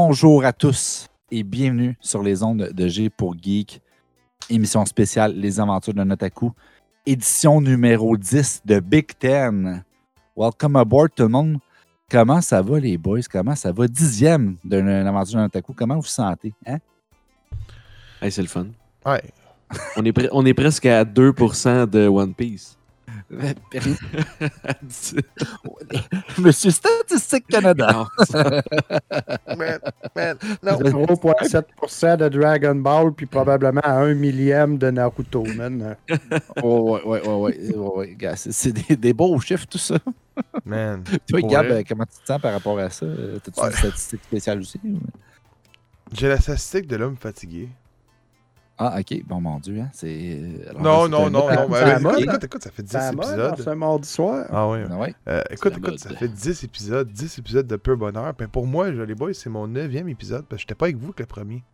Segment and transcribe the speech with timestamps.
[0.00, 3.82] Bonjour à tous et bienvenue sur les ondes de G pour Geek,
[4.48, 6.52] émission spéciale Les aventures de Notaku,
[7.04, 9.82] édition numéro 10 de Big Ten.
[10.36, 11.58] Welcome aboard tout le monde.
[12.08, 13.22] Comment ça va les boys?
[13.28, 13.88] Comment ça va?
[13.88, 15.72] Dixième d'une aventure de Notaku.
[15.74, 16.54] Comment vous vous sentez?
[16.64, 16.78] Hein?
[18.22, 18.68] Hey, c'est le fun.
[19.04, 19.24] Ouais.
[19.96, 22.77] On est, pre- on est presque à 2% de One Piece.
[26.38, 27.92] Monsieur Statistique Canada.
[27.92, 28.06] Non,
[29.56, 29.78] Man,
[30.16, 30.78] man, non.
[30.78, 35.96] 0,7% de Dragon Ball, puis probablement à un millième de Naruto, man.
[36.62, 39.96] Oh, ouais, ouais, ouais, ouais, ouais, c'est- C'est des, des beaux chiffres, tout ça.
[40.64, 41.02] Man.
[41.28, 41.84] Toi, Gab, vrai.
[41.84, 43.06] comment tu te sens par rapport à ça?
[43.44, 43.66] T'as-tu Ouais.
[43.70, 44.80] une statistique spéciale aussi?
[44.84, 44.98] ou-
[46.12, 47.68] J'ai la statistique de l'homme fatigué.
[48.80, 49.24] Ah, ok.
[49.26, 49.80] Bon, mon Dieu.
[49.80, 49.88] Hein?
[49.92, 50.06] C'est.
[50.08, 52.16] euh, Non, c'est non, un non, non.
[52.16, 53.60] écoute, écoute, écoute, ça fait 10 Ça va, épisodes.
[53.64, 54.46] ce mardi soir.
[54.50, 54.78] Ah oui.
[54.88, 55.14] Ah ouais.
[55.28, 56.16] Euh, écoute, écoute, mode, ça là.
[56.16, 58.32] fait 10 épisodes, 10 épisodes de pur bonheur.
[58.38, 60.96] Ben pour moi, je- les boys, c'est mon 9e épisode, parce que j'étais pas avec
[60.96, 61.64] vous que le premier.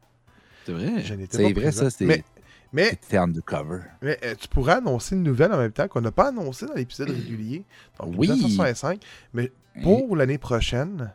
[0.65, 1.05] c'est vrai?
[1.31, 1.83] C'est vrai, présent.
[1.85, 2.25] ça, c'est- Mais,
[2.73, 3.81] mais, C'était undercover.
[4.01, 6.73] mais, euh, tu pourrais annoncer une nouvelle en même temps qu'on n'a pas annoncé dans
[6.75, 7.65] l'épisode régulier.
[8.01, 8.29] Donc, Oui.
[8.31, 9.01] 1965.
[9.35, 11.13] Mais pour l'année prochaine,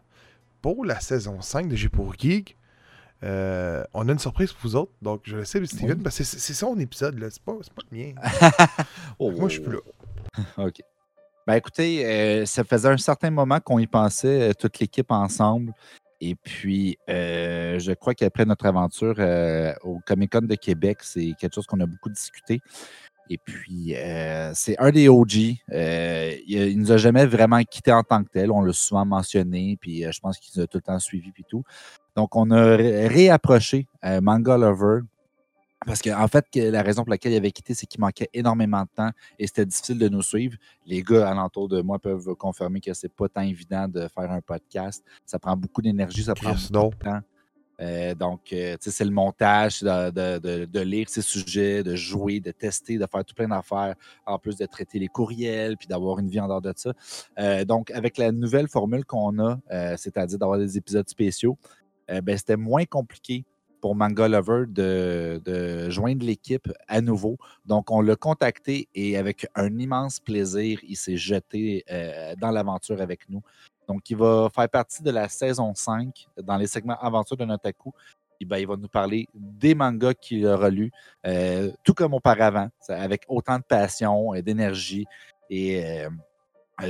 [0.62, 2.58] pour la saison 5 de G pour Geek,
[3.24, 4.92] euh, on a une surprise pour vous autres.
[5.02, 6.04] Donc, je le sais, Steven, Oui.
[6.04, 7.28] parce que c'est son épisode, là.
[7.30, 8.14] C'est pas, pas le mien.
[9.20, 9.32] Oh.
[9.32, 9.80] Moi, je suis plus là.
[10.66, 10.82] OK.
[11.48, 15.74] Ben écoutez, euh, ça faisait un certain moment qu'on y pensait, euh, toute l'équipe ensemble.
[16.22, 19.16] Et puis, euh, je crois qu'après notre aventure
[19.84, 22.60] au Comic Con de Québec, c'est quelque chose qu'on a beaucoup discuté.
[23.32, 23.96] Et puis,
[24.54, 25.34] c'est un des OG.
[25.36, 25.60] Il,
[26.48, 28.52] il nous a jamais vraiment quitté en tant que tel.
[28.52, 29.78] On l'a souvent mentionné.
[29.80, 31.32] Puis, je pense qu'il nous a tout le temps suivi.
[31.32, 31.64] Puis tout.
[32.16, 35.02] Donc, on a ré- réapproché euh, Manga Lover.
[35.86, 38.82] Parce qu'en fait, que la raison pour laquelle il avait quitté, c'est qu'il manquait énormément
[38.82, 40.58] de temps et c'était difficile de nous suivre.
[40.86, 44.42] Les gars alentour de moi peuvent confirmer que c'est pas tant évident de faire un
[44.42, 45.02] podcast.
[45.26, 47.20] Ça prend beaucoup d'énergie, ça prend Chris, beaucoup de temps.
[47.80, 51.82] Euh, donc, euh, tu sais, c'est le montage, de, de- de- de lire ces sujets,
[51.82, 53.96] de jouer, de tester, de faire tout plein d'affaires,
[54.26, 56.92] en plus de traiter les courriels, puis d'avoir une vie en dehors de ça.
[57.40, 59.58] Euh, donc, avec la nouvelle formule qu'on a,
[59.96, 61.58] c'est-à-dire d'avoir des épisodes spéciaux,
[62.10, 63.46] euh, ben, c'était moins compliqué
[63.82, 67.38] pour Manga Lover de, de joindre l'équipe à nouveau.
[67.66, 73.02] Donc, on l'a contacté et avec un immense plaisir, il s'est jeté euh, dans l'aventure
[73.02, 73.42] avec nous.
[73.88, 77.92] Donc, il va faire partie de la saison 5 dans les segments Aventure de Notaku.
[78.46, 80.92] Ben, il va nous parler des mangas qu'il aura lus,
[81.26, 85.06] euh, tout comme auparavant, avec autant de passion, et d'énergie
[85.50, 86.06] et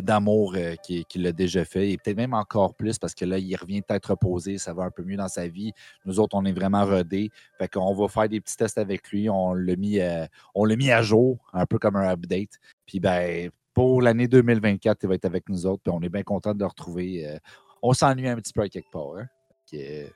[0.02, 1.92] d'amour euh, qu'il qu'il a déjà fait.
[1.92, 4.92] Et peut-être même encore plus parce que là, il revient peut-être reposé, ça va un
[4.92, 5.74] peu mieux dans sa vie.
[6.06, 7.30] Nous autres, on est vraiment rodés.
[7.58, 9.30] Fait qu'on va faire des petits tests avec lui.
[9.30, 10.26] On l'a mis, euh,
[10.66, 12.60] l'a à jour, un peu comme un update.
[12.86, 15.84] Puis ben, pour l'année 2024, il va être avec nous autres.
[15.84, 17.28] Puis on est bien content de le retrouver.
[17.28, 17.38] Euh,
[17.82, 19.16] on s'ennuie un petit peu à quelque part.
[19.18, 19.28] hein.
[19.74, 20.08] Euh,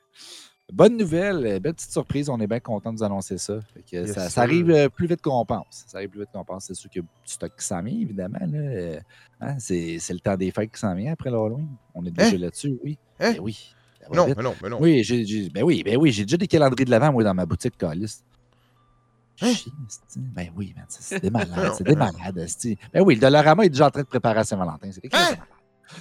[0.72, 2.28] bonne nouvelle, euh, belle petite surprise.
[2.28, 3.60] On est bien content de vous annoncer ça.
[3.74, 5.84] Fait que Yes, ça, arrive euh, plus vite qu'on pense.
[5.86, 6.64] Ça arrive plus vite qu'on pense.
[6.64, 8.38] C'est sûr qu'il y a du stock qui s'en vient, évidemment.
[8.42, 8.98] Euh,
[9.40, 11.68] hein, c'est, le temps des fêtes qui s'en vient après l'Halloween.
[11.94, 12.98] On est déjà là-dessus, oui.
[13.20, 13.32] Hein?
[13.32, 13.74] Ben oui.
[14.12, 14.78] Non, mais non, mais non.
[14.80, 17.32] Oui, j'ai, j'ai- ben oui, ben oui, j'ai déjà des calendriers de l'avant, moi, dans
[17.32, 18.22] ma boutique Calis.
[19.40, 19.52] Hein?
[20.16, 22.46] Ben oui, man, c'est, des malades, c'est des malades.
[22.92, 24.90] Ben oui, le Dollarama est déjà en train de préparer à Saint-Valentin.
[24.92, 25.36] C'est Hein?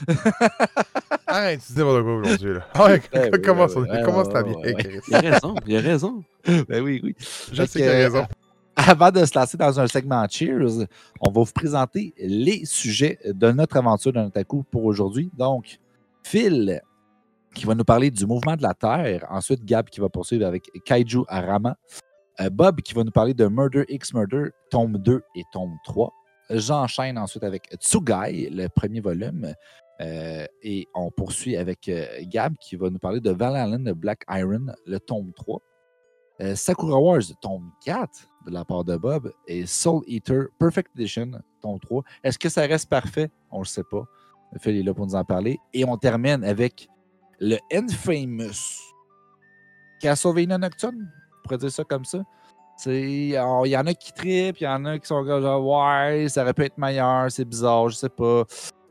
[1.27, 2.65] Arrête, tu dis n'importe quoi aujourd'hui, là.
[2.73, 4.73] Ah Ouais, Ben commence, ouais, ouais, commence ouais, ta ouais, bien.
[4.73, 4.99] Chris.
[5.07, 6.23] Il a raison, il a raison.
[6.67, 7.15] Ben oui, oui.
[7.51, 8.19] Je sais qu'il a raison.
[8.19, 8.25] euh,
[8.75, 10.85] Avant de se lancer dans un segment Cheers,
[11.21, 15.29] on va vous présenter les sujets de notre aventure de Notaku pour aujourd'hui.
[15.37, 15.79] Donc,
[16.23, 16.81] Phil,
[17.53, 19.25] qui va nous parler du mouvement de la Terre.
[19.29, 21.75] Ensuite, Gab, qui va poursuivre avec Kaiju Arama.
[22.41, 26.11] Euh, Bob, qui va nous parler de Murder X Murder, tome 2 et tome 3.
[26.49, 29.53] J'enchaîne ensuite avec Tsugai, le premier volume.
[30.01, 34.23] Euh, et on poursuit avec euh, Gab, qui va nous parler de Valhalla de Black
[34.29, 35.61] Iron, le tome 3.
[36.41, 38.09] Euh, Sakura Wars, tome 4
[38.47, 41.31] de la part de Bob, et Soul Eater Perfect Edition,
[41.61, 42.03] tome 3.
[42.23, 43.29] Est-ce que ça reste parfait?
[43.51, 44.03] On ne le sait pas.
[44.59, 45.59] Phil est là pour nous en parler.
[45.73, 46.87] Et on termine avec
[47.39, 48.81] le Infamous
[49.99, 52.23] Castlevania Nocturne, on pourrait dire ça comme ça.
[52.85, 56.41] Il y en a qui trippent, il y en a qui sont comme ouais, ça
[56.41, 58.43] aurait pu être meilleur, c'est bizarre, je sais pas.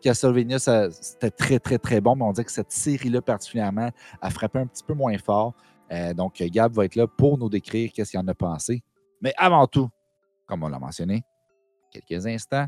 [0.02, 3.90] Castlevania, c'était très, très, très bon, mais on dirait que cette série-là particulièrement
[4.20, 5.54] a frappé un petit peu moins fort.
[5.92, 8.82] Euh, donc, Gab va être là pour nous décrire qu'est-ce qu'il en a pensé.
[9.20, 9.88] Mais avant tout,
[10.46, 11.22] comme on l'a mentionné,
[11.90, 12.66] quelques instants,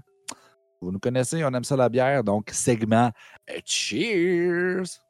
[0.80, 3.10] vous nous connaissez, on aime ça la bière, donc segment
[3.50, 5.03] euh, Cheers!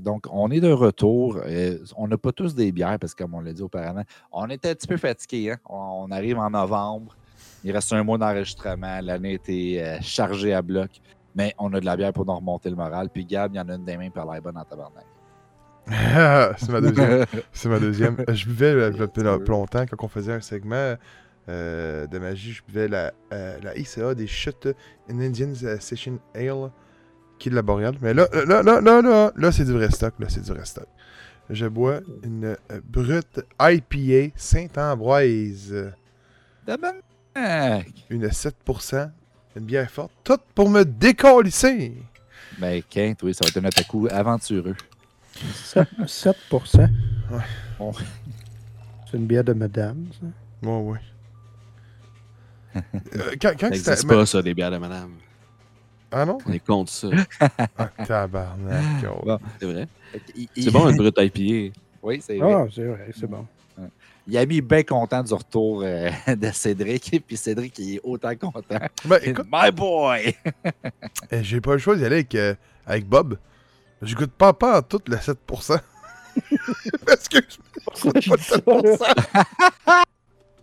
[0.00, 1.38] Donc, on est de retour.
[1.46, 4.02] Euh, on n'a pas tous des bières parce que, comme on l'a dit auparavant,
[4.32, 5.52] on était un petit peu fatigués.
[5.52, 5.58] hein.
[5.68, 7.16] On, on arrive en novembre.
[7.62, 9.00] Il reste un mois d'enregistrement.
[9.02, 10.90] L'année était euh, chargée à bloc.
[11.36, 13.08] Mais on a de la bière pour nous remonter le moral.
[13.08, 15.06] Puis Gab, il y en a une des mains par l'air bonne en tabarnak.
[16.58, 17.24] c'est ma deuxième.
[17.52, 18.16] C'est ma deuxième.
[18.32, 20.94] Je buvais euh, a plus plus longtemps quand on faisait un segment
[21.48, 22.52] euh, de magie.
[22.52, 24.68] Je buvais la, la ICA des chutes
[25.10, 26.70] in Indian Session Ale
[27.38, 27.96] qui est de la Boréale.
[28.00, 30.14] Mais là, là, là, là, là, là, c'est du vrai stock.
[30.18, 30.86] Là, c'est du vrai stock.
[31.50, 35.92] Je bois une euh, brute IPA Saint-Ambroise.
[36.66, 39.10] Une 7%.
[39.56, 40.12] Une bière forte.
[40.24, 41.92] Tout pour me décolisser.
[42.58, 44.76] Ben, Quinte, oui, ça va être un attaque aventureux.
[45.64, 46.78] 7, 7%.
[47.30, 47.38] Ouais.
[47.78, 47.92] Bon.
[49.10, 50.68] C'est une bière de madame, ça.
[50.68, 50.98] Ouais, ouais.
[53.14, 55.12] Euh, quand quand Ça que n'existe pas, ça, des bières de madame.
[56.16, 56.38] Ah non?
[56.46, 57.08] On est contre ça.
[57.76, 59.04] Ah, tabarnak.
[59.10, 59.24] oh.
[59.24, 59.38] Bon.
[59.58, 59.88] C'est vrai.
[60.56, 61.76] C'est bon, une brute IPA.
[62.02, 62.52] Oui, c'est vrai.
[62.52, 63.44] Ah, c'est vrai, c'est bon.
[64.26, 67.12] Il a mis bien content du retour euh, de Cédric.
[67.12, 68.78] Et puis Cédric, il est autant content.
[69.04, 70.36] Ben, écoute, My boy!
[71.32, 72.54] eh, j'ai pas le choix d'y aller avec, euh,
[72.86, 73.36] avec Bob.
[74.00, 75.36] J'écoute pas pas en tout le 7%.
[77.06, 78.20] Parce que je me pas
[78.74, 78.96] le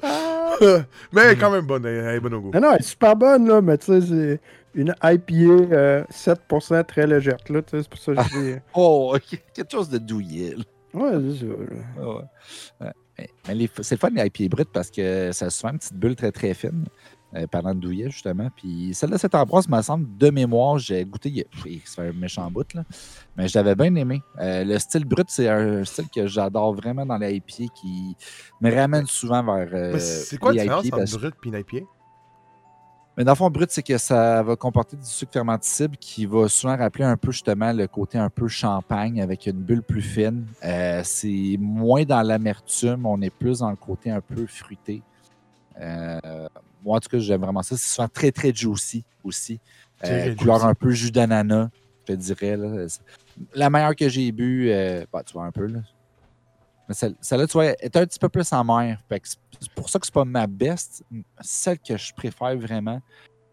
[0.03, 0.93] 7%.
[1.11, 2.51] Mais quand même bonne, elle est bonne au goût.
[2.53, 4.39] Non, non, elle est super bonne, là, mais tu sais, c'est
[4.73, 5.33] une IPA
[5.75, 8.59] euh, 7% très légère, là, tu sais, c'est pour ça que je dis...
[8.75, 9.15] Oh,
[9.55, 10.55] quelque chose de douillet.
[10.93, 11.53] Ouais, c'est ça.
[11.99, 12.15] Ah ouais.
[12.81, 12.91] Ouais.
[13.19, 15.79] Mais- mais les- c'est le fun, les IPA brutes, parce que ça a souvent une
[15.79, 16.85] petite bulle très très fine,
[17.35, 18.49] euh, parlant de douillet, justement.
[18.55, 22.03] Puis celle-là, cette ambroise, me semble, de mémoire, j'ai goûté, il y a- pff, ça
[22.03, 22.83] fait un méchant bout, là.
[23.37, 24.21] Mais je l'avais bien aimé.
[24.39, 28.15] Euh, le style brut, c'est un style que j'adore vraiment dans les IPA qui
[28.61, 29.69] me ramène souvent vers.
[29.73, 31.85] euh, Mais c'est quoi la différence entre parce- brut et une IPA?
[33.17, 36.47] Mais dans le fond, brut, c'est que ça va comporter du sucre fermenticible qui va
[36.47, 40.45] souvent rappeler un peu justement le côté un peu champagne avec une bulle plus fine.
[40.63, 45.01] Euh, c'est moins dans l'amertume, on est plus dans le côté un peu fruité.
[45.79, 46.47] Euh,
[46.83, 47.77] moi, en tout cas, j'aime vraiment ça.
[47.77, 49.59] C'est souvent très, très juicy aussi.
[50.05, 50.69] Euh, couleur juicy.
[50.69, 51.69] un peu jus d'ananas,
[52.01, 52.57] je te dirais.
[52.57, 52.87] Là.
[53.53, 55.65] La meilleure que j'ai bu, euh, bah, tu vois un peu.
[55.65, 55.79] Là.
[56.91, 59.01] Mais celle- celle-là, tu vois, est un petit peu plus en mer.
[59.09, 61.05] C'est pour ça que c'est pas ma best.
[61.39, 63.01] Celle que je préfère vraiment,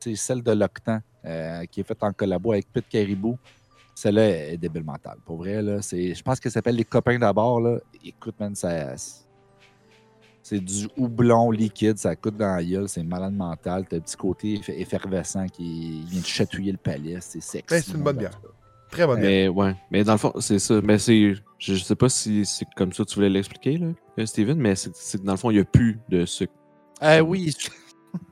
[0.00, 3.38] c'est celle de l'Octan, euh, qui est faite en collabo avec Pit Caribou.
[3.94, 5.18] Celle-là est débile mentale.
[5.24, 7.60] Pour vrai, là, c'est, je pense qu'elle s'appelle Les Copains d'abord.
[8.04, 8.96] Écoute, man, ça,
[10.42, 13.86] c'est du houblon liquide, ça coûte dans la gueule, c'est malade mental.
[13.88, 17.66] T'as un petit côté eff- effervescent qui vient de chatouiller le palais, c'est sexy.
[17.74, 18.40] Ben, c'est une bonne bière.
[18.90, 19.20] Très bonne.
[19.20, 19.74] Mais ouais.
[19.90, 20.80] Mais dans le fond, c'est ça.
[20.82, 21.34] Mais c'est.
[21.58, 23.88] Je, sais pas si c'est comme ça que tu voulais l'expliquer, là,
[24.18, 26.52] euh, Steven, mais c'est dans le fond, il n'y a plus de sucre.
[27.02, 27.52] Euh, oui.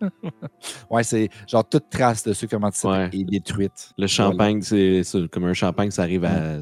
[0.90, 3.10] ouais, c'est genre toute trace de sucre fermentisé Ouais.
[3.12, 3.90] est détruite.
[3.98, 6.58] Le champagne, c'est comme un champagne, ça arrive à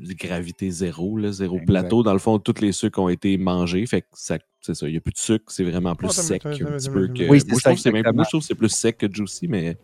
[0.00, 1.66] gravité zéro, là, zéro Exact.
[1.66, 2.02] plateau.
[2.02, 3.86] Dans le fond, tous les sucres ont été mangés.
[3.86, 4.86] Fait que ça, c'est ça.
[4.88, 7.08] Il n'y a plus de sucre, c'est vraiment plus Oh, attends, sec un petit peu
[7.08, 7.28] que.
[7.28, 8.14] Oui, c'est moi, je ça, trouve que c'est même- exactement.
[8.16, 9.76] moi, je trouve que c'est plus sec que juicy, mais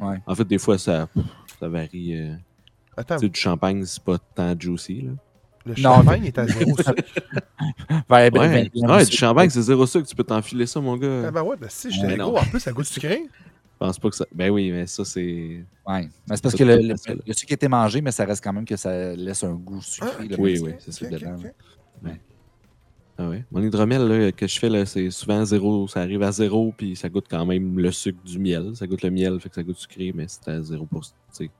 [0.00, 0.16] Ouais.
[0.26, 1.08] en fait, des fois, ça,
[1.60, 2.16] ça varie.
[2.16, 2.34] euh,
[2.96, 5.02] Attends, tu sais, du champagne, c'est pas tant juicy.
[5.02, 5.10] Là.
[5.66, 6.94] le Non, champagne est à zéro sucre.
[7.90, 10.06] Ben, ben, Ouais, ben, ouais, ben, du champagne, c'est zéro sucre.
[10.08, 11.24] Tu peux t'enfiler ça, mon gars.
[11.26, 12.28] Ah ben ouais, ben si, non.
[12.30, 12.38] gros.
[12.38, 13.22] En plus, ça goûte sucré.
[13.26, 14.24] Je pense pas que ça.
[14.34, 15.64] Ben oui, mais ça, c'est.
[15.86, 16.08] Ouais.
[16.28, 16.94] Mais c'est parce Ça, que le, le,
[17.26, 19.80] le sucre a été mangé, mais ça reste quand même que ça laisse un goût
[19.82, 20.10] sucré.
[20.18, 21.36] Ah, là, oui, oui, c'est- ok, dedans.
[23.20, 23.44] Ah ouais.
[23.50, 25.88] Mon hydromel là, que je fais, là, c'est souvent zéro.
[25.88, 28.76] Ça arrive à zéro, puis ça goûte quand même le sucre du miel.
[28.76, 31.02] Ça goûte le miel, fait que ça goûte sucré, mais c'est à zéro pour.
[31.02, 31.50] Tu sais,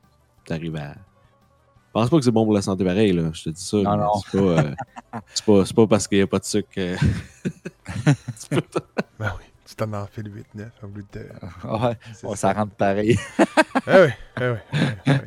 [0.44, 0.92] t'arrives à.
[0.92, 3.30] Je pense pas que c'est bon pour la santé pareil, là.
[3.32, 3.76] Je te dis ça.
[3.78, 4.12] Non, mais non.
[4.30, 4.74] C'est pas, euh,
[5.34, 6.68] c'est pas, c'est pas parce qu'il n'y a pas de sucre.
[6.78, 6.96] euh,
[9.18, 11.26] Ben oui, tu t'en enfiles 8-9 au lieu de.
[11.68, 13.18] Ouais, ouais, ça rentre pareil.
[13.84, 14.58] Ah oui, ah oui.
[15.06, 15.20] ah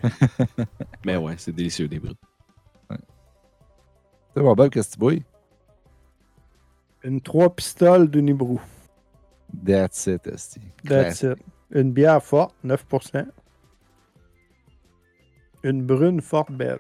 [0.58, 0.66] oui.
[1.04, 2.18] mais ouais, c'est délicieux, des brutes.
[4.34, 5.14] C'est bon, Bob, qu'est-ce que tu bois?
[7.03, 8.62] Une 3 pistoles d'Unibrou.
[9.65, 10.62] That's it, esti.
[10.88, 11.38] That's it.
[11.72, 13.25] Une bière forte, 9%.
[15.63, 16.79] Une brune forte belge.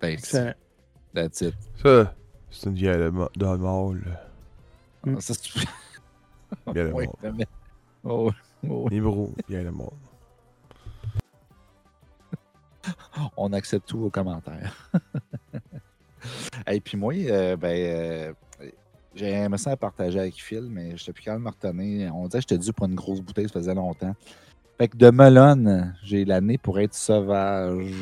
[0.00, 0.18] Thanks.
[0.18, 0.54] Excellent.
[1.14, 1.54] That's it.
[1.82, 2.14] Ça,
[2.50, 4.18] c'est une bière de, de mâle.
[5.04, 5.20] Mm.
[5.20, 5.66] Ça, c'est-
[6.72, 7.14] Bière de Oui, mâle.
[7.22, 7.44] vraiment.
[8.04, 8.30] Oh,
[8.68, 9.86] oh, Numéro, bière de mâle.
[13.36, 14.90] on accepte tous vos commentaires.
[16.70, 18.32] Et puis moi, euh, ben, euh,
[19.14, 22.14] j'ai aimé ça à partager avec Phil, mais je plus quand même retenir.
[22.14, 24.14] On disait que j'étais dû pour une grosse bouteille, ça faisait longtemps.
[24.78, 27.94] Fait que de Melon, j'ai l'année pour être sauvage.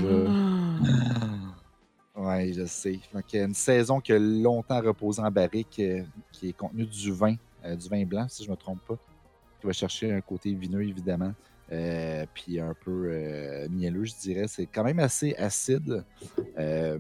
[2.17, 3.01] Ouais, je sais.
[3.13, 6.03] Donc, il y a une saison qui a longtemps reposé en barrique, euh,
[6.33, 8.95] qui est contenue du vin, euh, du vin blanc, si je ne me trompe pas.
[9.61, 11.33] Qui va chercher un côté vineux, évidemment.
[11.73, 14.47] euh, puis un peu euh, mielleux, je dirais.
[14.49, 16.05] C'est quand même assez acide.
[16.59, 16.99] euh,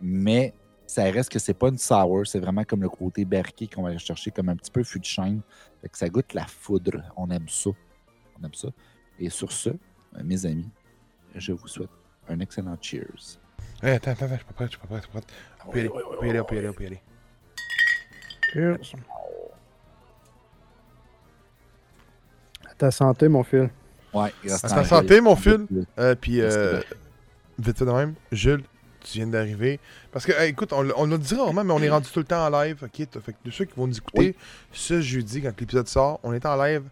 [0.00, 0.52] mais
[0.86, 3.96] ça reste que c'est pas une sour, c'est vraiment comme le côté berqué qu'on va
[3.98, 5.40] chercher comme un petit peu fût de chêne.
[5.80, 7.02] Fait que ça goûte la foudre.
[7.16, 7.70] On aime ça.
[8.38, 8.68] On aime ça.
[9.18, 9.74] Et sur ce, euh,
[10.24, 10.70] mes amis,
[11.34, 11.90] je vous souhaite
[12.28, 13.38] un excellent cheers.
[13.82, 15.20] Hey, attends, attends, attends, je suis pas prêt, je suis pas prêt, je suis pas
[15.20, 15.34] prêt.
[15.66, 16.86] On peut y aller, on peut y aller, on peut y aller, on peut y
[16.86, 17.02] aller.
[18.52, 18.96] Cheers.
[22.70, 23.70] À ta santé, mon fil.
[24.12, 25.66] Ouais, il reste À ta santé, mon fil.
[25.98, 26.80] Euh, puis, euh,
[27.58, 28.64] vite fait de même, Jules,
[29.04, 29.80] tu viens d'arriver.
[30.12, 32.24] Parce que, hey, écoute, on, on le dit rarement, mais on est rendu tout le
[32.24, 32.78] temps en live.
[32.82, 32.96] ok?
[32.96, 34.34] Fait que de ceux qui vont nous écouter
[34.72, 36.82] ce jeudi, quand l'épisode sort, on est en live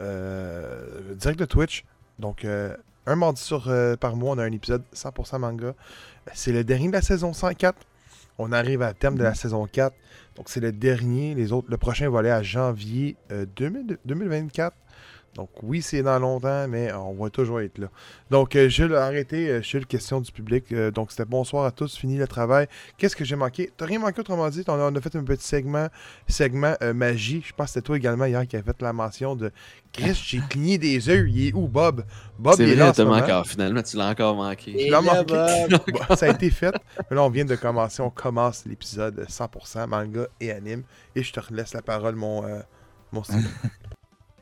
[0.00, 1.84] euh, direct de Twitch.
[2.18, 5.74] Donc, euh, un mardi sur, euh, par mois, on a un épisode 100% manga.
[6.34, 7.76] C'est le dernier de la saison 104.
[8.38, 9.94] On arrive à terme de la saison 4.
[10.36, 11.34] Donc, c'est le dernier.
[11.34, 14.76] Les autres, le prochain va aller à janvier euh, 2000 2024.
[15.34, 17.88] Donc, oui, c'est dans longtemps, mais on va toujours être là.
[18.30, 19.48] Donc, euh, Jules, arrêtez.
[19.48, 20.72] Euh, Jules, question du public.
[20.72, 21.96] Euh, donc, c'était bonsoir à tous.
[21.96, 22.66] Fini le travail.
[22.96, 23.70] Qu'est-ce que j'ai manqué?
[23.76, 24.64] T'as rien manqué, autrement dit.
[24.66, 25.86] On a, on a fait un petit segment,
[26.26, 27.40] segment euh, magie.
[27.46, 29.52] Je pense que c'était toi également hier qui a fait la mention de
[29.92, 31.28] Chris, j'ai cligné des yeux.
[31.28, 32.04] Il est où, Bob?
[32.38, 32.90] Bob, C'est il est là.
[32.90, 33.46] vrai, t'as encore.
[33.46, 34.76] Finalement, tu l'as encore manqué.
[34.76, 35.34] Tu l'as manqué.
[36.16, 36.74] Ça a été fait.
[37.10, 38.02] Mais là, on vient de commencer.
[38.02, 40.82] On commence l'épisode 100% manga et anime.
[41.14, 42.60] Et je te relaisse la parole, mon, euh,
[43.12, 43.22] mon.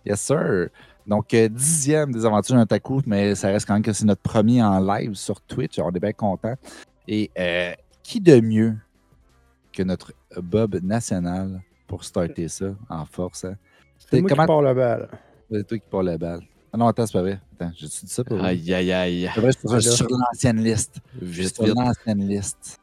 [0.07, 0.69] Yes, sir.
[1.07, 4.23] Donc, euh, dixième des aventures d'un taku, mais ça reste quand même que c'est notre
[4.23, 5.79] premier en live sur Twitch.
[5.79, 6.55] On est bien content.
[7.09, 7.73] Et euh,
[8.03, 8.77] qui de mieux
[9.73, 13.45] que notre Bob national pour starter ça en force?
[13.45, 13.57] hein?
[13.99, 15.09] C'est moi comment- qui pars la balle.
[15.51, 16.41] C'est toi qui parles la balle.
[16.73, 17.41] Ah non, attends, c'est pas vrai.
[17.59, 18.43] Attends, j'ai dit ça pour?
[18.45, 19.31] Aïe, aïe, aïe.
[19.35, 20.99] C'est vrai, je suis sur- sur l'ancienne liste.
[21.21, 22.79] Vite, sur l'ancienne liste.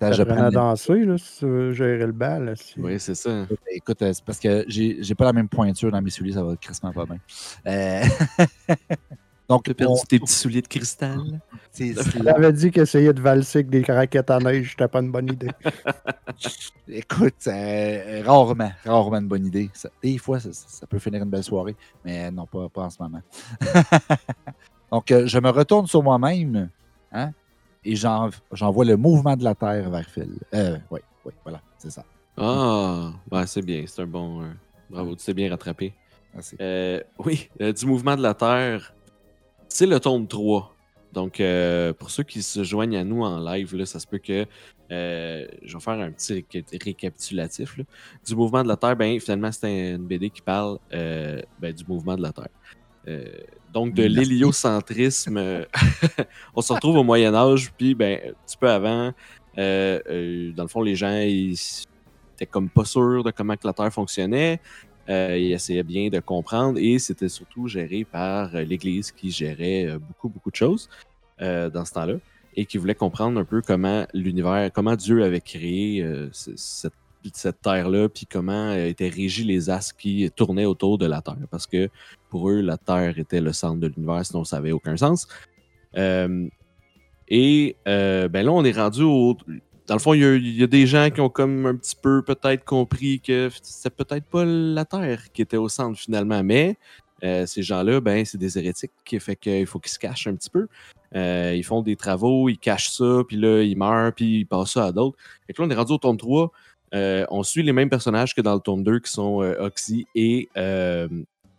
[0.00, 2.44] T'apprends prends à danser, là, si tu veux gérer le bal.
[2.46, 3.46] là, si- Oui, c'est ça.
[3.70, 6.56] Écoute, euh, c'est parce que j'ai pas la même pointure dans mes souliers, ça va
[6.56, 7.18] crissement pas bien.
[7.66, 8.02] Euh,
[9.48, 11.18] Donc, perdu on- tes petits souliers de cristal?
[12.24, 15.48] J'avais dit qu'essayer de valser avec des raquettes à neige, c'était pas une bonne idée.
[16.88, 19.70] Écoute, euh, rarement, rarement une bonne idée.
[19.74, 22.90] Ça- des fois, ça, ça peut finir une belle soirée, mais non, pas, pas en
[22.90, 23.20] ce moment.
[24.90, 26.70] Donc, euh, je me retourne sur moi-même
[27.12, 27.30] hein,
[27.84, 30.38] et j'en- j'envoie le mouvement de la Terre vers Phil.
[30.54, 32.04] Euh, oui, oui, voilà, c'est ça.
[32.36, 33.84] Ah, ouais, c'est bien.
[33.86, 34.42] C'est un bon.
[34.42, 34.46] euh,
[34.88, 35.92] bravo, tu t'es bien rattrapé.
[36.32, 36.56] Merci.
[36.60, 38.94] Euh, oui, du mouvement de la Terre,
[39.68, 40.74] c'est le tome 3.
[41.12, 44.18] Donc, euh, pour ceux qui se joignent à nous en live, là, ça se peut
[44.18, 44.46] que
[44.92, 47.76] euh, je vais faire un petit réca- récapitulatif.
[47.78, 47.84] là.
[48.24, 51.84] Du mouvement de la Terre, ben, finalement, c'est une BD qui parle euh, ben, du
[51.86, 52.48] mouvement de la Terre.
[53.08, 53.24] Euh,
[53.72, 55.64] donc, de l'héliocentrisme, euh,
[56.54, 59.12] on se retrouve au Moyen Âge, puis ben, un petit peu avant,
[59.58, 61.56] euh, euh, dans le fond, les gens ils
[62.34, 64.60] étaient comme pas sûrs de comment que la Terre fonctionnait.
[65.08, 70.52] Ils essayaient bien de comprendre et c'était surtout géré par l'Église qui gérait beaucoup, beaucoup
[70.52, 70.88] de choses
[71.40, 72.14] dans ce temps-là
[72.54, 76.28] et qui voulait comprendre un peu comment l'univers, comment Dieu avait créé euh,
[77.24, 81.20] ce- cette, terre-là, puis comment euh, étaient régis les astres qui tournaient autour de la
[81.22, 81.36] Terre.
[81.50, 81.88] Parce que
[82.28, 85.28] pour eux, la Terre était le centre de l'univers, sinon ça n'avait aucun sens.
[85.96, 86.48] Euh,
[87.28, 89.36] et euh, ben là, on est rendu au.
[89.86, 92.64] Dans le fond, il y, a, des gens qui ont comme un petit peu peut-être
[92.64, 96.76] compris que c'est peut-être pas la Terre qui était au centre finalement, mais
[97.20, 100.48] ces gens-là, ben, c'est des hérétiques qui fait qu'il faut qu'ils se cachent un petit
[100.48, 100.68] peu.
[101.12, 104.86] Ils font des travaux, ils cachent ça, puis là, ils meurent, puis ils passent ça
[104.86, 105.18] à d'autres.
[105.48, 106.52] Que là, on est rendu au tome 3.
[106.94, 110.06] Euh, on suit les mêmes personnages que dans le tome 2, qui sont euh, Oxy
[110.14, 111.08] et euh,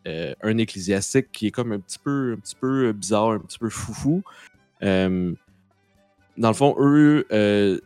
[0.06, 3.70] un ecclésiastique qui est comme un petit peu, un petit peu bizarre, un petit peu
[3.70, 4.24] foufou.
[4.82, 7.82] Dans le fond, eux,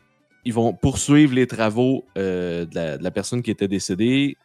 [0.45, 4.37] ils vont poursuivre les travaux de, la, personne qui était décédée,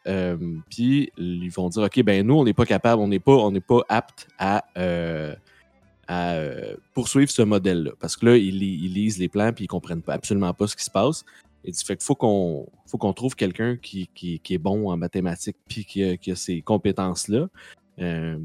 [0.68, 3.52] puis ils vont dire ok, ben nous, on n'est pas capable, on n'est pas, on
[3.52, 4.64] n'est pas apte à,
[6.10, 9.66] à euh, poursuivre ce modèle-là, parce que là, ils, li- ils lisent les plans puis
[9.66, 11.24] ils comprennent pas, absolument pas ce qui se passe.
[11.64, 14.08] Et fait qu'il faut qu'on trouve quelqu'un qui,
[14.50, 17.46] est bon en mathématiques puis qui a, ces compétences-là.
[18.00, 18.38] Euh,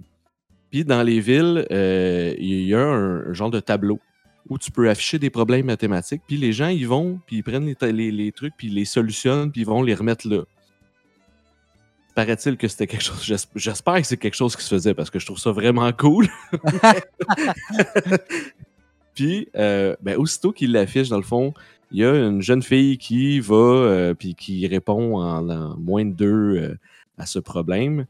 [0.69, 4.00] puis dans les villes, euh, il y a un, genre de tableau
[4.48, 7.74] où tu peux afficher des problèmes mathématiques, puis les gens, ils vont, puis ils prennent
[7.81, 10.43] les- les trucs, puis ils les solutionnent, puis ils vont les remettre là.
[12.15, 13.22] Paraît-il que c'était quelque chose.
[13.24, 15.91] j'es- J'espère que c'est quelque chose qui se faisait parce que je trouve ça vraiment
[15.91, 16.27] cool.
[19.13, 21.53] puis, euh, ben, aussitôt qu'il l'affiche, dans le fond,
[21.91, 26.05] il y a une jeune fille qui va, euh, puis qui répond en, en moins
[26.05, 26.77] de deux euh,
[27.17, 28.05] à ce problème.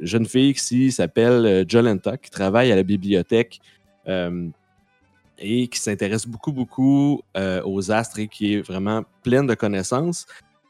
[0.00, 3.60] Jeune fille qui s'appelle Jolenta, qui travaille à la bibliothèque
[4.06, 7.22] et qui s'intéresse beaucoup, beaucoup
[7.64, 10.26] aux astres et qui est vraiment pleine de connaissances,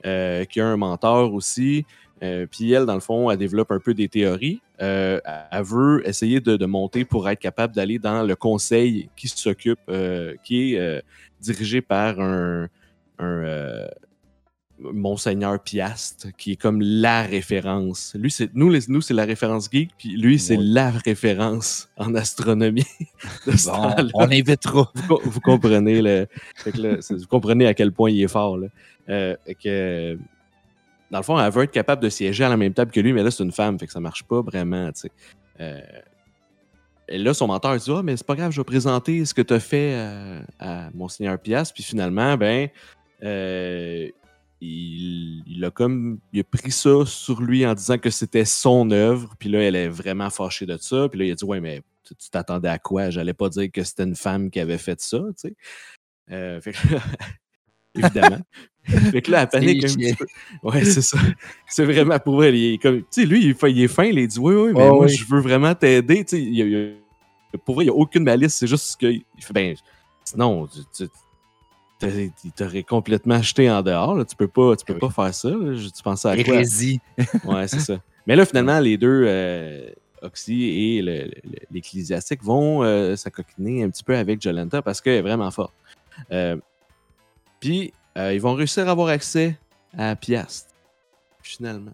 [0.06, 1.84] euh, qui a un mentor aussi.
[2.22, 4.60] Euh, puis elle, dans le fond, elle développe un peu des théories.
[4.80, 9.28] Euh, elle veut essayer de, de monter pour être capable d'aller dans le conseil qui
[9.28, 11.00] s'occupe, euh, qui est euh,
[11.40, 12.68] dirigé par un,
[13.18, 13.88] un euh,
[14.80, 18.14] Monseigneur Piast, qui est comme la référence.
[18.18, 22.14] Lui, c'est nous, les- nous c'est la référence geek, puis lui, c'est la référence en
[22.14, 22.84] astronomie.
[23.46, 24.10] de ce Bon, temps-là.
[24.14, 24.90] on invitera.
[24.94, 26.26] vous, vous comprenez le,
[26.64, 28.56] vous comprenez à quel point il est fort.
[28.58, 28.68] Là.
[29.08, 30.16] Euh, que,
[31.10, 33.12] dans le fond, elle veut être capable de siéger à la même table que lui,
[33.12, 34.90] mais là, c'est une femme, fait que ça marche pas vraiment.
[35.60, 35.80] Euh,
[37.08, 39.32] et là, son mentor il dit Ah, mais c'est pas grave, je vais présenter ce
[39.34, 41.72] que tu as fait euh, à Monseigneur Pias.
[41.74, 42.68] Puis finalement, ben,
[43.24, 44.06] euh,
[44.60, 48.90] il, il a comme il a pris ça sur lui en disant que c'était son
[48.90, 49.34] œuvre.
[49.38, 51.08] Puis là, elle est vraiment fâchée de ça.
[51.08, 53.10] Puis là, il a dit Ouais, mais tu t'attendais à quoi?
[53.10, 55.54] J'allais pas dire que c'était une femme qui avait fait ça, tu sais.
[56.30, 57.00] Euh, fait que là,
[57.94, 58.40] évidemment.
[58.84, 60.26] fait que là, elle panique un petit peu.
[60.62, 61.18] Ouais, c'est ça.
[61.66, 62.56] C'est vraiment pour elle.
[62.56, 64.04] Il est comme, tu sais, lui, il, il est fin.
[64.04, 65.08] Il dit Oui, oui, mais moi, oui.
[65.14, 66.24] je veux vraiment t'aider.
[66.24, 68.54] Tu sais, il il pour vrai, il n'y a aucune malice.
[68.54, 69.74] C'est juste qu'il fait Ben,
[70.24, 71.10] sinon, tu, tu-
[71.98, 74.14] t'aurais- il t'aurait complètement jeté en dehors.
[74.14, 74.24] là.
[74.24, 74.98] Tu peux pas, tu peux Oui.
[75.00, 75.50] pas faire ça.
[75.50, 75.76] là.
[75.76, 76.54] Tu pensais à quoi?
[76.54, 77.00] Hérésie.
[77.44, 77.98] Ouais, c'est ça.
[78.26, 79.88] Mais là, finalement, les deux, euh,
[80.22, 85.14] Oxy et le- le- l'Ecclésiastique, vont euh, s'acoquiner un petit peu avec Jolenta parce qu'elle
[85.14, 85.72] est vraiment forte.
[86.32, 86.56] Euh,
[87.60, 89.56] Puis, euh, ils vont réussir à avoir accès
[89.96, 90.68] à Piast,
[91.42, 91.92] finalement.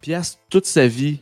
[0.00, 1.20] Piast, toute sa vie,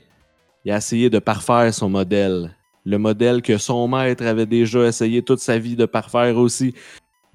[0.64, 2.54] il a essayé de parfaire son modèle.
[2.84, 6.74] Le modèle que son maître avait déjà essayé toute sa vie de parfaire aussi.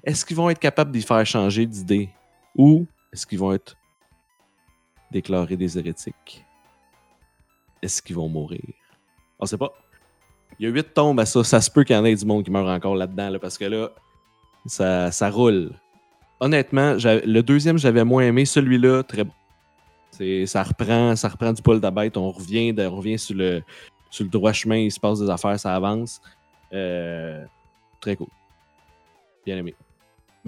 [0.04, 2.10] Est-ce qu'ils vont être capables d'y faire changer d'idée?
[2.54, 3.76] Ou est-ce qu'ils vont être
[5.10, 6.44] déclarés des hérétiques?
[7.80, 8.74] Est-ce qu'ils vont mourir?
[9.38, 9.72] On sait pas.
[10.58, 11.44] Il y a huit tombes à ça.
[11.44, 13.56] Ça se peut qu'il y en ait du monde qui meurt encore là-dedans, là, parce
[13.56, 13.90] que là,
[14.66, 15.72] ça, roule.
[16.40, 18.44] Honnêtement, le deuxième, j'avais moins aimé.
[18.44, 19.32] Celui-là, très bon.
[20.46, 22.16] Ça reprend, ça reprend du poil de bête.
[22.16, 23.62] On revient, on revient sur, le,
[24.10, 24.76] sur le droit chemin.
[24.76, 26.20] Il se passe des affaires, ça avance.
[26.72, 27.44] Euh,
[28.00, 28.28] très cool.
[29.46, 29.74] Bien aimé.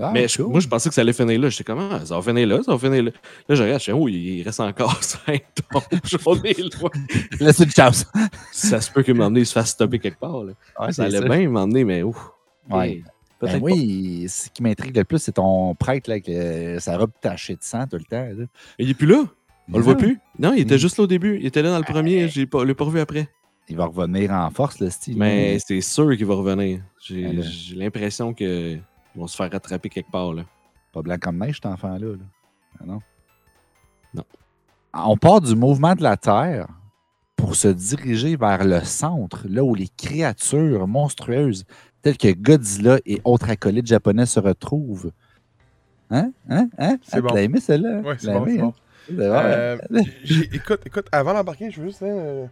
[0.00, 1.48] Ah, Mais je- moi, je pensais que ça allait finir là.
[1.50, 3.10] J'étais comment ça va finir là, ça va finir là.
[3.48, 5.82] Là, je regarde, je fais, oh, il reste encore 5 tombes.
[6.26, 6.90] On est loin.
[7.40, 8.06] Laisse une chance.
[8.52, 10.44] Ça se peut donné, il se fasse stopper quelque part.
[10.44, 10.52] là.
[10.78, 12.16] Ouais, ça allait bien m'emmener, mais ouf.
[12.70, 13.02] Ouais.
[13.42, 17.10] Ben oui, ce qui m'intrigue le plus, c'est ton prêtre là, avec euh, sa robe
[17.22, 18.26] tachée de sang tout le temps.
[18.38, 18.44] là.
[18.78, 19.24] Il est plus là.
[19.72, 20.18] On le voit plus.
[20.38, 20.78] Non, il était Mm.
[20.78, 21.38] juste là au début.
[21.40, 22.28] Il était là dans le premier.
[22.28, 23.28] Je ne l'ai pas revu après.
[23.70, 25.16] Il va revenir en force, le style.
[25.16, 26.80] Mais c'est sûr qu'il va revenir.
[27.00, 28.82] J'ai l'impression qu'ils
[29.14, 30.34] vont se faire rattraper quelque part.
[30.34, 30.42] Là.
[30.92, 31.98] Pas blanc comme neige, cet enfant-là.
[31.98, 32.24] là.
[32.80, 32.98] Ah non?
[34.12, 34.24] Non.
[34.92, 36.66] On part du mouvement de la Terre
[37.36, 41.64] pour se diriger vers le centre, là où les créatures monstrueuses
[42.02, 45.12] telles que Godzilla et autres acolytes japonais se retrouvent.
[46.10, 46.32] Hein?
[46.48, 46.68] Hein?
[46.76, 46.96] Hein?
[47.02, 47.28] C'est Ah, bon.
[47.28, 48.00] Tu l'as aimé, celle-là?
[48.00, 48.56] Ouais, Tu c'est bon, hein?
[48.58, 48.74] bon.
[49.06, 49.22] C'est bon.
[49.22, 49.78] Euh,
[50.52, 52.46] écoute, écoute, avant d'embarquer, je veux juste, euh,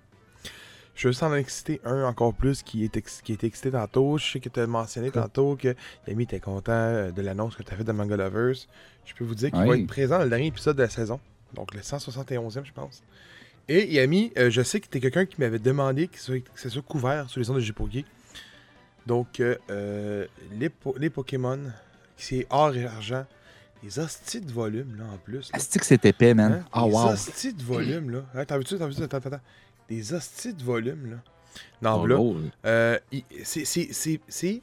[0.99, 4.19] je veux juste en exciter un encore plus qui est, ex- qui est excité tantôt.
[4.19, 5.23] Je sais que tu as mentionné Cool.
[5.23, 5.75] tantôt que
[6.09, 8.57] Yami était content euh, de l'annonce que tu as faite de Manga Lovers.
[9.07, 11.19] Je peux vous dire qu'il va être présent dans le dernier épisode de la saison,
[11.55, 13.03] donc le 171e, je pense.
[13.69, 16.61] Et Yami, euh, je sais que tu es quelqu'un qui m'avait demandé que, soit- que
[16.61, 18.05] ça soit couvert sur les ondes de Jipogi.
[19.07, 21.59] Donc, euh, euh, les, po- les Pokémon,
[22.17, 23.25] c'est or et argent.
[23.85, 25.51] Les hosties de volume, là, en plus.
[25.55, 26.53] Est-ce que c'est épais, man?
[26.53, 26.65] Hein?
[26.73, 27.13] Ah, Des wow.
[27.13, 28.25] hosties de volume, là.
[28.35, 28.77] Hein, T'as vu ça?
[28.77, 29.05] T'as vu ça?
[29.05, 29.41] Attends, attends, attends.
[29.89, 31.17] Des hosties de volume, là.
[31.83, 32.15] Non, là.
[32.17, 34.63] gros, euh, il- c'est- c'est- c'est- c'est.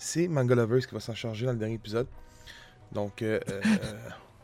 [0.00, 2.06] C'est Manga Lovers qui va s'en charger dans le dernier épisode.
[2.92, 3.60] Donc, euh, euh,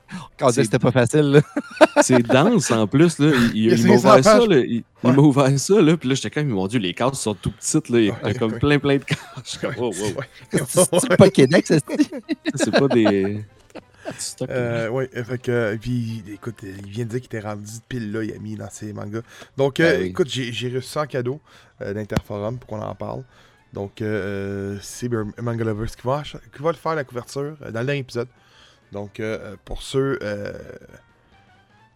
[0.38, 1.40] Quand c'était pas facile, là?
[2.02, 3.18] C'est dense en plus.
[3.18, 3.32] Là.
[3.54, 4.38] Il, m'a 500 ouvert ça.
[4.46, 4.58] Là.
[4.58, 5.80] Il, m'a ouvert ça.
[5.80, 5.96] Là.
[5.96, 7.88] Puis là, j'étais comme, mon Dieu, les cases sont tout petites.
[7.88, 7.98] Là.
[8.00, 8.58] Il y a Ouais, comme ouais.
[8.58, 9.18] plein, plein de cases.
[9.44, 9.92] Je suis comme, wow, wow.
[9.92, 10.60] ouais.
[10.68, 11.84] C'est le Pokédex, c'est?
[12.54, 13.44] C'est pas des.
[14.50, 17.70] Euh, ouais, euh, fait que, euh, puis, écoute, il vient de dire qu'il était rendu
[17.88, 19.22] pile là, il a mis dans ses mangas.
[19.56, 20.06] Donc, euh, Ben oui.
[20.08, 21.40] écoute, j'ai j'ai reçu ça en cadeau
[21.80, 23.22] euh, d'Interforum pour qu'on en parle.
[23.72, 27.70] Donc, euh, c'est ben, Manga Lovers qui va, qui va le faire la couverture euh,
[27.70, 28.28] dans le dernier épisode.
[28.92, 30.52] Donc, euh, pour ceux euh,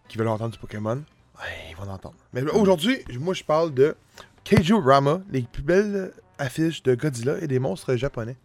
[0.07, 2.15] qui veulent entendre du Pokémon, ouais, ils vont l'entendre.
[2.33, 3.95] Mais aujourd'hui, moi, je parle de
[4.43, 8.35] Keiju Rama, les plus belles affiches de Godzilla et des monstres japonais.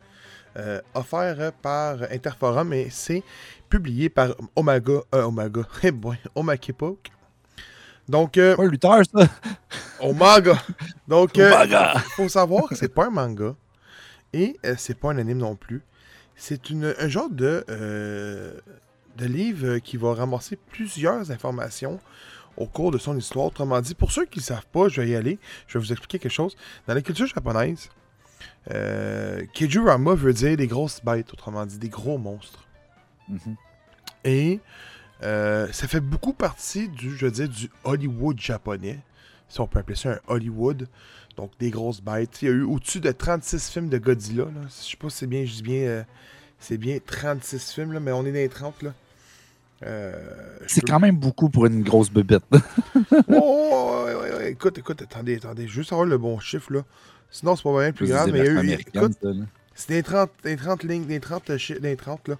[0.57, 3.25] Euh, offert par Interforum et c'est
[3.69, 5.01] publié par Omega.
[5.14, 5.62] Euh, Omega.
[5.83, 7.11] Eh boy, Omakepoke.
[8.09, 9.27] Donc, euh, un lutteur, ça.
[10.01, 10.62] Omega.
[11.09, 11.95] Donc, euh, Omega.
[12.17, 13.55] faut savoir que c'est pas un manga
[14.33, 15.83] et euh, c'est pas un anime non plus.
[16.37, 22.01] C'est un genre de, de livre qui va ramasser plusieurs informations
[22.57, 23.47] au cours de son histoire.
[23.47, 25.38] Autrement dit, pour ceux qui ne savent pas, je vais y aller.
[25.69, 26.57] Je vais vous expliquer quelque chose.
[26.88, 27.88] Dans la culture japonaise,
[28.70, 32.64] euh, Keiju-rama veut dire des grosses bêtes, autrement dit, des gros monstres.
[33.28, 33.57] Mhm.
[34.24, 34.61] Et
[35.22, 38.98] euh, ça fait beaucoup partie du, je veux dire, du Hollywood japonais.
[39.48, 40.88] Si on peut appeler ça un Hollywood.
[41.37, 42.42] Donc des grosses bêtes.
[42.42, 44.44] Il y a eu au-dessus de 36 films de Godzilla.
[44.44, 44.61] Là.
[44.68, 46.02] Je sais pas si c'est bien, je dis bien euh,
[46.61, 48.83] C'est bien 36 films, là, mais on est dans les 30.
[48.83, 48.94] Là.
[49.85, 50.12] Euh,
[50.68, 52.44] C'est peux- quand même beaucoup pour une grosse bebête.
[53.28, 54.07] Oh,
[54.46, 56.85] écoute, écoute, attendez, attendez, juste avoir le bon chiffre, là.
[57.37, 58.66] Sinon, c'est pas bien plus grave, mais il y a eu-
[59.03, 59.18] écoute,
[59.75, 62.37] c'est des 30, des 30 lignes, des 30, euh, des 30 là,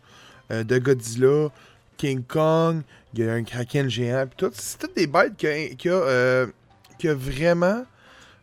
[0.53, 1.49] euh, de Godzilla,
[1.97, 4.51] King Kong, il y a un kraken géant, pis tout.
[4.55, 6.47] C'est toutes des bêtes qui a, qui a, euh,
[6.99, 7.85] qui a vraiment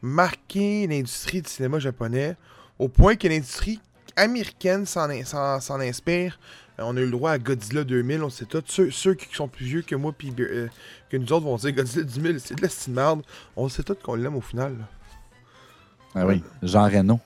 [0.02, 2.36] marqué l'industrie du cinéma japonais,
[2.80, 3.80] au point que l'industrie
[4.18, 6.38] américaine s'en in- s'en s'en inspire.
[6.80, 8.62] Euh, on a eu le droit à Godzilla 2000, on sait tout.
[8.66, 10.70] Ceux, ceux qui sont plus vieux que moi, puis que
[11.18, 13.22] nous autres vont dire Godzilla 2000, c'est de la merde.
[13.56, 14.74] On sait tout qu'on l'aime au final.
[14.78, 14.86] là.
[16.16, 17.20] Ah oui, Jean Reno.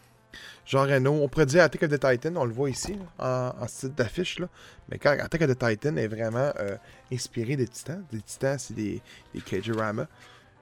[0.66, 3.68] Jean Reno, on pourrait dire Attack of the Titan, on le voit ici, en, en
[3.68, 4.48] style d'affiche, là.
[4.90, 6.76] Mais quand Attack of the Titan est vraiment euh,
[7.12, 9.02] inspiré des titans, des titans, c'est des,
[9.34, 10.08] des Kajirama.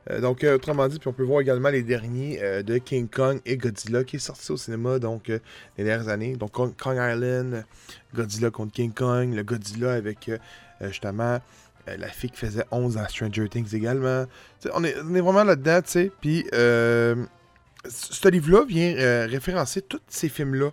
[0.09, 3.07] Euh, donc, euh, autrement dit, puis on peut voir également les derniers euh, de King
[3.07, 6.35] Kong et Godzilla qui est sorti au cinéma donc les dernières années.
[6.35, 7.65] Donc, Kong, Island,
[8.13, 10.29] Godzilla contre King Kong, le Godzilla avec
[10.81, 11.39] justement
[11.85, 14.25] la fille qui faisait 11 à Stranger Things également.
[14.73, 16.11] On, est, on est vraiment là-dedans, tu sais.
[16.21, 16.45] Puis,
[17.87, 20.71] ce livre-là vient euh, référencer tous ces films-là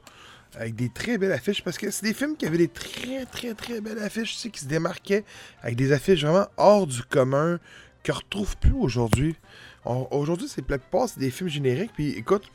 [0.57, 3.55] avec des très belles affiches parce que c'est des films qui avaient des très très
[3.55, 5.25] très belles affiches, qui se démarquaient
[5.63, 7.59] avec des affiches vraiment hors du commun
[8.05, 9.37] qu'on retrouve plus aujourd'hui.
[9.85, 11.93] Aujourd'hui, c'est la plupart, des films génériques.
[11.95, 12.51] Puis écoute,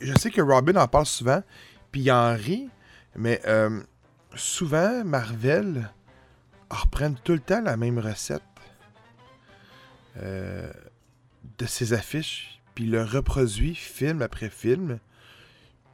[0.00, 1.42] je sais que Robin en parle souvent,
[1.92, 2.68] puis il en rit,
[3.14, 3.82] mais euh,
[4.34, 5.90] souvent, Marvel
[6.70, 8.42] reprennent tout le temps la même recette
[10.18, 10.70] euh,
[11.58, 15.00] de ses affiches, puis le reproduit film après film.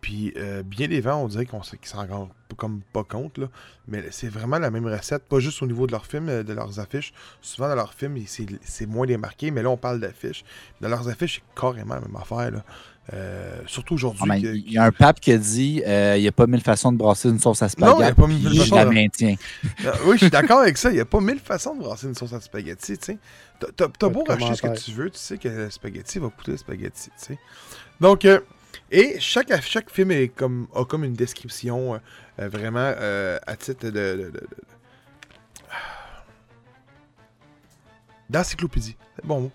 [0.02, 3.46] Puis euh, bien des vents, on dirait qu'on s'en pas- comme pas compte, là.
[3.86, 6.52] mais c'est vraiment la même recette, pas juste au niveau de leurs films, euh, de
[6.52, 7.14] leurs affiches.
[7.40, 10.44] Souvent dans leurs films, c'est moins démarqué, mais là on parle d'affiches.
[10.80, 12.64] Dans leurs affiches, c'est carrément la même affaire.
[13.12, 14.22] Euh, surtout aujourd'hui.
[14.30, 16.60] Ah, Il y a un pape qui a dit euh, il n'y a pas mille
[16.60, 18.20] façons de brasser une sauce à Non, il y a spaghetti.
[18.20, 19.34] pas mille façons je la de- maintiens.
[19.84, 20.90] Ah, oui, je suis d'accord avec ça.
[20.90, 23.18] Il n'y a pas mille façons de brasser une sauce à spaghetti, tu
[23.60, 26.56] de beau racheter ce que tu veux, tu sais que le spaghetti va coûter le
[26.56, 27.38] spaghetti, tu sais.
[28.00, 28.38] Donc, euh,
[28.90, 32.00] et chaque, chaque film est comme, a comme une description
[32.38, 33.90] vraiment euh, à titre de...
[33.90, 34.46] de- de- de-
[38.30, 38.96] D'encyclopédie.
[39.16, 39.50] C'est bon mot.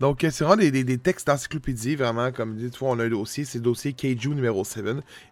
[0.00, 3.08] Donc, euh, c'est vraiment des, textes d'encyclopédie, vraiment, comme dit, tu vois, on a un
[3.08, 4.84] dossier, c'est le dossier Keiju numéro 7,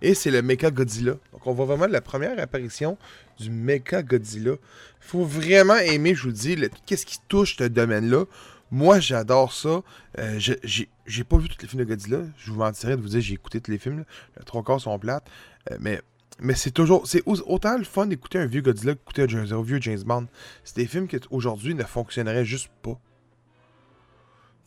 [0.03, 1.13] et c'est le Mecha Godzilla.
[1.33, 2.99] Donc, on voit vraiment la première apparition
[3.41, 4.57] du Mecha Godzilla.
[5.01, 8.25] faut vraiment aimer, je vous dis, qu'est-ce qui touche ce domaine-là.
[8.71, 9.83] Moi, j'adore ça.
[10.19, 12.19] Euh, j'ai pas vu tous les films de Godzilla.
[12.37, 14.05] Je vous mentirais de vous dire j'ai écouté tous les films.
[14.37, 14.43] là.
[14.45, 15.27] Trois quarts sont plates.
[15.71, 16.03] Euh, mais
[16.41, 17.07] mais c'est toujours.
[17.07, 20.27] C'est au- autant le fun d'écouter un vieux Godzilla qu'écouter un vieux James Bond.
[20.65, 23.01] C'est des films qui aujourd'hui ne fonctionneraient juste pas.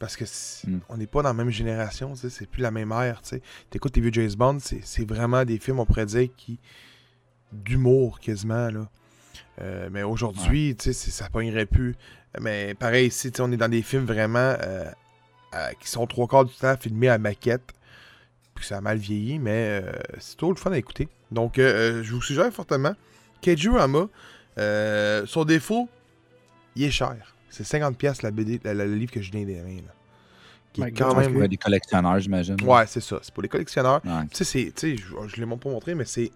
[0.02, 0.26] Parce que
[0.68, 0.80] Mm.
[0.90, 3.22] on n'est pas dans la même génération, c'est plus la même ère.
[3.70, 6.60] T'écoutes les vieux James Bond, c'est vraiment des films, on pourrait dire, qui
[7.52, 8.70] d'humour quasiment.
[8.72, 8.90] Là.
[9.62, 11.96] Euh, mais aujourd'hui, c'est- ça pognerait plus.
[12.40, 14.86] Mais pareil, ici, on est dans des films vraiment euh,
[15.80, 17.72] qui sont trois quarts du temps filmés à maquette.
[18.56, 21.10] Puis ça a mal vieilli, mais euh, c'est toujours le fun à écouter.
[21.30, 22.96] Donc, je vous suggère fortement.
[23.42, 24.08] Keijurama,
[24.58, 25.88] euh, son défaut,
[26.76, 27.36] il est cher.
[27.52, 29.76] C'est 50$ la BD, la- la- le livre que je viens des mains.
[29.86, 29.94] Là.
[30.74, 31.34] Qui est quand même.
[31.34, 32.56] Pour des collectionneurs, j'imagine.
[32.64, 33.20] Ouais, c'est ça.
[33.22, 34.02] C'est pour les collectionneurs.
[34.06, 34.24] Ouais.
[34.32, 36.32] Tu sais, c'est- tu sais, je, je l'ai même pas montré, mais c'est.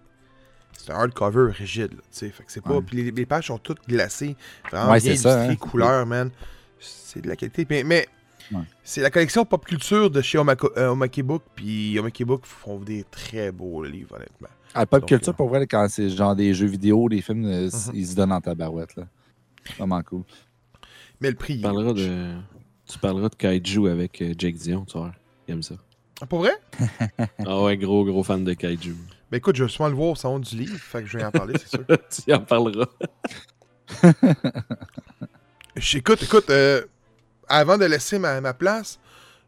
[0.78, 2.28] C'est un hardcover rigide, là, tu sais.
[2.28, 2.74] Fait que c'est pas.
[2.74, 2.82] Ouais.
[2.86, 4.36] Puis les, les pages sont toutes glacées.
[4.70, 5.70] Vraiment Ouais, bien c'est ça, illustrées, hein.
[5.70, 6.30] couleurs, man.
[6.78, 7.66] C'est de la qualité.
[7.70, 8.06] Mais, mais
[8.52, 8.60] Ouais.
[8.84, 11.42] c'est la collection pop culture de chez Omako- euh, Omake Book.
[11.54, 14.48] Puis Omake Book font des très beaux livres, honnêtement.
[14.74, 17.46] Ah, pop Donc, culture, euh, pour vrai, quand c'est genre des jeux vidéo, des films,
[17.46, 17.92] euh, Mhm.
[17.94, 18.94] ils se donnent en tabarouette.
[18.96, 19.04] Là.
[19.78, 20.22] Vraiment cool.
[21.20, 21.54] Mais le prix.
[21.54, 22.34] Tu est parleras de,
[22.88, 25.12] tu parleras de Kaiju avec euh, Jake Dion, tu vois.
[25.48, 25.74] Il aime ça.
[26.20, 26.52] Ah, Pour vrai?
[27.46, 28.94] Ah ouais, gros, gros fan de Kaiju.
[29.30, 30.78] Ben écoute, je vais sûrement le voir au salon du livre.
[30.78, 31.84] Fait que je vais en parler, c'est sûr.
[32.24, 32.86] tu en parleras.
[35.94, 36.82] Écoute, écoute, euh,
[37.48, 38.98] avant de laisser ma, ma place,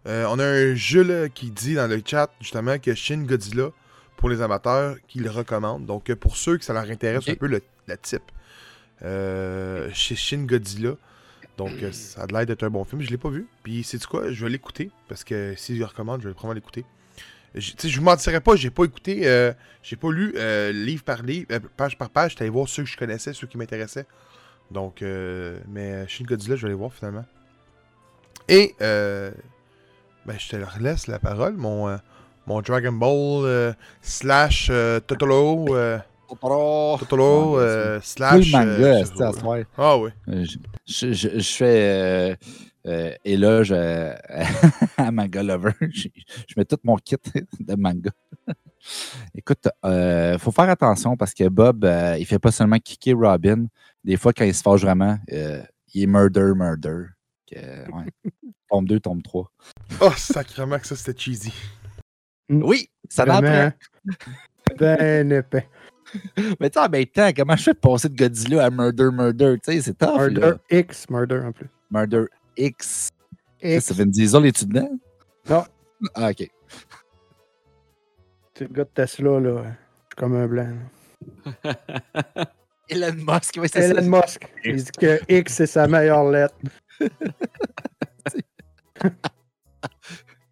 [0.06, 3.70] euh, on a un jeu là, qui dit dans le chat justement que Shin Godzilla,
[4.16, 5.86] pour les amateurs, qu'il recommande.
[5.86, 8.30] Donc pour ceux que ça leur intéresse un peu le, la type,
[9.02, 10.96] euh, chez Shin Godzilla.
[11.58, 13.02] Donc euh, ça a l'air d'être un bon film.
[13.02, 13.46] Je l'ai pas vu.
[13.64, 16.86] Puis c'est quoi, je vais l'écouter parce que s'il le recommande, je vais probablement l'écouter.
[17.54, 21.22] Je, je vous mentirais pas, j'ai pas écouté, euh, j'ai pas lu euh, livre par
[21.22, 22.30] livre, euh, page par page.
[22.32, 24.06] J'étais allé voir ceux que je connaissais, ceux qui m'intéressaient.
[24.70, 27.24] Donc, mais Shin Godzilla, je vais aller voir finalement.
[28.48, 29.32] Et, ben,
[30.38, 31.98] je te laisse la parole, mon,
[32.46, 35.00] mon Dragon Ball slash euh,
[36.28, 38.46] Totoro, euh, Totoro euh, Tout slash.
[38.46, 39.58] le manga, euh, c'est à ce soir.
[39.76, 40.10] ah oui.
[40.28, 41.82] Euh, Je, je- je- je fais.
[41.82, 42.34] euh,
[42.86, 43.74] Euh, et là, je,
[44.96, 46.08] à Manga Lover, je,
[46.46, 47.16] je mets tout mon kit
[47.60, 48.10] de manga.
[49.34, 53.66] Écoute, il faut faire attention parce que Bob, euh, il fait pas seulement kicker Robin.
[54.04, 55.62] Des fois, quand il se fâche vraiment, euh,
[55.92, 57.06] il est murder, murder.
[57.50, 58.04] Que, ouais.
[58.70, 59.50] tombe 2, tombe 3.
[60.00, 61.52] Oh, sacrément que ça, c'était cheesy.
[62.48, 63.40] Oui, ça prend.
[64.78, 65.66] Ben épais.
[66.60, 69.56] Mais tu en même temps, comment je fais de passer de Godzilla à Murder, Murder?
[69.62, 70.58] Tu sais, c'est tough, Murder là.
[70.70, 71.68] X, Murder en plus.
[71.90, 72.24] Murder
[72.56, 73.10] X.
[73.60, 73.84] Ça, X.
[73.86, 74.98] Ça Vin Diesel, es-tu dedans?
[75.48, 75.64] Non.
[76.14, 76.48] Ah, OK.
[78.54, 79.62] C'est le gars de Tesla, là.
[79.62, 80.68] Je suis comme un blanc.
[82.88, 83.88] Elon Musk, oui, c'est ça.
[83.88, 84.48] Elon Musk.
[84.64, 86.56] Il dit que X, c'est sa meilleure lettre.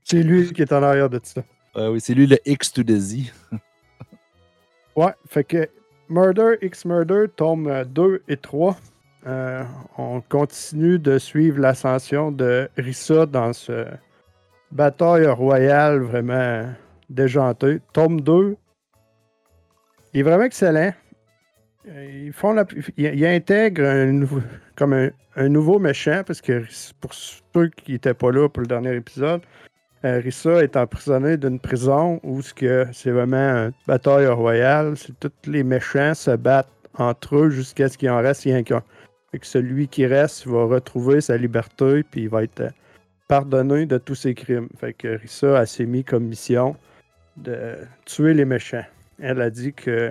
[0.05, 1.43] c'est lui qui est en arrière de ça.
[1.75, 3.33] Ah oui, c'est lui le X to the Z.
[4.97, 5.69] Ouais, fait que
[6.09, 8.77] Murder X Murder tome 2 et 3.
[9.27, 9.63] Euh,
[9.99, 13.85] on continue de suivre l'ascension de Rissa dans ce
[14.73, 16.73] bataille royale vraiment
[17.11, 17.81] déjanté.
[17.93, 18.57] Tome 2,
[20.15, 20.93] il est vraiment excellent.
[21.87, 22.65] Ils font la,
[24.77, 26.65] comme un, un nouveau méchant, parce que
[27.01, 29.43] pour ceux qui n'étaient pas là pour le dernier épisode,
[30.03, 34.97] Rissa est emprisonné d'une prison où c'est vraiment une bataille royale.
[34.97, 38.83] C'est tous les méchants se battent entre eux jusqu'à ce qu'il en reste rien qu'un.
[39.33, 42.71] Que celui qui reste va retrouver sa liberté puis il va être euh,
[43.29, 44.69] pardonné de tous ses crimes.
[44.79, 46.75] Fait que Rissa a s'est mis comme mission
[47.37, 48.85] de tuer les méchants.
[49.21, 50.11] Elle a dit que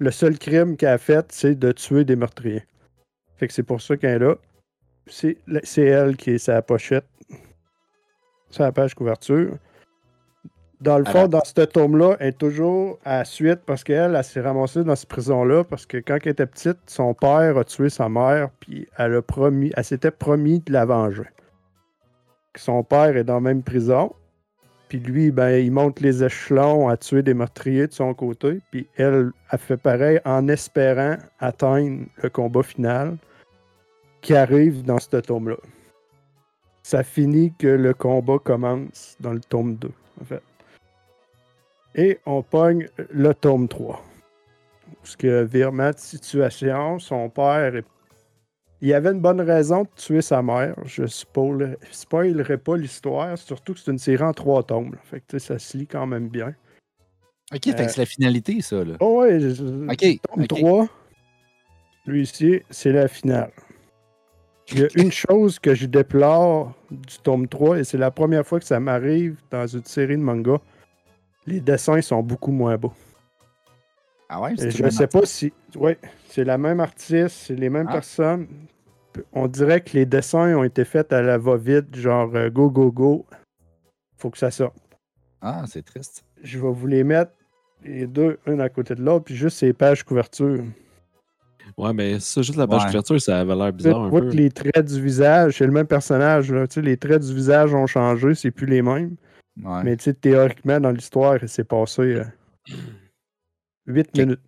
[0.00, 2.64] le seul crime qu'elle a fait, c'est de tuer des meurtriers.
[3.36, 4.34] Fait que c'est pour ça qu'elle est là.
[5.06, 5.36] C'est
[5.76, 7.06] elle qui est sa pochette
[8.50, 9.56] sur la page couverture.
[10.80, 14.22] Dans le fond, dans ce tome-là, elle est toujours à la suite parce qu'elle, elle
[14.22, 17.90] s'est ramassée dans cette prison-là parce que quand elle était petite, son père a tué
[17.90, 21.26] sa mère, puis elle a promis, elle s'était promis de la venger.
[22.52, 24.12] Que Son père est dans la même prison,
[24.88, 28.86] puis lui, ben, il monte les échelons à tuer des meurtriers de son côté, puis
[28.96, 33.16] elle a fait pareil en espérant atteindre le combat final
[34.20, 35.56] qui arrive dans ce tome-là
[36.88, 39.90] ça finit que le combat commence dans le tome 2,
[40.22, 40.42] en fait.
[41.94, 44.02] Et on pogne le tome 3.
[45.02, 47.76] Parce que virement de situation, son père.
[47.76, 47.84] est-
[48.80, 50.76] Il avait une bonne raison de tuer sa mère.
[50.86, 54.92] Je spoil- spoilerai pas l'histoire, surtout que c'est une série en trois tomes.
[54.92, 54.98] là.
[55.04, 56.54] Fait que ça se lit quand même bien.
[57.52, 58.94] OK, fait que c'est la finalité, ça, là.
[59.00, 59.90] Oh ouais, je- tome
[60.42, 60.46] OK.
[60.48, 60.88] 3,
[62.06, 63.50] lui ici, c'est la finale.
[64.70, 68.46] Il y a une chose que je déplore du tome 3, et c'est la première
[68.46, 70.58] fois que ça m'arrive dans une série de manga.
[71.46, 72.92] Les dessins sont beaucoup moins beaux.
[74.28, 75.52] Ah ouais, je ne sais pas si.
[75.74, 75.92] Oui,
[76.28, 77.92] c'est la même artiste, c'est les mêmes Ah.
[77.94, 78.46] personnes.
[79.32, 82.92] On dirait que les dessins ont été faits à la va-vite, genre euh, go, go,
[82.92, 83.26] go.
[84.18, 84.76] Faut que ça sorte.
[85.40, 86.24] Ah, c'est triste.
[86.42, 87.32] Je vais vous les mettre,
[87.82, 90.62] les deux, un à côté de l'autre, puis juste ces pages couverture.
[91.78, 92.86] Ouais, mais ça, juste la page Ouais.
[92.88, 94.20] couverture, ça avait l'air bizarre un peu.
[94.28, 96.52] que les traits du visage, c'est le même personnage.
[96.52, 96.66] Là.
[96.66, 99.14] Tu sais, Les traits du visage ont changé, c'est plus les mêmes.
[99.62, 99.82] Ouais.
[99.84, 102.20] Mais tu sais, théoriquement, dans l'histoire, il s'est passé
[103.86, 104.40] 8 minutes.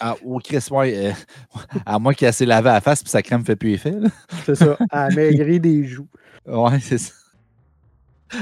[0.00, 1.12] Ah, oh, Chris, ouais, euh,
[1.86, 3.92] à moins qu'il ait assez lavé à la face puis sa crème fait plus effet.
[3.92, 4.08] Là.
[4.44, 4.76] C'est ça.
[4.90, 6.08] Amaigri des joues.
[6.46, 7.12] Ouais, c'est ça.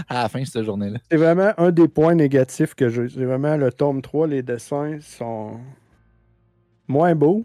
[0.08, 0.98] À la fin de cette journée-là.
[1.10, 3.08] C'est vraiment un des points négatifs que j'ai.
[3.08, 5.58] C'est vraiment le tome 3, les dessins sont
[6.86, 7.44] moins beaux.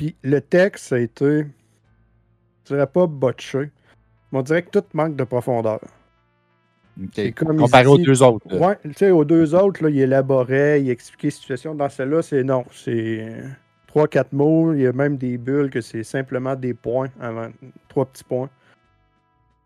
[0.00, 3.70] Puis le texte, ça a été, je dirais pas botché,
[4.32, 5.80] mais on dirait que tout manque de profondeur.
[7.36, 8.46] Comme Comparé aux deux autres.
[8.56, 11.74] Ouais, tu sais, aux deux autres, là, il élaborait, il expliquait la situation.
[11.74, 12.64] Dans celle-là, c'est non.
[12.72, 13.42] C'est
[13.88, 14.72] trois, quatre mots.
[14.72, 17.50] Il y a même des bulles que c'est simplement des points avant.
[17.90, 18.48] Trois petits points.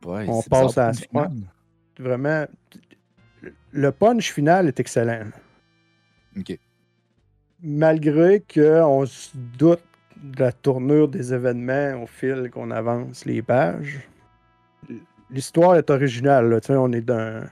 [0.04, 1.30] Ouais, on passe à une finale.
[1.96, 2.44] Vraiment.
[3.70, 5.26] Le punch final est excellent.
[6.36, 6.58] OK.
[7.62, 9.78] Malgré qu'on se doute
[10.24, 14.00] de la tournure des événements au fil qu'on avance les pages,
[15.30, 16.48] l'histoire est originale.
[16.48, 16.60] là.
[16.70, 17.44] On est dans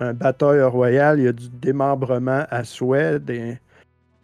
[0.00, 3.58] un bataille royal, il y a du démembrement à souhait, des,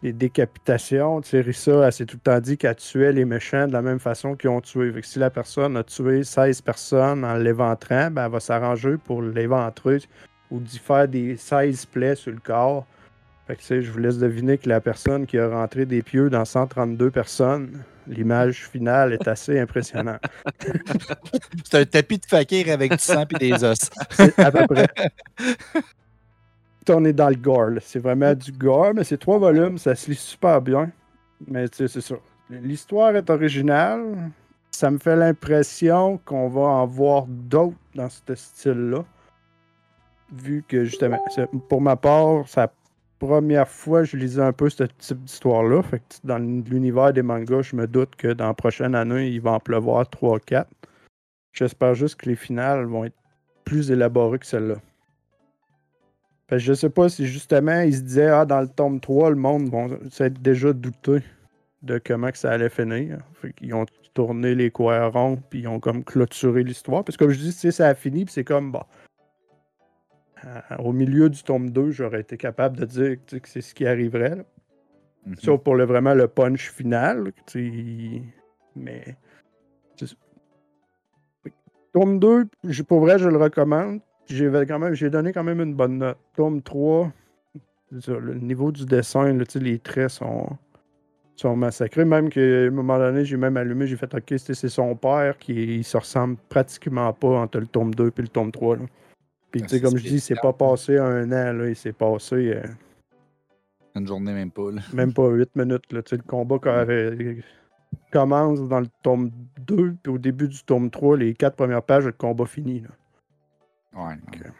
[0.03, 1.21] des décapitations.
[1.33, 4.35] Rissa, elle s'est tout le temps dit qu'elle tuait les méchants de la même façon
[4.35, 4.93] qu'ils ont tué.
[5.01, 9.99] Si la personne a tué 16 personnes en l'éventrant, ben, elle va s'arranger pour l'éventrer
[10.51, 12.85] ou d'y faire des 16 plaies sur le corps.
[13.47, 16.45] Fait que, je vous laisse deviner que la personne qui a rentré des pieux dans
[16.45, 20.21] 132 personnes, l'image finale est assez impressionnante.
[21.63, 23.77] C'est un tapis de fakir avec du sang et des os.
[24.11, 24.87] C'est à peu près.
[26.89, 27.71] On est dans le gore.
[27.71, 27.81] là.
[27.81, 30.91] C'est vraiment du gore, mais c'est trois volumes, ça se lit super bien.
[31.47, 32.15] Mais tu sais, c'est ça.
[32.49, 34.31] L'histoire est originale.
[34.71, 39.03] ça me fait l'impression qu'on va en voir d'autres dans ce style-là.
[40.31, 41.19] Vu que justement,
[41.69, 42.69] pour ma part, la
[43.19, 45.81] première fois je lisais un peu ce type d'histoire-là.
[46.23, 49.59] Dans l'univers des mangas, je me doute que dans la prochaine année, il va en
[49.59, 50.65] pleuvoir 3-4.
[51.53, 53.15] J'espère juste que les finales vont être
[53.63, 54.75] plus élaborées que celle-là.
[56.51, 59.69] Je sais pas si justement ils se disaient Ah, dans le tome 3, le monde
[59.69, 61.21] va s'être déjà douté
[61.81, 63.19] de comment que ça allait finir.
[63.41, 67.03] Fait ont tourné les coins ronds, puis ils ont comme clôturé l'histoire.
[67.03, 68.83] Parce que comme je dis, ça a fini, puis c'est comme bon.
[70.79, 74.45] Au milieu du tome 2, j'aurais été capable de dire que c'est ce qui arriverait.
[75.25, 75.35] Mhm.
[75.37, 77.31] Sauf pour le, vraiment le punch final.
[78.75, 79.15] Mais.
[81.93, 84.01] Tome 2, je- pour vrai, je le recommande.
[84.27, 86.17] J'ai donné quand même une bonne note.
[86.35, 87.11] Tome 3,
[87.91, 90.47] c'est ça, le niveau du dessin, là, les traits sont,
[91.35, 92.05] sont massacrés.
[92.05, 95.37] Même qu'à un moment donné, j'ai même allumé, j'ai fait OK, c'est c'est son père
[95.37, 98.77] qui il se ressemble pratiquement pas entre le tome 2 et le tome 3.
[98.77, 98.83] Là.
[99.55, 101.77] Puis, Ah, tu sais, c'est comme je dis, c'est pas passé un an, là, il
[101.77, 102.35] s'est passé.
[102.35, 102.63] euh,
[103.95, 104.69] Une journée même pas.
[104.69, 104.81] Là.
[104.91, 105.93] même pas 8 minutes.
[105.93, 106.03] Là.
[106.03, 107.35] Tu sais, Le combat quand- euh,
[108.11, 112.03] commence dans le tome 2, puis au début du tome 3, les quatre premières pages,
[112.05, 112.81] le combat fini.
[112.81, 112.89] Là.
[114.09, 114.15] Ouais.
[114.27, 114.51] Ok.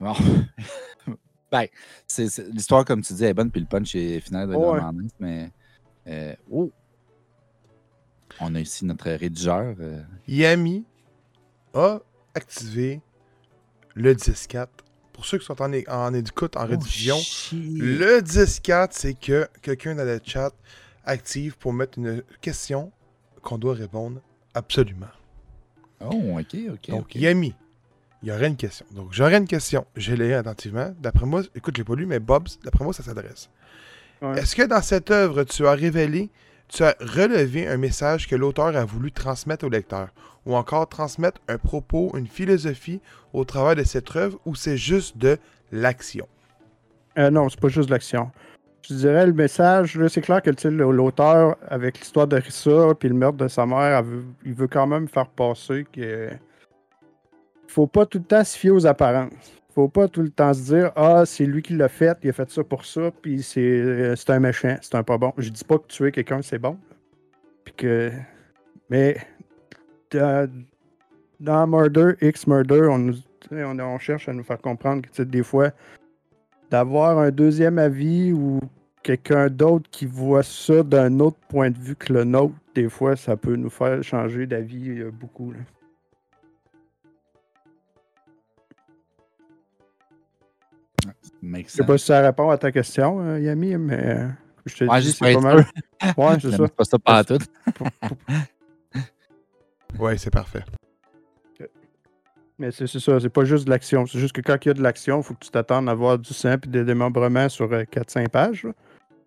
[0.00, 0.12] Bon.
[1.50, 1.64] ben,
[2.06, 4.80] c'est- c'est- l'histoire, comme tu dis, est bonne, puis le punch est final de Ouais.
[5.18, 5.50] Mais.
[6.08, 6.70] euh, oh!
[8.38, 9.74] On a ici notre rédigeur.
[9.80, 10.84] euh, Yami
[11.72, 12.00] a
[12.34, 13.00] activé
[13.94, 14.66] le 10-4.
[15.12, 17.78] Pour ceux qui sont en, en écoute, en rediffusion, Oh, shit.
[17.78, 20.52] le 10-4, c'est que quelqu'un dans le chat
[21.04, 22.92] active pour mettre une question
[23.42, 24.20] qu'on doit répondre
[24.54, 25.08] absolument.
[26.00, 26.90] Oh, ok, ok.
[26.90, 27.14] Donc.
[27.14, 27.54] Yami,
[28.22, 28.86] il y aurait une question.
[28.92, 29.86] Donc, j'aurais une question.
[29.96, 30.94] Je l'ai attentivement.
[30.98, 33.50] D'après moi, écoute, je l'ai pas lu, mais Bob's, d'après moi, ça s'adresse.
[34.22, 34.38] Ouais.
[34.40, 36.30] Est-ce que dans cette œuvre, tu as révélé,
[36.68, 40.08] tu as relevé un message que l'auteur a voulu transmettre au lecteur,
[40.46, 43.00] ou encore transmettre un propos, une philosophie
[43.32, 45.38] au travers de cette œuvre, ou c'est juste de
[45.72, 46.26] l'action?
[47.18, 48.30] Euh, non, c'est pas juste de l'action.
[48.88, 53.36] Je dirais le message, c'est clair que l'auteur, avec l'histoire de Rissa puis le meurtre
[53.36, 54.02] de sa mère,
[54.44, 56.30] il veut quand même faire passer que.
[57.68, 59.60] Faut pas tout le temps se fier aux apparences.
[59.74, 62.32] Faut pas tout le temps se dire Ah, c'est lui qui l'a fait, il a
[62.32, 65.32] fait ça pour ça, puis c'est euh, c'est un méchant, c'est un pas bon.
[65.36, 66.76] Je dis pas que tuer quelqu'un, c'est bon.
[67.64, 68.10] Puis que.
[68.88, 69.18] Mais.
[70.10, 70.50] Dans,
[71.38, 75.02] dans Murder, X Murder, on, nous- tu sais, on, on cherche à nous faire comprendre
[75.08, 75.70] que des fois,
[76.70, 78.60] d'avoir un deuxième avis ou
[79.02, 83.16] quelqu'un d'autre qui voit ça d'un autre point de vue que le nôtre, des fois,
[83.16, 85.52] ça peut nous faire changer d'avis euh, beaucoup.
[85.52, 85.58] là.
[91.42, 94.28] Je sais pas si ça répond à ta question, euh, Yami, mais euh,
[94.66, 95.64] je te Ouais, dis, c'est pas être mal.
[95.64, 96.14] sûr.
[96.18, 96.68] Ouais, c'est ça.
[96.68, 97.38] Pas ça pas tout.
[99.98, 100.64] Ouais, c'est parfait.
[102.58, 104.04] Mais c'est ça, c'est pas juste de l'action.
[104.04, 105.94] C'est juste que quand il y a de l'action, il faut que tu t'attendes à
[105.94, 108.64] voir du sang et des démembrements sur euh, 4-5 pages.
[108.64, 108.72] là.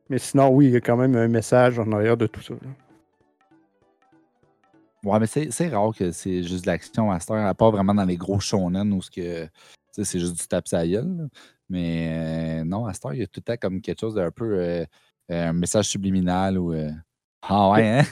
[0.10, 2.54] Mais sinon, oui, il y a quand même un message en arrière de tout ça.
[2.54, 2.69] là.
[5.04, 7.71] Ouais, mais c'est c'est rare que c'est juste de l'action à cette heure, à part
[7.71, 9.52] vraiment dans les gros shonen où ce que, tu
[9.91, 11.17] sais, c'est juste du tape sa gueule.
[11.17, 11.23] là.
[11.69, 14.13] Mais euh, non, à cette heure, il y a tout le temps comme quelque chose
[14.15, 14.86] d'un peu euh,
[15.32, 16.73] euh, un message subliminal ou.
[16.73, 16.91] euh,
[17.46, 18.04] Ah ouais, hein?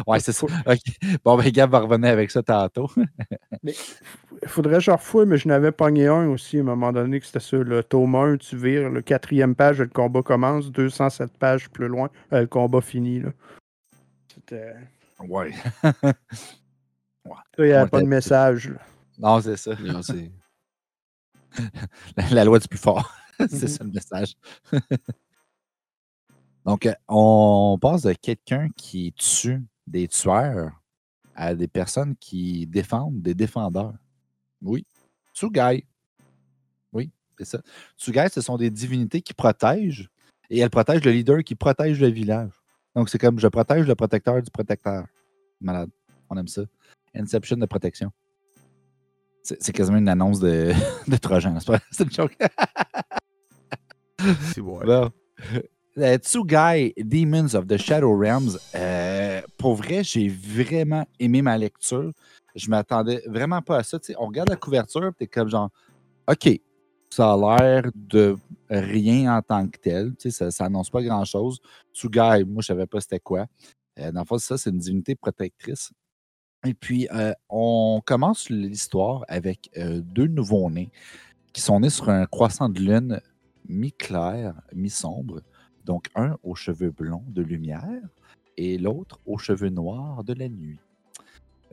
[0.06, 0.46] ouais, c'est ça.
[0.46, 0.78] OK.
[1.24, 2.90] Bon, ben, Gab va revenir avec ça tantôt.
[3.62, 7.20] Il faudrait que je refouille, mais je n'avais pogné un aussi à un moment donné
[7.20, 7.56] que c'était ça.
[7.58, 12.08] Le tome 1, tu vires, le quatrième page, le combat commence, 207 pages plus loin,
[12.32, 13.20] euh, le combat fini.
[13.20, 13.30] là.
[14.32, 14.74] C'était.
[15.28, 15.52] ouais.
[15.92, 18.70] Ça, il n'y avait pas de message.
[18.70, 18.78] là.
[19.18, 19.72] Non, c'est ça.
[19.84, 20.30] Non, c'est-
[22.16, 23.12] La, la loi du plus fort.
[23.38, 23.68] c'est Mhm.
[23.68, 24.34] ça le message.
[26.68, 30.70] Donc, euh, on passe de quelqu'un qui tue des tueurs
[31.34, 33.94] à des personnes qui défendent des défendeurs.
[34.60, 34.84] Oui.
[35.32, 35.86] Tsugai.
[36.92, 37.62] Oui, c'est ça.
[37.96, 40.10] Tsugai, ce sont des divinités qui protègent
[40.50, 42.52] et elles protègent le leader qui protège le village.
[42.94, 45.06] Donc, c'est comme je protège le protecteur du protecteur.
[45.62, 45.88] Malade.
[46.28, 46.64] On aime ça.
[47.14, 48.12] Inception de protection.
[49.42, 50.74] C'est quasiment une annonce de,
[51.08, 51.56] de Trojan.
[51.90, 52.36] C'est une joke.
[54.52, 54.60] C'est.
[54.60, 55.10] Bon.
[55.98, 58.56] Euh, Tsugai, Demons of the Shadow Realms.
[58.74, 62.12] euh, pour vrai, j'ai vraiment aimé ma lecture.
[62.54, 63.98] Je m'attendais vraiment pas à ça.
[64.18, 65.70] On regarde la couverture, t'es comme genre,
[66.28, 66.60] OK,
[67.10, 68.36] ça a l'air de
[68.70, 70.12] rien en tant que tel.
[70.18, 71.58] Ça, ça annonce pas grand-chose.
[71.92, 73.46] Tsugai, moi, je savais pas c'était quoi.
[73.98, 75.90] Euh, dans le fond, ça, c'est une divinité protectrice.
[76.64, 80.90] Et puis, euh, on commence l'histoire avec deux nouveaux-nés
[81.52, 83.20] qui sont nés sur un croissant de lune
[83.68, 85.40] mi-clair, mi-sombre.
[85.88, 88.02] Donc, un aux cheveux blonds de lumière
[88.58, 90.78] et l'autre aux cheveux noirs de la nuit.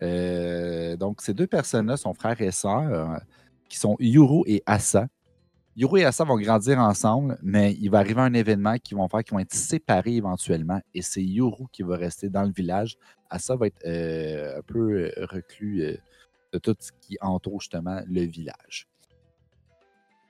[0.03, 3.17] Euh, donc, ces deux personnes-là sont frères et sœurs, euh,
[3.67, 5.09] qui sont Yuru et Asa.
[5.75, 9.21] Yuru et Asa vont grandir ensemble, mais il va arriver un événement qui vont faire
[9.21, 12.95] qu'ils vont être séparés éventuellement, et c'est Yuru qui va rester dans le village.
[13.29, 15.99] Asa va être euh, un peu reclus
[16.53, 18.87] de tout ce qui entoure justement le village.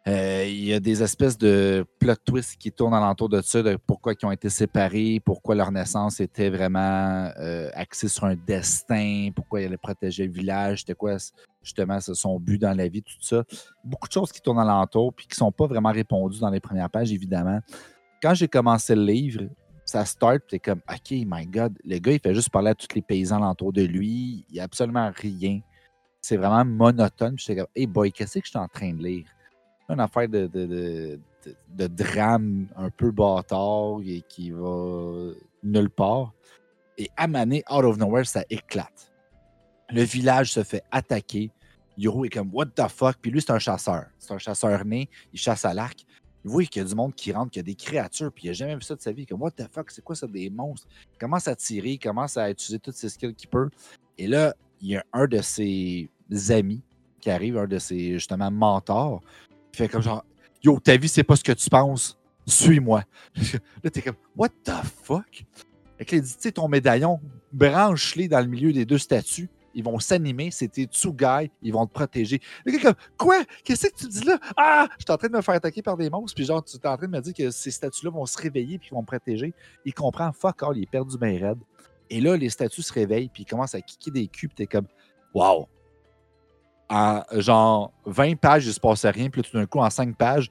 [0.07, 3.75] Euh, il y a des espèces de plot twists qui tournent alentour de ça, de
[3.87, 9.29] pourquoi ils ont été séparés, pourquoi leur naissance était vraiment euh, axée sur un destin,
[9.35, 11.17] pourquoi il allait protéger le village, c'était quoi
[11.63, 13.43] justement son but dans la vie, tout ça.
[13.83, 16.59] Beaucoup de choses qui tournent alentour puis qui ne sont pas vraiment répondues dans les
[16.59, 17.59] premières pages, évidemment.
[18.21, 19.41] Quand j'ai commencé le livre,
[19.85, 22.93] ça start, c'est comme, OK, my God, le gars, il fait juste parler à tous
[22.93, 25.61] les paysans alentour de lui, il n'y a absolument rien.
[26.21, 27.35] C'est vraiment monotone.
[27.35, 29.25] Puis j'étais comme, hey boy, qu'est-ce que je suis en train de lire?
[29.89, 31.19] Une affaire de,
[31.87, 35.31] drame un peu bâtard et qui va
[35.63, 36.33] nulle part.
[36.97, 39.11] Et à Mané, out of nowhere, ça éclate.
[39.89, 41.51] Le village se fait attaquer.
[41.97, 43.17] Yoro est comme What the fuck?
[43.21, 44.05] Puis lui, c'est un chasseur.
[44.17, 45.09] C'est un chasseur né.
[45.33, 46.05] Il chasse à l'arc.
[46.43, 48.45] Il voit qu'il y a du monde qui rentre, qu'il y a des créatures, puis
[48.45, 49.25] il n'a jamais vu ça de sa vie.
[49.25, 49.91] Comme What the fuck?
[49.91, 50.87] C'est quoi ça, des monstres?
[51.13, 53.69] Il commence à tirer, il commence à utiliser toutes ses skills qu'il peut.
[54.17, 56.09] Et là, il y a un de ses
[56.49, 56.81] amis
[57.19, 60.23] qui arrive, un de ses justement mentors, il fait comme genre,
[60.63, 62.17] yo, ta vie, c'est pas ce que tu penses.
[62.47, 63.03] Suis-moi.
[63.83, 64.71] là, t'es comme, what the
[65.03, 65.45] fuck?
[65.99, 67.19] Et là, il dit, tu sais, ton médaillon,
[67.53, 69.49] branche-les dans le milieu des deux statues.
[69.73, 72.39] Ils vont s'animer, c'est tes Tsugai, ils vont te protéger.
[72.65, 73.43] Le gars, comme, quoi?
[73.63, 74.39] Qu'est-ce que tu dis là?
[74.55, 74.87] Ah!
[74.97, 76.87] Je suis en train de me faire attaquer par des monstres, puis genre, tu es
[76.87, 79.53] en train de me dire que ces statues-là vont se réveiller, puis vont me protéger.
[79.83, 81.59] Il comprend, fuck all, il est perdu bien raide.
[82.09, 84.67] Et là, les statues se réveillent, puis ils commencent à kicker des culs, puis t'es
[84.67, 84.87] comme,
[85.33, 85.67] wow,
[86.89, 90.15] en genre 20 pages, il se passait rien, puis là, tout d'un coup, en 5
[90.15, 90.49] pages,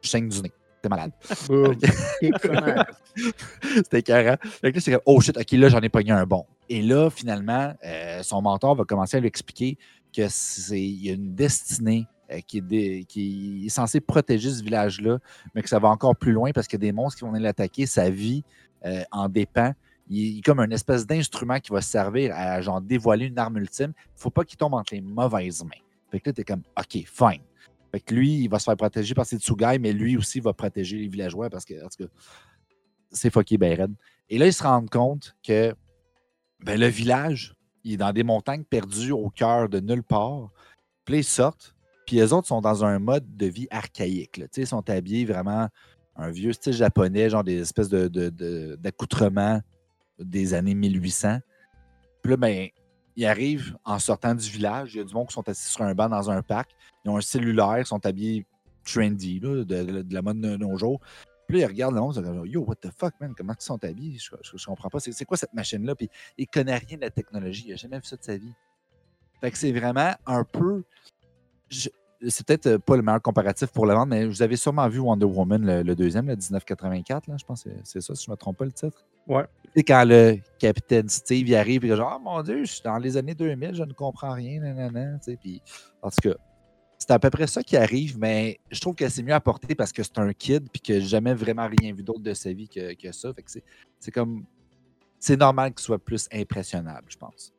[0.00, 0.52] je saigne du nez.
[0.82, 1.12] T'es malade.
[3.74, 4.36] C'était carré.
[4.42, 6.44] Fait c'est comme, oh shit, ok, là, j'en ai pogné un bon.
[6.68, 9.78] Et là, finalement, euh, son mentor va commencer à lui expliquer
[10.12, 10.28] qu'il
[10.70, 15.18] y a une destinée euh, qui, est qui, est censée protéger ce village-là,
[15.54, 17.30] mais que ça va encore plus loin parce qu'il y a des monstres qui vont
[17.30, 17.86] venir l'attaquer.
[17.86, 18.44] Sa vie
[18.84, 19.72] euh, en dépend
[20.08, 23.92] il est comme une espèce d'instrument qui va servir à genre dévoiler une arme ultime.
[23.96, 25.70] Il ne faut pas qu'il tombe entre les mauvaises mains.
[26.10, 27.42] Fait que là, es comme OK, fine.
[27.90, 30.52] Fait que lui, il va se faire protéger par ses Tsugai, mais lui aussi va
[30.52, 31.74] protéger les villageois parce que,
[33.10, 33.96] c'est fucké ben
[34.28, 35.74] Et là, il se rend compte que
[36.60, 40.50] ben, le village, il est dans des montagnes perdues au cœur de nulle part.
[41.04, 41.74] Puis ils sortent,
[42.06, 44.42] puis les autres sont dans un mode de vie archaïque.
[44.56, 45.68] Ils sont habillés vraiment
[46.16, 49.60] un vieux style japonais, genre des espèces d'accoutrements
[50.18, 51.38] des années 1800.
[52.22, 52.68] Puis là, ben,
[53.16, 54.94] ils arrivent en sortant du village.
[54.94, 56.70] Il y a du monde qui sont assis sur un banc dans un parc.
[57.04, 58.46] Ils ont un cellulaire, ils sont habillés
[58.84, 61.00] trendy, de, la mode de nos jours.
[61.46, 63.62] Puis là, ils regardent le monde, ils disent Yo, what the fuck, man, comment ils
[63.62, 64.18] sont habillés?
[64.18, 64.98] Je, comprends pas.
[65.00, 65.94] C'est quoi cette machine-là?
[65.94, 66.08] Puis
[66.38, 67.64] il connaît rien de la technologie.
[67.66, 68.52] Il n'a jamais vu ça de sa vie.
[69.40, 70.84] Fait que c'est vraiment un peu
[72.28, 74.98] c'est peut-être euh, pas le meilleur comparatif pour le vendre, mais vous avez sûrement vu
[74.98, 78.36] Wonder Woman, le, deuxième, le 1984, là, je pense c'est ça, si je ne me
[78.36, 79.04] trompe pas le titre.
[79.26, 79.44] Ouais.
[79.76, 83.16] Quand le capitaine Steve y arrive, et genre, oh mon Dieu, je suis dans les
[83.16, 85.60] années 2000, je ne comprends rien, nanana, puis,
[86.00, 86.36] en tout cas,
[86.98, 89.92] c'est à peu près ça qui arrive, mais je trouve que c'est mieux apporté parce
[89.92, 92.94] que c'est un kid, puis que jamais vraiment rien vu d'autre de sa vie que,
[92.94, 93.32] que ça.
[93.34, 93.50] Fait que
[93.98, 94.44] c'est comme.
[95.18, 97.52] C'est normal qu'il soit plus impressionnable, je pense.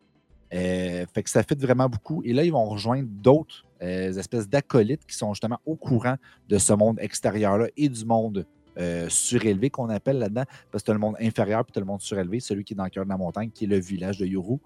[0.54, 2.22] Euh, fait que ça fait vraiment beaucoup.
[2.24, 6.16] Et là, ils vont rejoindre d'autres euh, espèces d'acolytes qui sont justement au courant
[6.48, 8.46] de ce monde extérieur-là et du monde
[8.78, 11.82] euh, surélevé qu'on appelle là-dedans, parce que tu as le monde inférieur puis tu as
[11.82, 13.80] le monde surélevé, celui qui est dans le cœur de la montagne, qui est le
[13.80, 14.58] village de Yuru.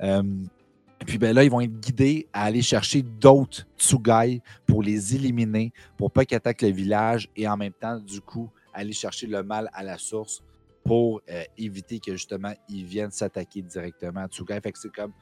[0.00, 5.14] et puis ben là, ils vont être guidés à aller chercher d'autres Tsugai pour les
[5.14, 9.26] éliminer, pour pas qu'ils attaquent le village et en même temps, du coup, aller chercher
[9.26, 10.42] le mal à la source
[10.84, 14.60] pour euh, éviter que justement ils viennent s'attaquer directement à Tsugai.
[14.60, 15.12] Fait que c'est comme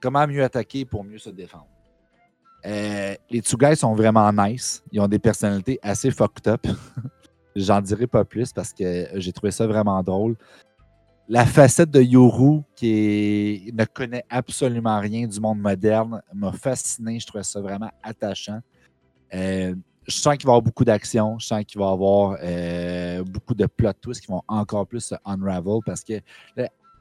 [0.00, 1.68] comment mieux attaquer pour mieux se défendre?
[2.66, 4.82] Euh, les Tsugai sont vraiment nice.
[4.92, 6.66] Ils ont des personnalités assez fucked up.
[7.56, 10.36] J'en dirai pas plus parce que j'ai trouvé ça vraiment drôle.
[11.28, 17.20] La facette de Yoru, qui ne connaît absolument rien du monde moderne, m'a fasciné.
[17.20, 18.60] Je trouvais ça vraiment attachant.
[19.32, 19.74] Euh,
[20.08, 21.38] je sens qu'il va y avoir beaucoup d'action.
[21.38, 25.00] Je sens qu'il va y avoir euh, beaucoup de plot twists qui vont encore plus
[25.00, 26.20] se unravel parce que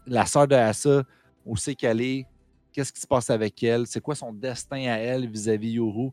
[0.05, 1.03] la, sœur de Asa,
[1.45, 2.25] où c'est qu'elle est,
[2.71, 6.11] qu'est-ce qui se passe avec elle, c'est quoi son destin à elle vis-à-vis Yoru?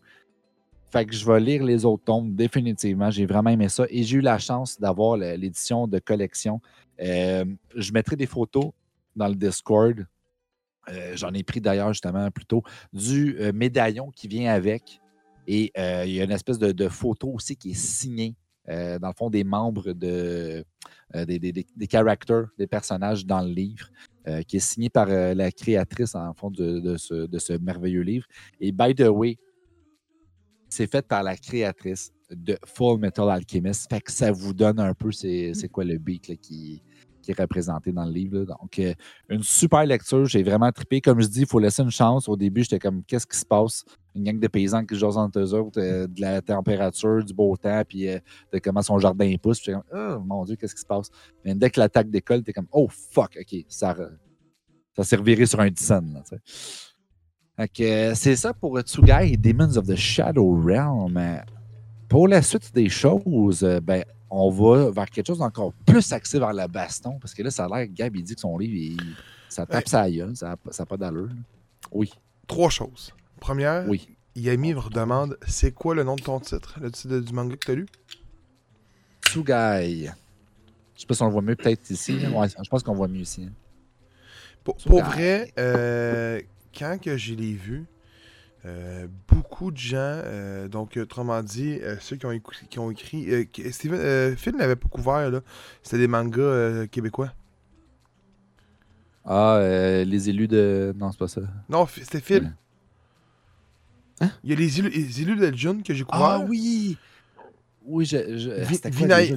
[0.91, 3.11] Fait que je vais lire les autres tomes définitivement.
[3.11, 3.85] J'ai vraiment aimé ça.
[3.91, 6.61] Et j'ai eu la chance d'avoir l'édition de collection.
[7.01, 8.71] Euh, je mettrai des photos
[9.15, 10.07] dans le Discord.
[10.89, 12.63] Euh, j'en ai pris d'ailleurs justement plus tôt
[12.93, 15.01] du médaillon qui vient avec.
[15.47, 18.35] Et euh, il y a une espèce de, photo aussi qui est signée,
[18.69, 20.65] euh, dans le fond, des membres de,
[21.15, 23.89] euh, des, des, des, characters, des personnages dans le livre,
[24.27, 27.53] euh, qui est signé par euh, la créatrice, en fond, de, de ce, de ce
[27.53, 28.27] merveilleux livre.
[28.61, 29.39] Et by the way,
[30.77, 33.89] c'est fait par la créatrice de Full Metal Alchemist.
[33.89, 36.83] Fait que ça vous donne un peu c'est c'est quoi le beat là, qui,
[37.23, 38.39] qui est représenté dans le livre.
[38.41, 38.45] là.
[38.61, 38.93] Donc, euh,
[39.31, 40.27] une super lecture.
[40.27, 41.01] J'ai vraiment trippé.
[41.01, 42.29] Comme je dis, il faut laisser une chance.
[42.29, 43.85] Au début, j'étais comme, qu'est-ce qui se passe?
[44.15, 47.57] Une gang de paysans qui jouent entre eux autres, euh, de la température, du beau
[47.57, 48.19] temps, puis euh,
[48.53, 49.61] de comment son jardin pousse.
[49.61, 51.09] Puis comme, oh mon Dieu, qu'est-ce qui se passe?
[51.45, 53.97] Mais dès que l'attaque décolle, t'es comme, oh fuck, OK, ça,
[54.95, 56.13] ça s'est reviré sur un dizaine.
[56.13, 56.39] Là,
[57.77, 61.17] c'est ça pour Tsugai et Demons of the Shadow Realm.
[61.17, 61.39] Euh,
[62.09, 66.39] Pour la suite des choses, euh, ben, on va vers quelque chose d'encore plus axé
[66.39, 68.75] vers la baston, parce que là, ça a l'air, Gab, il dit que son livre,
[68.77, 69.15] il-
[69.49, 69.91] ça tape Ouais.
[69.91, 71.31] sa gueule, ça n'a pas d'allure.
[71.91, 72.13] Oui,
[72.47, 73.13] Trois choses.
[73.41, 74.09] Première, oui.
[74.37, 77.67] Yami me redemande c'est quoi le nom de ton titre, le titre du manga que
[77.67, 77.87] t'as lu?
[79.27, 80.11] Tsugai.
[80.95, 82.19] Je sais pas si on le voit mieux peut-être ici.
[82.33, 83.47] Ouais, je pense qu'on voit mieux ici.
[83.49, 83.53] hein.
[84.63, 86.41] Pour, pour vrai, euh,
[86.77, 87.85] quand que je l'ai vu,
[88.65, 92.91] euh, beaucoup de gens, euh, donc autrement dit, euh, ceux qui ont, écou- qui ont
[92.91, 93.33] écrit.
[93.33, 95.41] euh, Steven, euh, Phil n'avait pas couvert, là.
[95.83, 97.33] C'était des mangas euh, québécois.
[99.25, 100.95] Ah, euh, les élus de.
[100.97, 101.41] Non, c'est pas ça.
[101.69, 102.43] Non, c'était Phil.
[102.45, 104.27] Ouais.
[104.27, 104.31] Hein?
[104.45, 106.25] Il y a les élus, les élus de June que j'ai couvert.
[106.27, 106.97] Ah oui!
[107.85, 108.39] Oui, je.
[108.39, 108.51] je?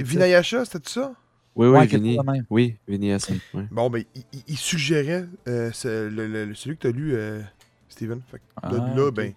[0.03, 1.13] Vinayasha, c'était tout ça?
[1.55, 2.17] Oui, oui, Vinny.
[2.49, 3.13] Oui, Vinny
[3.53, 3.65] ouais.
[3.71, 4.03] Bon, ben,
[4.47, 7.41] il, suggérait euh, ce- le- le- le- celui que t'as lu, euh,
[7.89, 8.21] Steven.
[8.31, 9.33] Fait que de Ah, là, ben.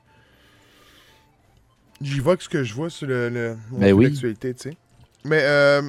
[2.00, 4.06] J'y vois que ce que je vois sur le, le Ben oui.
[4.10, 4.76] d'actualité, tu sais.
[5.24, 5.82] Mais euh,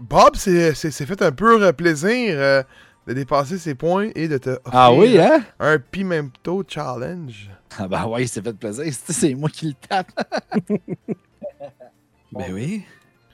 [0.00, 2.62] Bob s'est fait un peu plaisir euh,
[3.06, 5.44] de dépasser ses points et de te offrir Ah oui, hein?
[5.60, 7.50] un Pimento Challenge.
[7.76, 8.84] Ah ben ouais, il s'est fait plaisir.
[8.92, 10.10] C'est- C'est moi qui le tape.
[12.32, 12.84] Ben oui.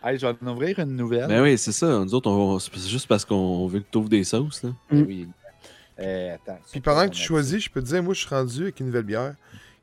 [0.03, 1.29] Hey, je vais en ouvrir une nouvelle.
[1.29, 1.87] Ben oui, c'est ça.
[1.87, 4.63] Nous autres, on, c'est juste parce qu'on veut que tu ouvres des sauces.
[4.63, 4.71] Là.
[4.91, 5.29] Ben oui.
[5.99, 6.59] Euh, attends.
[6.71, 8.87] Puis pendant que tu choisis, je peux te dire, moi, je suis rendu avec une
[8.87, 9.35] nouvelle bière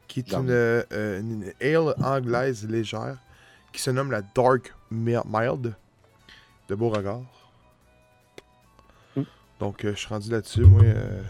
[0.07, 3.17] qui est une, euh, euh, une ale anglaise légère
[3.71, 5.75] qui se nomme la Dark Mi- Mild
[6.69, 7.21] de Beauregard.
[9.15, 9.21] Mm.
[9.59, 10.61] Donc, euh, je suis rendu là-dessus.
[10.61, 11.21] Moi, euh,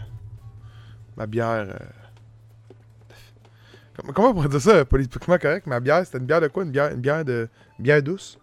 [1.16, 1.66] ma bière.
[1.68, 1.76] euh,
[3.96, 5.66] Comment, comment on pourrait dire ça politiquement correct?
[5.66, 6.62] Ma bière, c'était une bière de quoi?
[6.62, 7.48] Une bière, une bière de.
[7.78, 8.38] Une bière douce?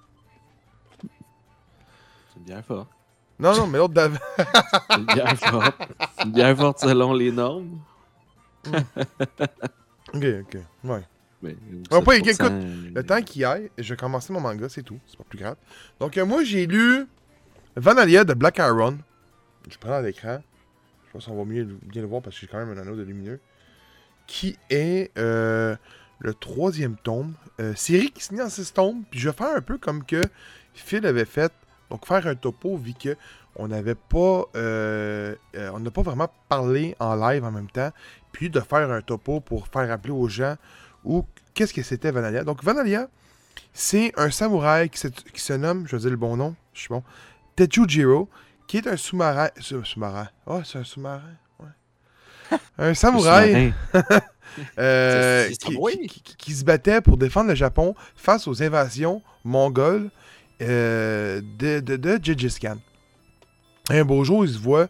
[2.46, 2.90] Bière forte.
[3.38, 4.18] Non, non, mais l'autre d'avant.
[4.38, 5.76] C'est une bière forte.
[6.18, 7.80] C'est une bière forte selon les normes.
[10.14, 10.58] ok, ok.
[10.84, 11.04] Ouais.
[11.42, 11.56] Mais,
[11.92, 14.84] Ah, pas, 7%, écoute, euh, Le temps qui aille, je vais commencer mon manga, c'est
[14.84, 15.00] tout.
[15.06, 15.58] C'est pas plus grave.
[16.00, 17.06] Donc, euh, moi, j'ai lu
[17.76, 18.98] Vanalia de Black Iron.
[19.70, 20.42] Je prends l'écran.
[21.08, 22.96] Je pense qu'on va mieux bien le voir parce que j'ai quand même un anneau
[22.96, 23.40] de lumineux.
[24.28, 25.76] Qui est euh,
[26.20, 27.34] le troisième tome.
[27.60, 29.04] Euh, série qui se en six tomes.
[29.12, 30.22] Puis je vais faire un peu comme que
[30.74, 31.52] Phil avait fait.
[31.90, 33.16] Donc, faire un topo, vu que
[33.56, 34.44] on n'avait pas.
[34.56, 37.92] euh, euh, on n'a pas vraiment parlé en live en même temps.
[38.32, 40.56] Puis de faire un topo pour faire rappeler aux gens
[41.06, 42.44] ou qu'est-ce que c'était Vanalia.
[42.44, 43.08] Donc Vanalia,
[43.74, 46.80] c'est un samouraï qui se, qui se nomme, je vais dire le bon nom, je
[46.82, 47.04] suis bon,
[47.56, 48.28] Tejujiro,
[48.68, 49.50] qui est un sous-marin.
[49.60, 50.28] sous- Sous-marin.
[50.48, 51.22] Oh, c'est un sous-marin.
[51.60, 52.58] Ouais.
[52.78, 53.74] Un samouraï
[54.78, 60.10] euh, qui- qui se battait pour défendre le Japon face aux invasions mongoles
[60.62, 62.78] euh, de, de, Gengis Khan.
[63.90, 64.88] Un beau jour, il se voit,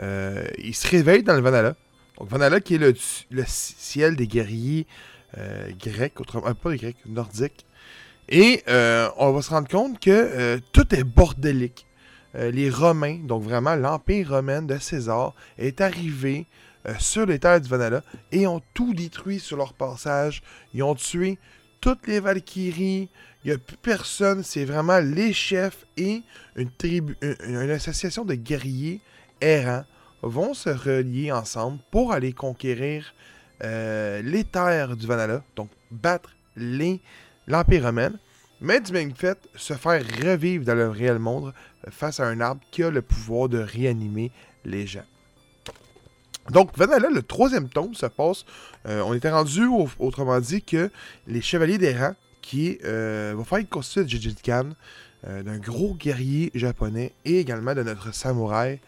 [0.00, 1.74] euh, il se réveille dans le Vanala.
[2.18, 2.94] Donc Vanala qui est le,
[3.30, 4.86] le ciel des guerriers
[5.36, 7.66] euh, grecs, autrement, pas grecs, nordiques.
[8.28, 8.62] Et
[9.16, 11.86] on va se rendre compte que tout est bordélique.
[12.34, 16.46] Les Romains, donc vraiment l'Empire romain de César, est arrivé
[16.98, 20.42] sur les terres du Vanala et ont tout détruit sur leur passage.
[20.74, 21.38] Ils ont tué
[21.80, 23.08] toutes les Valkyries.
[23.44, 24.42] Il n'y a plus personne.
[24.42, 26.22] C'est vraiment les chefs et
[26.56, 29.00] une, tribu, une, association de guerriers
[29.40, 29.84] errants
[30.22, 33.14] vont se relier ensemble pour aller conquérir
[33.62, 38.12] euh, les terres du Vanala, donc battre l'Empire romain,
[38.60, 41.52] mais du même fait, se faire revivre dans le réel monde
[41.86, 44.32] euh, face à un arbre qui a le pouvoir de réanimer
[44.64, 45.04] les gens.
[46.50, 48.44] Donc, Vanala, le troisième tome se passe.
[48.86, 50.90] euh, on était rendu, au- autrement dit, que
[51.26, 54.70] les Chevaliers des Rangs, qui euh, vont faire une constitution de Gengis Khan,
[55.26, 58.80] euh, d'un gros guerrier japonais et également de notre samouraï,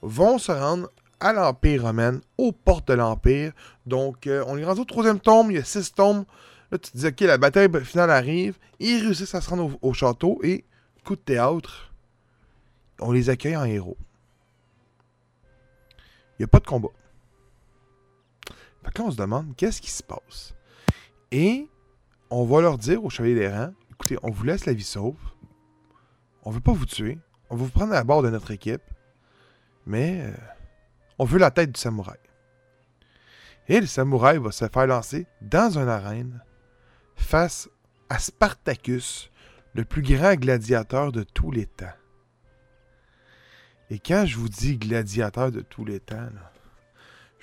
[0.00, 0.88] vont se rendre
[1.20, 3.52] à l'Empire romain, aux portes de l'Empire.
[3.86, 6.24] Donc, on est rendu au troisième tome, il y a six tomes.
[6.70, 8.56] Là, tu te dis, ok, la bataille finale arrive.
[8.80, 10.64] Ils réussissent à se rendre au, au château et,
[11.04, 11.92] coup de théâtre,
[12.98, 13.96] on les accueille en héros.
[16.38, 16.88] Il n'y a pas de combat.
[18.84, 20.54] Fait on se demande, qu'est-ce qui se passe?
[21.30, 21.68] Et
[22.30, 25.16] on va leur dire aux Chevaliers des Rangs, écoutez, on vous laisse la vie sauve.
[26.44, 27.18] On veut pas vous tuer.
[27.50, 28.82] on va vous prendre à bord de notre équipe,
[29.86, 30.32] mais euh,
[31.18, 32.18] on veut la tête du samouraï.
[33.68, 36.42] Et le samouraï va se faire lancer dans une arène
[37.14, 37.68] face
[38.08, 39.30] à Spartacus,
[39.74, 41.86] le plus grand gladiateur de tous les temps.
[43.88, 46.51] Et quand je vous dis gladiateur de tous les temps, là,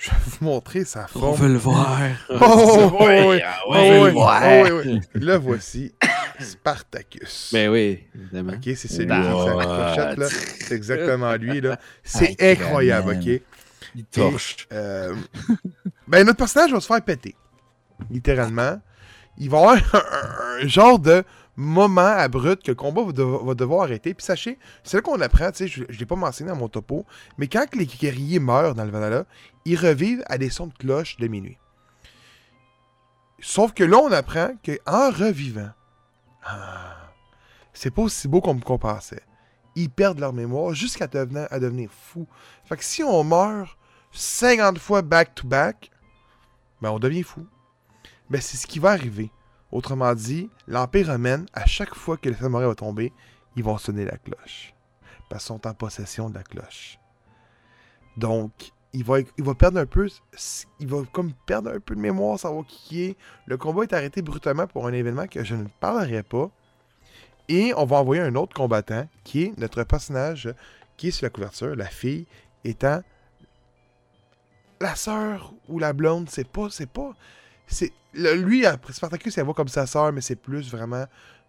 [0.01, 1.41] je vais vous montrer sa On forme.
[1.41, 1.99] veut le voir.
[2.29, 3.41] Oh, oui.
[3.69, 4.11] oui.
[4.13, 4.63] ouais.
[4.63, 5.01] Oui, oui.
[5.13, 5.93] Le voici,
[6.39, 7.49] Spartacus.
[7.51, 8.53] Ben oui, évidemment.
[8.53, 9.65] Ok, c'est celui Bah, avec sa ouais.
[9.65, 10.27] clochette, là.
[10.29, 11.77] C'est exactement lui, là.
[12.03, 13.41] C'est Hey, incroyable, ok?
[13.95, 14.67] Il torche.
[14.71, 15.15] Euh,
[16.07, 17.35] ben, notre personnage va se faire péter.
[18.09, 18.79] Littéralement.
[19.37, 21.23] Il va y avoir un, un genre de
[21.59, 24.13] moment abrupt que le combat va, devo- va devoir arrêter.
[24.13, 26.69] Puis sachez, c'est là qu'on apprend, tu sais, je, je l'ai pas mentionné dans mon
[26.69, 27.05] topo,
[27.37, 29.25] mais quand les guerriers meurent dans le Valhalla,
[29.65, 31.57] ils revivent à des sons de cloche de minuit.
[33.41, 35.69] Sauf que là, on apprend qu'en revivant,
[36.43, 36.95] ah,
[37.73, 39.23] c'est pas aussi beau qu'on qu'on pensait.
[39.75, 42.27] Ils perdent leur mémoire jusqu'à devenir, à devenir fous.
[42.65, 43.77] Fait que si on meurt
[44.11, 45.91] 50 fois back-to-back,
[46.81, 47.45] ben on devient fou.
[48.29, 49.31] Ben c'est ce qui va arriver.
[49.71, 53.13] Autrement dit, l'Empire romain, à chaque fois que samouraï va tomber,
[53.55, 54.73] ils vont sonner la cloche.
[55.29, 56.97] Parce qu'ils sont en possession de la cloche.
[58.17, 58.51] Donc,
[58.93, 60.09] il va, il perdre un peu.
[60.79, 63.17] Il va comme perdre un peu de mémoire, savoir qui est.
[63.45, 66.49] Le combat est arrêté brutalement pour un événement que je ne parlerai pas.
[67.47, 70.53] Et on va envoyer un autre combattant, qui est notre personnage
[70.97, 72.27] qui est sur la couverture, la fille,
[72.65, 73.01] étant
[74.81, 77.13] la sœur ou la blonde, c'est pas, c'est pas,
[78.13, 81.05] lui, après Spartacus, elle voit comme sa sœur, mais c'est plus vraiment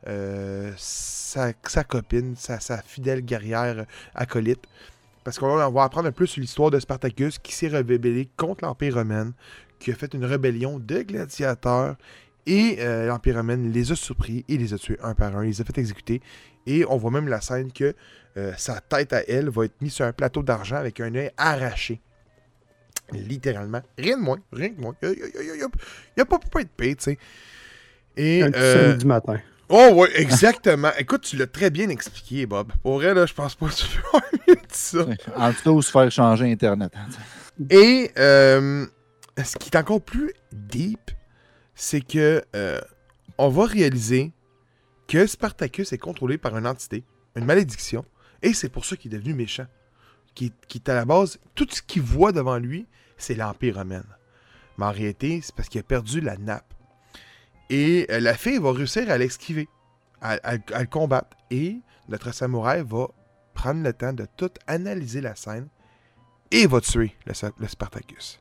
[0.06, 1.52] euh, sa,
[1.84, 4.62] copine, sa, fidèle guerrière acolyte.
[5.24, 8.94] Parce qu'on va- apprendre un peu sur l'histoire de Spartacus qui s'est rebellé contre l'Empire
[8.94, 9.32] romain,
[9.78, 11.96] qui a fait une rébellion de gladiateurs,
[12.46, 15.60] et euh, l'Empire romain les a surpris et les a tués un par un, les
[15.60, 16.22] a fait exécuter.
[16.66, 17.94] Et on voit même la scène que
[18.36, 21.30] euh, sa tête à elle va être mise sur un plateau d'argent avec un œil
[21.36, 22.00] arraché.
[23.12, 23.82] Littéralement.
[23.98, 24.38] Rien de moins.
[24.52, 24.94] Rien de moins.
[25.02, 25.08] Il
[26.16, 27.18] n'y a, pas pu être payé, tu sais.
[28.16, 28.42] Et.
[28.42, 29.40] Un petit euh, samedi matin.
[29.72, 30.90] Oh, ouais, exactement.
[30.98, 32.72] Écoute, tu l'as très bien expliqué, Bob.
[32.82, 35.06] Pour vrai, là, je pense pas que tu peux avoir mieux dit ça.
[35.36, 36.92] En tout cas, ou se faire changer Internet.
[37.70, 38.86] Et euh,
[39.42, 41.12] ce qui est encore plus deep,
[41.74, 42.80] c'est que euh,
[43.38, 44.32] on va réaliser
[45.06, 47.04] que Spartacus est contrôlé par une entité,
[47.36, 48.04] une malédiction,
[48.42, 49.66] et c'est pour ça qu'il est devenu méchant.
[50.34, 52.86] Qui, qui est à la base, tout ce qu'il voit devant lui,
[53.18, 54.02] c'est l'Empire romain.
[54.78, 56.72] Mais en réalité, c'est parce qu'il a perdu la nappe.
[57.68, 59.68] Et euh, la fille va réussir à l'esquiver,
[60.20, 61.36] à, à- à le combattre.
[61.50, 61.78] Et
[62.08, 63.08] notre samouraï va
[63.54, 65.68] prendre le temps de tout analyser la scène
[66.50, 67.34] et va tuer le,
[67.66, 68.40] Spartacus.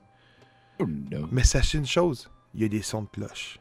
[0.79, 1.27] Oh no.
[1.31, 3.59] Mais sachez une chose, il y a des sons de cloche.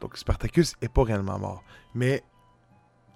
[0.00, 1.62] Donc Spartacus est pas réellement mort.
[1.94, 2.22] Mais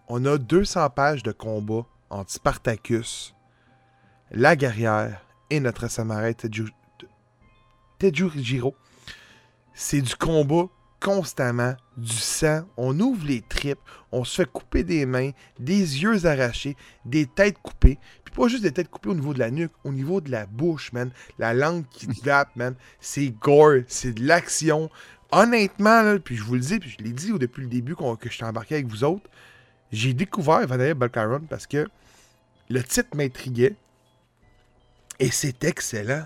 [0.09, 3.35] on a 200 pages de combat entre Spartacus,
[4.31, 6.73] la guerrière et notre samouraï Teju-
[7.99, 8.75] Tejujiro.
[9.75, 10.65] C'est du combat
[11.01, 13.79] constamment, du sang, on ouvre les tripes,
[14.11, 15.31] on se fait couper des mains,
[15.61, 17.99] des yeux arrachés, des têtes coupées.
[18.25, 20.47] Puis pas juste des têtes coupées au niveau de la nuque, au niveau de la
[20.47, 21.13] bouche, man.
[21.39, 22.75] La langue qui vape, man.
[22.99, 24.91] C'est gore, c'est de l'action.
[25.31, 28.29] Honnêtement, là, puis je vous le dis, puis je l'ai dit depuis le début que
[28.29, 29.31] je suis embarqué avec vous autres,
[29.93, 31.89] j'ai découvert Vanilla Balcaron parce que
[32.69, 33.75] le titre m'intriguait
[35.19, 36.25] et c'est excellent.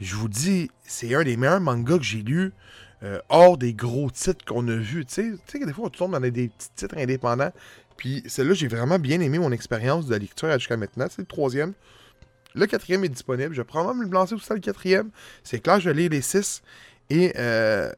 [0.00, 2.52] Je vous dis, c'est un des meilleurs mangas que j'ai lu
[3.02, 5.04] euh, hors des gros titres qu'on a vus.
[5.06, 7.52] Tu sais, tu sais que des fois, on tombe dans des petits titres indépendants.
[7.96, 11.06] Puis celle-là, j'ai vraiment bien aimé mon expérience de lecture jusqu'à maintenant.
[11.10, 11.74] C'est le troisième.
[12.54, 13.54] Le quatrième est disponible.
[13.54, 15.10] Je vais probablement me lancer aussi le quatrième.
[15.42, 16.62] C'est clair, je vais lire les six.
[17.10, 17.92] Et euh,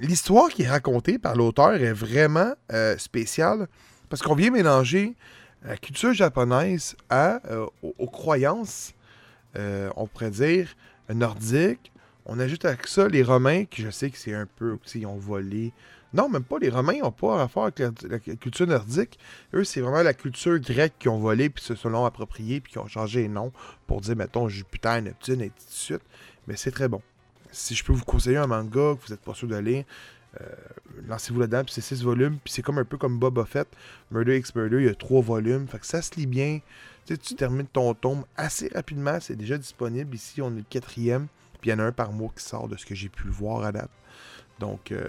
[0.00, 3.68] l'histoire qui est racontée par l'auteur est vraiment euh, spéciale
[4.08, 5.14] parce qu'on vient mélanger
[5.64, 7.66] la culture japonaise à, euh,
[7.98, 8.94] aux, croyances,
[9.56, 10.76] euh, on pourrait dire,
[11.12, 11.92] nordiques.
[12.24, 15.16] On ajoute à ça les Romains, qui je sais que c'est un peu, ils ont
[15.16, 15.72] volé.
[16.12, 19.18] Non, même pas, les Romains n'ont pas rapport avec la, culture nordique.
[19.54, 22.78] Eux, c'est vraiment la culture grecque qui ont volé, puis se sont approprié, puis qui
[22.78, 23.52] ont changé les noms
[23.86, 26.02] pour dire, mettons, Jupiter, Neptune, et ainsi de suite.
[26.46, 27.02] Mais c'est très bon.
[27.56, 29.84] Si je peux vous conseiller un manga que vous n'êtes pas sûr de lire,
[30.42, 30.44] euh,
[31.08, 33.66] lancez-vous là-dedans, puis c'est 6 volumes, puis c'est comme un peu comme Boba Fett,
[34.10, 36.60] Murder X Murder, il y a 3 volumes, fait que ça se lit bien.
[37.06, 40.14] Tu termines ton tome assez rapidement, c'est déjà disponible.
[40.14, 41.28] Ici, on est le quatrième,
[41.60, 43.28] puis il y en a un par mois qui sort de ce que j'ai pu
[43.28, 43.90] voir à date.
[44.58, 45.08] Donc, euh,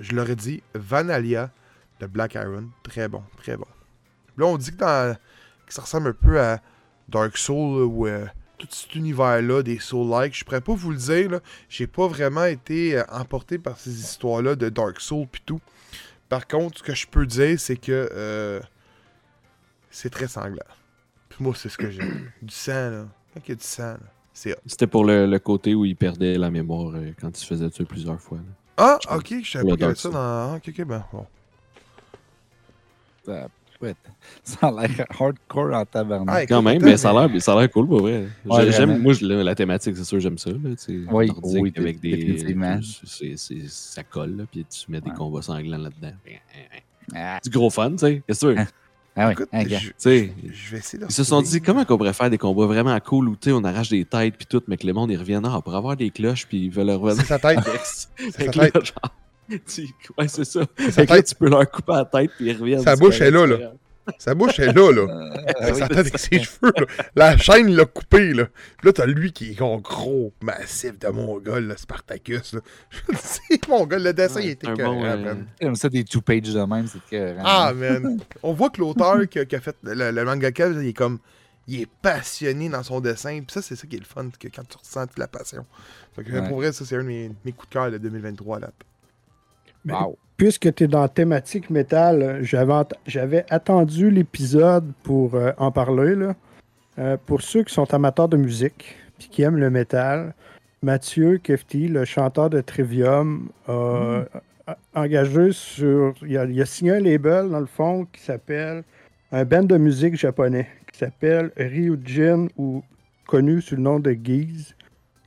[0.00, 1.52] je leur ai dit, Vanalia
[2.00, 3.68] de Black Iron, très bon, très bon.
[4.36, 6.60] Là, on dit que, que ça ressemble un peu à
[7.08, 8.26] Dark Souls, ou euh,
[8.58, 10.34] tout cet univers-là, des Souls-like.
[10.36, 11.40] Je pourrais pas vous le dire, là.
[11.68, 15.60] J'ai pas vraiment été euh, emporté par ces histoires-là de Dark Souls pis tout.
[16.28, 18.60] Par contre, ce que je peux dire, c'est que euh,
[19.90, 20.62] c'est très sanglant.
[21.28, 22.30] Puis moi, c'est ce que j'aime.
[22.42, 23.06] Du sang, là.
[23.34, 23.98] Quand il y a du sang, là.
[24.66, 27.70] C'était pour le, le côté où il perdait la mémoire euh, quand il se faisait
[27.70, 28.38] tuer plusieurs fois.
[28.38, 28.44] là.
[28.76, 30.08] Ah, Je ok, je savais pas Ouais, qu'il y avait donc ça ça.
[30.10, 30.18] dans.
[30.18, 31.26] ah, Ok, ok, ben bon.
[33.24, 33.48] Ça,
[34.44, 36.28] ça a l'air hardcore en tabarnak.
[36.42, 38.26] Ah, Quand même, mais ça a l'air- ça a l'air cool, pour vrai.
[38.46, 40.50] Ouais, J'ai- j'aime, moi, la, la thématique, c'est sûr, j'aime ça.
[40.50, 42.36] Là, tu sais, Oui, oui, avec des.
[43.04, 45.16] c'est- c'est- ça colle, là, puis tu mets des Ouais.
[45.16, 46.12] combats sanglants là-dedans.
[47.14, 48.22] Ah, Du gros fun, tu sais.
[48.26, 48.60] Qu'est-ce que tu veux?
[48.60, 48.66] Hein?
[49.16, 49.78] ah oui, Écoute, gars.
[49.78, 51.04] je, Tu sais, je vais essayer de.
[51.08, 53.90] Ils se sont dit comment qu'on pourrait faire des combats vraiment cool où on arrache
[53.90, 56.46] des têtes puis tout, mais que le monde ils reviennent ah, pour avoir des cloches
[56.46, 57.26] puis ils veulent leur C'est revenir.
[57.26, 57.58] sa tête.
[58.16, 59.14] Fait sa là, genre,
[60.18, 60.60] ouais, c'est ça.
[60.66, 62.82] tu peux leur couper la tête puis ils reviennent.
[62.82, 63.72] Sa bouche est là, là.
[64.18, 65.30] Sa bouche est là, là.
[65.44, 66.86] Euh, Avec sa tête avec ses cheveux, là.
[67.16, 68.46] La chaîne l'a coupé, là.
[68.78, 72.60] Puis là, t'as lui qui est gros, gros, massif de Mongol, là, Spartacus, là.
[73.18, 75.46] C'est Mongol, le dessin, il était écœurant, bon, euh, man.
[75.60, 77.34] J'aime ça des two-pages de même, c'est que.
[77.44, 78.18] Ah, man.
[78.42, 81.18] On voit que l'auteur qui, a- qui a fait le, le mangaka, il est comme.
[81.66, 83.38] Il est passionné dans son dessin.
[83.38, 85.64] Puis ça, c'est ça qui est le fun, que quand tu ressens toute la passion.
[86.14, 86.46] Fait que, Ouais.
[86.48, 88.70] pour vrai, ça, c'est un de mes, mes coups de cœur de 2023, là.
[89.88, 90.16] Wow.
[90.36, 96.14] Puisque tu es dans la thématique métal, j'avais attendu l'épisode pour euh, en parler.
[96.14, 96.34] Là.
[96.98, 100.34] Euh, pour ceux qui sont amateurs de musique et qui aiment le métal,
[100.82, 104.24] Mathieu Kefti, le chanteur de Trivium, a,
[104.66, 106.14] a engagé sur.
[106.26, 108.82] Il a, il a signé un label, dans le fond, qui s'appelle
[109.32, 112.84] un band de musique japonais qui s'appelle Ryujin ou
[113.26, 114.74] connu sous le nom de Geese.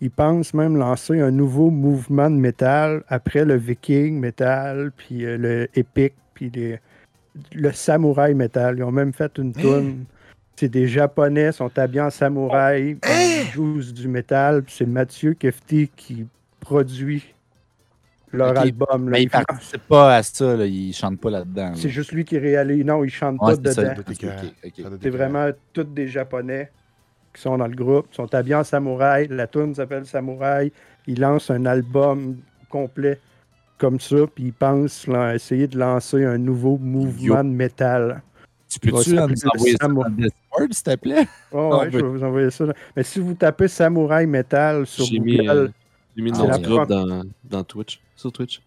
[0.01, 5.37] Il pense même lancer un nouveau mouvement de métal après le viking métal, puis euh,
[5.37, 6.79] le epic, puis les-
[7.53, 8.77] le samouraï métal.
[8.77, 10.05] Ils ont même fait une tune.
[10.55, 14.63] C'est des Japonais, sont habillés en samouraï, ils jouent du métal.
[14.67, 16.25] C'est Mathieu Kefti qui
[16.59, 17.33] produit
[18.31, 19.05] leur album.
[19.09, 19.11] là.
[19.17, 20.65] Mais il participe pas à ça, là.
[20.65, 21.69] il chante pas là-dedans.
[21.69, 21.75] là.
[21.75, 22.83] C'est juste lui qui réalise.
[22.83, 24.03] Non, il chante Ouais, pas dedans.
[25.01, 26.71] C'est vraiment tous des Japonais
[27.37, 29.27] qui sont dans le groupe, sont habillés en samouraï.
[29.29, 30.71] La tune s'appelle Samouraï.
[31.05, 33.19] Ils lancent un album complet
[33.77, 38.23] comme ça, puis ils pensent là, essayer de lancer un nouveau mouvement de métal.
[38.67, 41.27] Tu peux-tu nous envoyer ça dans Discord, s'il te plaît?
[41.51, 42.01] Oh, Ah, ouais, je oui.
[42.03, 42.65] vais vous envoyer ça.
[42.95, 45.67] Mais si vous tapez Samouraï Metal sur Google, mis, euh,
[46.15, 46.57] J'ai mis le nom ouais.
[46.59, 48.01] du groupe dans, dans Twitch.
[48.15, 48.61] Sur Twitch.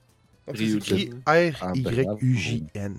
[0.55, 1.35] C'est écrit Ah,
[1.73, 2.95] R-Y-U-J-N.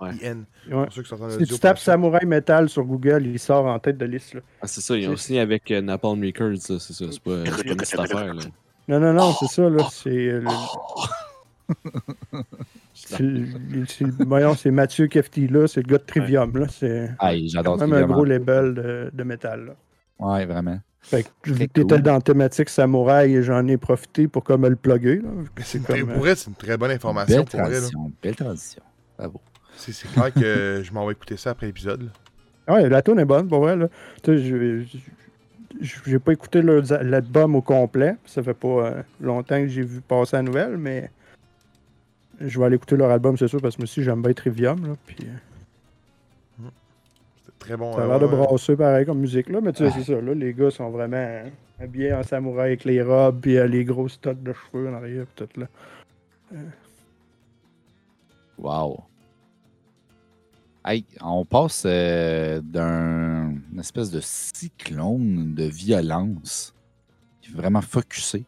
[0.00, 0.14] Ouais.
[0.16, 0.44] I-N.
[0.70, 0.84] Ouais.
[0.84, 1.78] Pour ceux qui sont en si tu tapes.
[1.78, 4.34] Samouraï Metal sur Google, il sort en tête de liste.
[4.34, 4.40] là.
[4.60, 7.04] Ah, c'est ça, ils ont signé avec euh, Napalm Records, ça, c'est ça.
[7.10, 8.42] C'est pas, pas une petite affaire, là.
[8.88, 9.68] Non, non, non, c'est ça.
[9.70, 9.84] là.
[9.90, 10.40] C'est euh,
[12.32, 12.44] le-
[12.94, 15.66] c'est le- c'est le- voyons, c'est Mathieu Kefti, là.
[15.66, 16.56] C'est le gars de Trivium.
[16.56, 16.66] là.
[16.68, 17.10] C'est
[17.46, 19.66] j'adore même un gros label de, de métal.
[19.66, 19.74] là.
[20.18, 20.78] Ouais, vraiment.
[21.00, 22.02] Fait que vu Très que t'étais cool.
[22.02, 25.16] dans la thématique samouraï, j'en ai profité pour comme le plugger.
[25.22, 25.30] Là,
[25.62, 27.36] c'est très- comme, euh, Pour vrai, c'est une très bonne information.
[27.36, 27.76] Belle Pour vrai, là.
[27.76, 28.82] transition, belle transition.
[29.18, 29.40] Bravo.
[29.76, 32.10] C'est c'est clair que je m'en vais écouter ça après l'épisode.
[32.68, 33.76] Ouais, la tune est bonne, pour vrai.
[33.76, 33.88] Là.
[34.22, 34.98] Tu sais,
[36.06, 38.16] J'ai pas écouté leur- l'album au complet.
[38.24, 41.10] Ça fait pas euh, longtemps que j'ai vu passer la nouvelle, mais
[42.40, 44.86] je vais aller écouter leur album, c'est sûr, parce que moi aussi j'aime bien Trivium.
[44.86, 46.68] Là, puis, euh,
[47.44, 47.92] C'est très bon.
[47.94, 48.36] ça a euh, l'air de ouais.
[48.46, 49.48] brasser pareil comme musique.
[49.50, 50.20] Là, mais tu sais, c'est ça.
[50.20, 51.44] Là, les gars sont vraiment euh,
[51.78, 55.26] habillés en samouraï avec les robes, puis euh, les gros stocks de cheveux en arrière,
[55.34, 55.66] puis tout là.
[58.58, 59.04] Wow.
[61.20, 66.74] On passe euh, d'un espèce de cyclone de violence
[67.42, 68.44] qui est vraiment focusé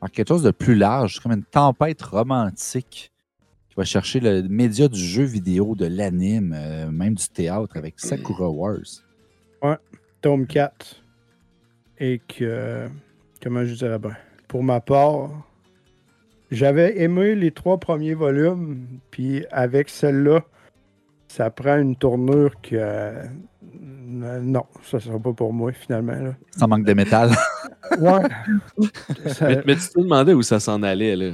[0.00, 3.10] en quelque chose de plus large, comme une tempête romantique
[3.68, 7.98] qui va chercher le média du jeu vidéo, de l'anime, euh, même du théâtre avec
[7.98, 9.02] Sakura Wars.
[10.20, 11.02] Tome 4.
[11.98, 12.88] Et que.
[13.42, 14.16] Comment je dirais bien?
[14.46, 15.30] Pour ma part,
[16.50, 20.44] j'avais aimé les trois premiers volumes, puis avec celle-là,
[21.36, 22.76] ça prend une tournure que.
[22.76, 23.24] euh,
[24.40, 26.12] non, ça sera pas pour moi finalement.
[26.14, 26.34] Là.
[26.56, 27.30] Sans manque de métal.
[28.00, 28.22] Ouais.
[29.26, 31.32] Ça- Mais, mais tu te demandais où ça s'en allait, là.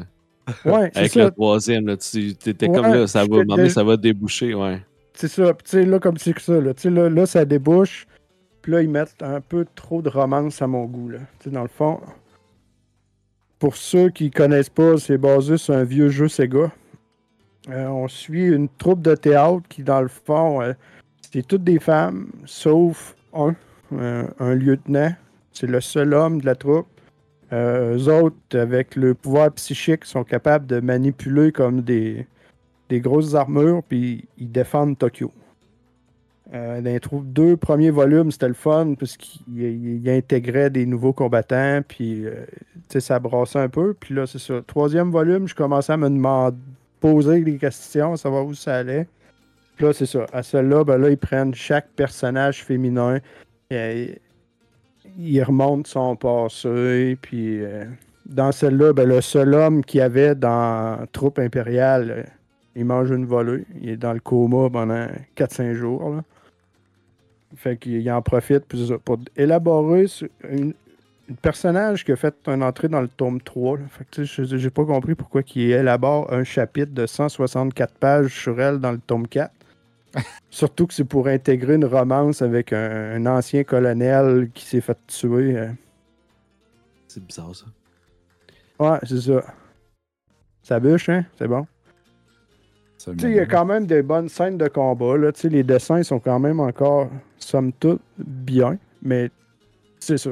[0.65, 1.25] ouais, Avec ça.
[1.27, 1.97] le troisième, là.
[1.97, 4.83] Tu étais Ouais, comme là, ça va, ça va déboucher, ouais.
[5.15, 5.55] C'est ça.
[5.55, 8.07] Puis, tu sais, là, comme c'est que ça, là, tu sais, là, là, ça débouche.
[8.63, 11.19] Puis là, ils mettent un peu trop de romance à mon goût, là.
[11.39, 12.01] Tu sais, dans le fond,
[13.61, 16.73] pour ceux qui connaissent pas, c'est basé sur un vieux jeu Sega.
[17.71, 20.73] Euh, on suit une troupe de théâtre qui, dans le fond, euh,
[21.33, 23.55] c'est toutes des femmes, sauf un,
[23.93, 25.13] euh, un lieutenant.
[25.53, 26.87] C'est le seul homme de la troupe.
[27.53, 32.27] Euh, eux autres, avec le pouvoir psychique, sont capables de manipuler comme des,
[32.89, 35.33] des grosses armures, puis ils défendent Tokyo.
[36.53, 41.81] Dans les deux premiers volumes, c'était le fun, puisqu'il il- il intégrait des nouveaux combattants,
[41.87, 42.25] puis
[42.89, 43.95] ça brassait un peu.
[43.95, 44.61] Puis là, c'est ça.
[44.67, 46.57] Troisième volume, je commençais à me demander,
[47.01, 49.07] poser des questions, savoir où ça allait.
[49.77, 50.27] Puis là, c'est ça.
[50.33, 53.19] À celle-là, ben là, ils prennent chaque personnage féminin.
[53.71, 54.19] Et,
[55.19, 57.17] ils remontent son passé.
[57.21, 57.85] Puis euh,
[58.27, 62.27] dans celle-là, ben, le seul homme qu'il y avait dans Troupe Impériale,
[62.77, 63.65] il mange une volée.
[63.81, 66.11] Il est dans le coma pendant 4-5 jours.
[66.11, 66.23] là.
[67.57, 70.07] Fait qu'il en profite ça, pour élaborer
[70.49, 70.73] une,
[71.31, 73.79] un personnage qui a fait une entrée dans le tome 3.
[73.79, 73.85] là.
[73.89, 78.61] Fait que, je- j'ai pas compris pourquoi il élabore un chapitre de 164 pages sur
[78.61, 79.53] elle dans le tome 4.
[80.51, 84.99] Surtout que c'est pour intégrer une romance avec un, un ancien colonel qui s'est fait
[85.07, 85.57] tuer.
[85.57, 85.69] euh.
[87.07, 87.67] C'est bizarre, ça.
[88.79, 89.45] Ouais, c'est ça.
[90.63, 91.25] Ça bûche, hein?
[91.39, 91.67] C'est bon.
[93.15, 95.17] Il y a quand même des bonnes scènes de combat.
[95.17, 95.31] Là.
[95.45, 97.09] Les dessins sont quand même encore,
[97.39, 98.79] somme toute, bien.
[99.03, 99.31] Mais
[99.99, 100.31] c'est ça.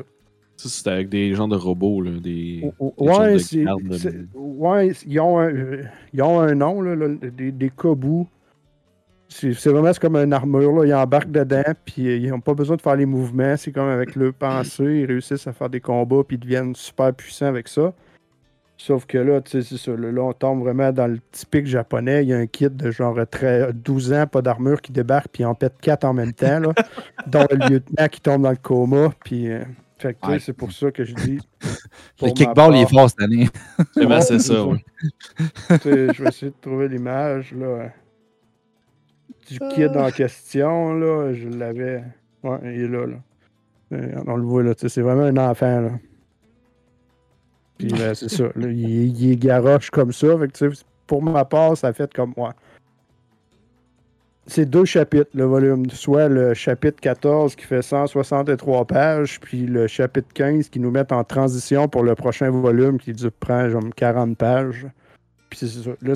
[0.58, 2.70] Ça, c'était avec des gens de robots, là, des...
[2.80, 5.50] Ouais, c'est- de- c'est- ouais, ils ont un,
[6.12, 8.26] ils ont un nom, là, là, des, des kobus.
[9.30, 10.72] C'est c'est vraiment c'est comme une armure.
[10.72, 10.86] Là.
[10.86, 13.56] Ils embarquent dedans, puis euh, ils n'ont pas besoin de faire les mouvements.
[13.58, 17.12] C'est comme avec leur pensée, ils réussissent à faire des combats, puis ils deviennent super
[17.14, 17.92] puissants avec ça.
[18.78, 19.94] Sauf que là, tu sais, c'est ça.
[19.96, 22.22] Là, on tombe vraiment dans le typique japonais.
[22.24, 25.44] Il y a un kid de genre très, 12 ans, pas d'armure, qui débarque, puis
[25.44, 26.72] en pète 4 en même temps, là,
[27.26, 29.10] dont le lieutenant qui tombe dans le coma.
[29.24, 29.60] Puis, euh,
[29.98, 30.38] fait que, Ouais.
[30.38, 31.38] c'est pour ça que je dis.
[32.22, 33.48] Le kickball, il est fort cette année.
[33.96, 34.84] Ben, Ouais, c'est ça, ouais.
[35.70, 37.90] Je vais essayer de trouver l'image là.
[39.48, 42.04] Du kid en question, là, je l'avais.
[42.42, 43.16] Ouais, il est là, là.
[43.92, 45.90] Euh, On le voit là, c'est vraiment un enfant là.
[47.78, 48.44] Puis là, c'est ça.
[48.56, 50.36] là, il, est- il garoche comme ça.
[50.38, 52.54] Fait que, tu sais, pour ma part, ça fait comme moi.
[54.50, 55.90] C'est deux chapitres, le volume.
[55.90, 61.12] Soit le chapitre 14 qui fait 163 pages, puis le chapitre 15 qui nous met
[61.12, 64.86] en transition pour le prochain volume qui prend genre 40 pages.
[65.50, 65.90] Puis c'est ça.
[66.00, 66.14] Là,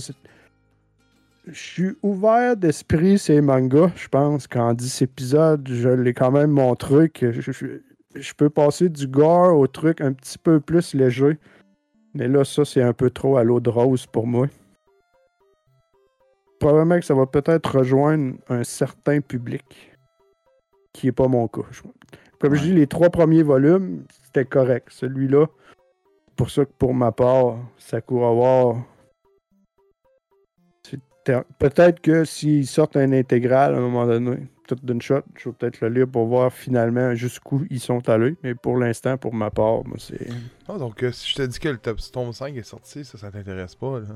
[1.46, 3.90] je suis ouvert d'esprit ces mangas.
[3.96, 7.66] Je pense qu'en 10 épisodes, je l'ai quand même montré que je, je-
[8.14, 11.36] je peux passer du gore au truc un petit peu plus léger.
[12.14, 14.46] Mais là, ça, c'est un peu trop à l'eau de rose pour moi.
[16.62, 19.64] Probablement que ça va peut-être rejoindre un certain public
[20.92, 21.62] qui n'est pas mon cas.
[21.72, 21.82] Je-
[22.38, 24.86] Comme je dis, les trois premiers volumes, c'était correct.
[24.90, 25.46] Celui-là,
[26.36, 28.76] pour ça que pour ma part, Sakurawa,
[31.58, 35.54] peut-être que s'ils sortent un intégral à un moment donné, tout d'une shot, je vais
[35.56, 38.36] peut-être le lire pour voir finalement jusqu'où ils sont allés.
[38.44, 40.28] Mais pour l'instant, pour ma part, moi, c'est.
[40.68, 43.18] Ah, donc, euh, si je te dis que le top tome 5 est sorti, ça,
[43.18, 44.06] ça t'intéresse pas, là.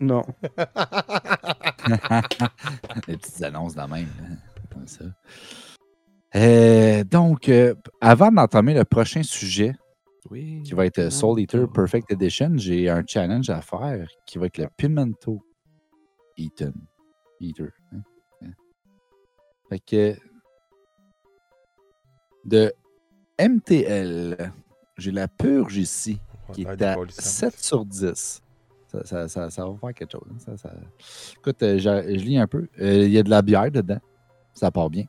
[0.00, 0.22] Non.
[3.08, 4.06] Les petites annonces de même.
[4.22, 4.36] hein,
[4.72, 5.04] Comme ça.
[6.36, 9.74] Euh, donc, euh, avant d'entamer le prochain sujet,
[10.30, 10.62] Oui.
[10.62, 14.46] qui va être euh, Soul Eater Perfect Edition, j'ai un challenge à faire qui va
[14.46, 15.42] être le Pimento
[16.36, 16.72] Eaton.
[17.40, 17.70] Eater.
[17.92, 18.02] hein,
[18.42, 18.50] hein.
[19.68, 20.16] Fait que
[22.44, 22.72] de
[23.40, 24.52] MTL,
[24.96, 26.20] j'ai la purge ici
[26.52, 27.22] qui est des à polissants.
[27.22, 28.42] 7 sur 10.
[29.04, 30.22] Ça, va faire quelque chose.
[30.48, 30.70] hein.
[31.38, 32.66] Écoute, euh, je, lis un peu.
[32.80, 33.98] Euh, Il y a de la bière dedans.
[34.54, 35.04] Ça part bien.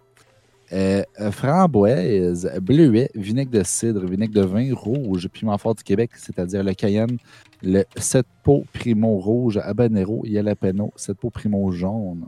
[0.72, 6.64] Euh, framboise, bleuet, vinaigre de cidre, vinaigre de vin rouge, piment fort du Québec, c'est-à-dire
[6.64, 7.18] le cayenne,
[7.64, 12.28] le 7 pots primo rouge, habanero, jalapeno, 7 pots primo jaune,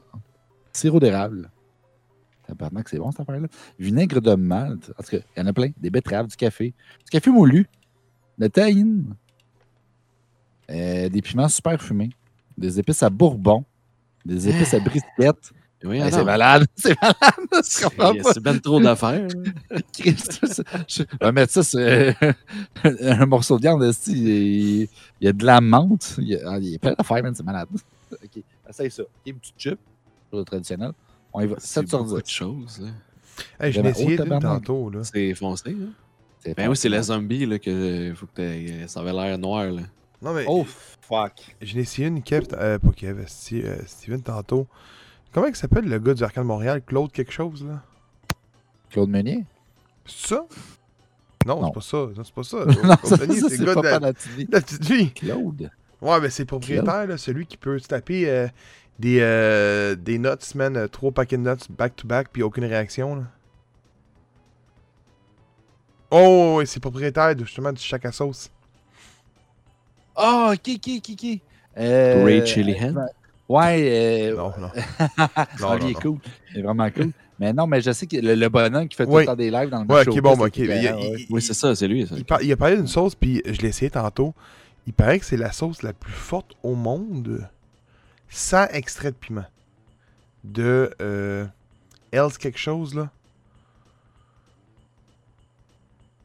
[0.73, 1.51] sirop d'érable.
[2.47, 3.47] Tabarnak, c'est bon cette affaire-là.
[3.77, 4.91] Vinaigre de malt.
[5.13, 5.69] Il y en a plein.
[5.77, 6.73] Des betteraves, du café.
[7.05, 7.67] Du café moulu.
[8.39, 9.15] De tahine.
[10.71, 12.11] Euh, des piments super fumés.
[12.57, 13.65] Des épices à bourbon.
[14.25, 15.51] Des épices à brisquette.
[15.83, 16.65] Oui, Hey, alors, c'est malade.
[16.75, 17.15] C'est malade.
[17.63, 18.13] C'est pas?
[18.33, 19.27] c'est ben trop d'affaires.
[19.99, 21.79] je vais mettre ça sur
[23.01, 23.91] un morceau de viande.
[24.07, 24.87] Il il
[25.21, 26.15] y a de la menthe.
[26.19, 27.67] Il y a, ah, il y a plein d'affaires, man, c'est malade.
[28.11, 29.01] OK, essaye ça.
[29.03, 29.79] OK, une petite chip,
[30.29, 30.91] chose traditionnelle.
[31.33, 31.55] On y va.
[31.57, 32.23] C'est 7 sur beaucoup 10.
[32.23, 32.81] de choses.
[32.81, 32.89] là.
[33.59, 35.03] Hey, je l'ai essayé tantôt, là.
[35.03, 35.71] C'est foncé.
[35.71, 35.87] Là.
[36.39, 39.65] C'est Ben oui, c'est les zombies là, que faut que ça avait l'air noir.
[39.65, 39.81] Là.
[40.21, 41.55] Non, mais Oh, fuck.
[41.61, 44.67] je l'ai essayé une Kev, euh, pas Kev, Sti- euh, Steven tantôt.
[45.31, 47.81] Comment il s'appelle le gars du Arcade Montréal Claude quelque chose, là?
[48.91, 49.45] Claude Meunier?
[50.05, 50.45] C'est ça?
[51.45, 51.67] Non, Non.
[51.67, 51.97] c'est pas ça.
[52.15, 52.57] Non, c'est pas ça.
[52.83, 54.47] non, c'est le gars de la, la petite vie.
[54.51, 55.11] la petite vie.
[55.13, 55.71] Claude?
[56.01, 58.47] Ouais, mais c'est le propriétaire, là, celui qui peut se taper euh,
[58.99, 63.23] des, euh, des nuts, man, euh, trois paquets de nuts back-to-back, puis aucune réaction, là.
[66.11, 68.51] Oh, ouais, c'est le propriétaire de, justement du chac à sauce.
[70.15, 71.41] Ah, qui, qui, qui, qui?
[71.77, 72.99] Euh, Ray Chili Hand.
[73.49, 74.69] Ouais, euh, Non, non.
[75.17, 76.17] ah, Non, non, est cool.
[76.53, 77.11] Il est vraiment cool.
[77.39, 79.49] Mais non, mais je sais que le, le bonhomme qui fait tout le temps des
[79.49, 80.57] lives dans le Ouais, match ok, au bon, ok.
[80.57, 81.25] ouais.
[81.29, 82.05] Oui, c'est ça, c'est lui.
[82.07, 82.15] Ça.
[82.15, 84.33] il par- il a parlé d'une sauce, puis je l'ai essayé tantôt.
[84.87, 87.47] Il paraît que c'est la sauce la plus forte au monde.
[88.29, 89.45] sans extrait de piment.
[90.43, 91.45] De euh,
[92.11, 93.09] Else quelque chose, là?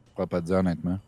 [0.07, 0.99] Je pourrais pas te dire honnêtement.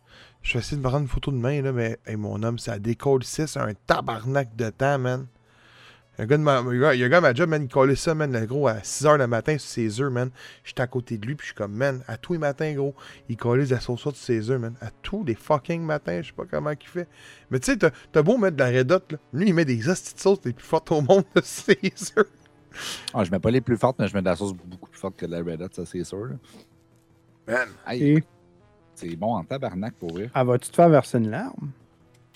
[0.41, 2.57] Je vais essayer de me rendre une photo de main, là, mais hey, mon homme,
[2.59, 5.27] ça décolle 6 un tabarnak de temps, man.
[6.17, 7.49] Il y a un gars, de ma, il y a un gars à ma job,
[7.49, 10.31] man, il collait ça, man, le gros, à 6h le matin sur ses œufs, man.
[10.63, 12.93] J'étais à côté de lui, puis je suis comme, man, à tous les matins, gros,
[13.29, 14.75] il collait de la sauce sur ses œufs, man.
[14.81, 17.07] À tous les fucking matins, je sais pas comment il fait.
[17.51, 19.17] Mais tu sais, t'as t'as beau mettre de la Red Hot, là.
[19.33, 21.77] Lui, il met des hosties de sauce les plus fortes au monde de ses
[22.17, 22.27] œufs.
[23.13, 24.99] Ah, je mets pas les plus fortes, mais je mets de la sauce beaucoup plus
[24.99, 26.25] forte que de la Red Hot, ça c'est sûr.
[26.25, 26.35] là.
[27.47, 27.67] Man.
[27.87, 28.23] Hey, Et?
[28.99, 30.29] C'est bon en tabarnak pour vrai.
[30.33, 31.71] ah, vas-tu te faire verser une larme?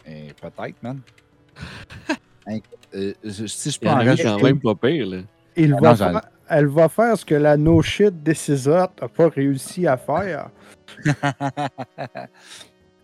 [0.05, 0.99] Et peut-être, man.
[2.95, 5.17] Euh, je- si je peux en quand même pas pire, là.
[5.55, 8.89] Il Ah va non, j'en- faire- elle va faire ce que la no shit Decisor
[9.01, 10.49] n'a pas réussi à faire.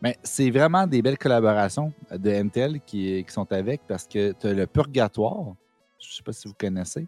[0.02, 4.48] Mais c'est vraiment des belles collaborations de Intel qui, qui sont avec parce que tu
[4.48, 5.56] as le Purgatoire,
[6.00, 7.08] je sais pas si vous connaissez,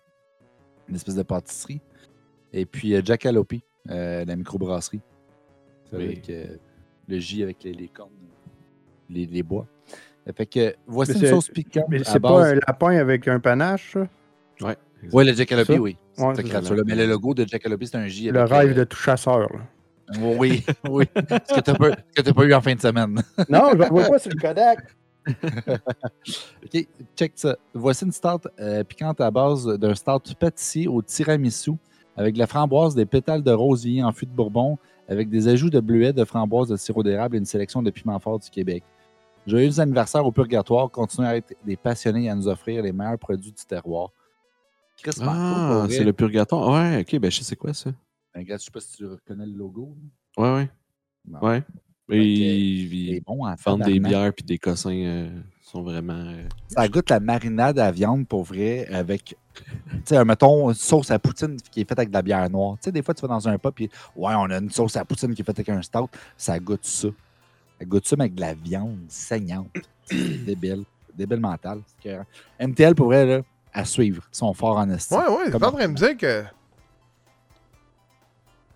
[0.90, 1.82] une espèce de pâtisserie.
[2.52, 3.54] Et puis euh, Jackalope,
[3.90, 5.00] euh, la microbrasserie.
[5.92, 6.06] C'est Oui.
[6.06, 6.46] Avec euh,
[7.08, 8.10] le J avec les, les cornes,
[9.10, 9.68] les, les bois.
[10.36, 11.86] Fait que voici Mais une sauce piquante.
[11.90, 14.08] Mais à c'est base- pas un lapin avec un panache, ça?
[14.66, 14.78] Ouais.
[15.12, 15.98] Oui, le Jackalope, oui.
[16.18, 16.84] Ouais, créature-là.
[16.86, 18.30] Mais le logo de Jackalope, c'est un J.
[18.30, 19.40] Le rêve euh, de tout chasseur.
[19.52, 19.60] là.
[20.20, 21.06] Oui, oui.
[21.16, 21.72] Ce que tu
[22.30, 23.16] n'as pas eu en fin de semaine.
[23.50, 24.80] Non, je le vois pas sur le Kodak.
[26.66, 27.58] OK, check ça.
[27.74, 31.72] Voici une start euh, piquante à base d'un start pâtissier au tiramisu
[32.18, 34.78] avec de la framboise, des pétales de rosier en fût de bourbon,
[35.08, 38.20] avec des ajouts de bleuets, de framboise, de sirop d'érable et une sélection de piments
[38.20, 38.84] forts du Québec.
[39.48, 40.90] Joyeux anniversaire au Purgatoire.
[40.92, 44.12] Continuez à être des passionnés et à nous offrir les meilleurs produits du terroir.
[44.98, 46.70] Chris Ah, c'est le purgatoire.
[46.70, 47.90] Ouais, ok, ben je sais quoi ça.
[48.34, 49.98] Ben, regarde, je sais pas si tu reconnais le logo.
[50.38, 50.70] Ouais, ouais.
[51.42, 51.64] Ouais.
[52.10, 55.30] Il ils est bon en vendent des bières puis des cossins euh,
[55.72, 56.14] sont vraiment.
[56.14, 59.66] euh, Ça goûte la marinade à viande pour vrai avec, tu
[60.06, 62.76] sais, un, mettons, une sauce à poutine qui est faite avec de la bière noire.
[62.76, 64.96] Tu sais, des fois, tu vas dans un pub et ouais, on a une sauce
[64.98, 66.10] à poutine qui est faite avec un stout.
[66.38, 67.08] Ça goûte ça.
[67.80, 69.70] Ça goûte ça, mais avec de la viande saignante.
[70.06, 70.16] C'est
[70.46, 70.84] débile.
[71.16, 71.82] Débile mental.
[71.88, 72.26] C'est écœurant.
[72.60, 73.42] MTL, pour vrai, là,
[73.74, 74.24] à suivre.
[74.34, 75.18] Ils sont forts en estime.
[75.18, 76.44] Ouais, ouais, t'es en train de me dire que.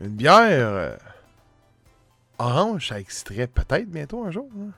[0.02, 0.34] Une bière.
[0.50, 0.96] euh,
[2.38, 4.48] orange, ça exciterait peut-être bientôt un jour.
[4.60, 4.72] hein.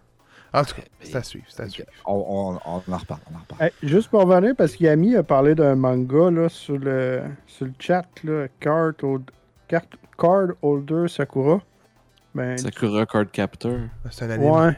[0.53, 1.89] En tout cas, c'est à suivre, c'est à suivre.
[2.05, 3.19] On, on- on en reparle.
[3.31, 3.61] On en reparle.
[3.63, 7.73] Hey, juste pour revenir, parce qu'Yami a parlé d'un manga là, sur, le, sur le
[7.79, 9.29] chat, là, Card, Hold-
[9.67, 9.81] Card,
[10.17, 11.59] Card Holder Sakura.
[12.33, 13.77] Ben, Sakura Card Captor.
[14.11, 14.49] C'est un anime.
[14.51, 14.77] ouais.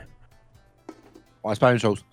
[1.42, 2.04] Ouais, c'est pas la même chose.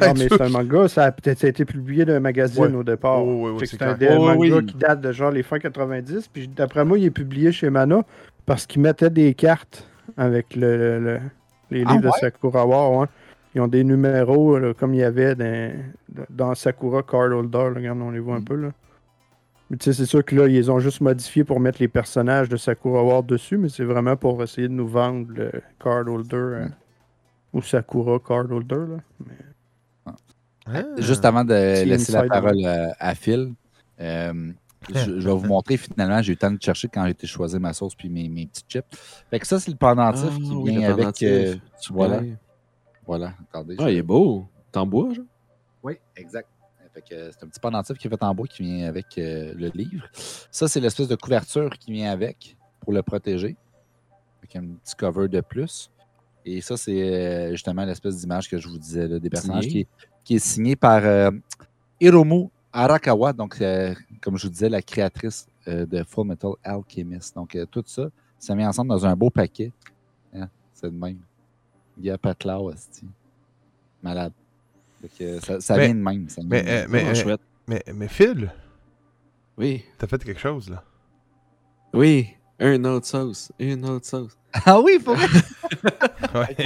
[0.00, 2.74] Non, mais c'est un manga, ça a peut-être été publié d'un magazine Ouais.
[2.74, 3.22] au départ.
[3.22, 4.66] Oh, oui, oui, c'est un Oh, manga oui.
[4.66, 6.28] qui date de genre les fins 90.
[6.28, 8.02] Puis d'après moi, il est publié chez Mana
[8.46, 11.20] parce qu'ils mettaient des cartes avec le, le- le-
[11.70, 12.10] les Ah, livres ouais?
[12.10, 12.92] de Sakura War.
[12.92, 13.06] ouais.
[13.54, 15.72] Ils ont des numéros là, comme il y avait dans,
[16.30, 17.58] dans Sakura Card Holder.
[17.58, 17.70] là.
[17.74, 18.44] regarde, on les voit un Mm.
[18.44, 18.54] peu.
[18.56, 18.68] là.
[19.70, 21.88] Mais tu sais, c'est sûr que là, ils les ont juste modifiés pour mettre les
[21.88, 25.50] personnages de Sakura War dessus, mais c'est vraiment pour essayer de nous vendre le
[25.82, 26.72] Card Holder euh, Mm.
[27.54, 28.76] ou Sakura Card Holder.
[28.76, 28.98] Là.
[29.26, 30.12] Mais-
[30.68, 30.82] Ah.
[30.98, 33.52] Juste avant de laisser la parole à, à Phil,
[34.00, 34.50] euh,
[34.94, 37.26] je, je vais vous montrer finalement, j'ai eu le temps de chercher quand j'ai été
[37.26, 38.84] choisir ma sauce puis mes, mes petits chips.
[39.30, 41.22] Fait que ça, c'est le pendentif Ah, qui oui, vient avec.
[41.22, 41.54] euh,
[41.90, 42.22] voilà,
[43.06, 43.76] voilà, attendez.
[43.78, 44.46] Ah, je- il est beau.
[44.72, 45.24] T'en bois, genre?
[45.82, 46.48] Oui, exact.
[46.94, 49.18] Fait que euh, c'est un petit pendentif qui est fait en bois qui vient avec
[49.18, 50.06] euh, le livre.
[50.50, 53.54] Ça, c'est l'espèce de couverture qui vient avec pour le protéger.
[54.38, 55.90] Avec un petit cover de plus.
[56.44, 59.86] Et ça, c'est justement l'espèce d'image que je vous disais, là, des personnages qui,
[60.24, 61.30] qui est signé par euh,
[62.00, 62.48] Hiromu
[62.84, 67.34] Arakawa, donc, euh, comme je vous disais, la créatrice euh, de Full Metal Alchemist.
[67.34, 68.08] Donc, euh, tout ça,
[68.38, 69.72] ça met ensemble dans un beau paquet.
[70.34, 71.18] Hein, c'est de même.
[71.98, 73.06] Il y a Patla aussi.
[74.02, 74.32] Malade.
[75.18, 76.28] Que ça, ça Mais- vient de même.
[76.28, 77.06] ça vient mais, de euh, même.
[77.06, 77.40] mais- chouette.
[77.68, 78.50] Mais, mais Phil,
[79.56, 79.84] Oui.
[79.98, 80.82] t'as fait quelque chose là.
[81.92, 82.28] Oui.
[82.58, 83.52] Une autre sauce.
[83.58, 84.36] Une autre sauce.
[84.64, 85.14] Ah oui, faut
[86.34, 86.56] Ouais.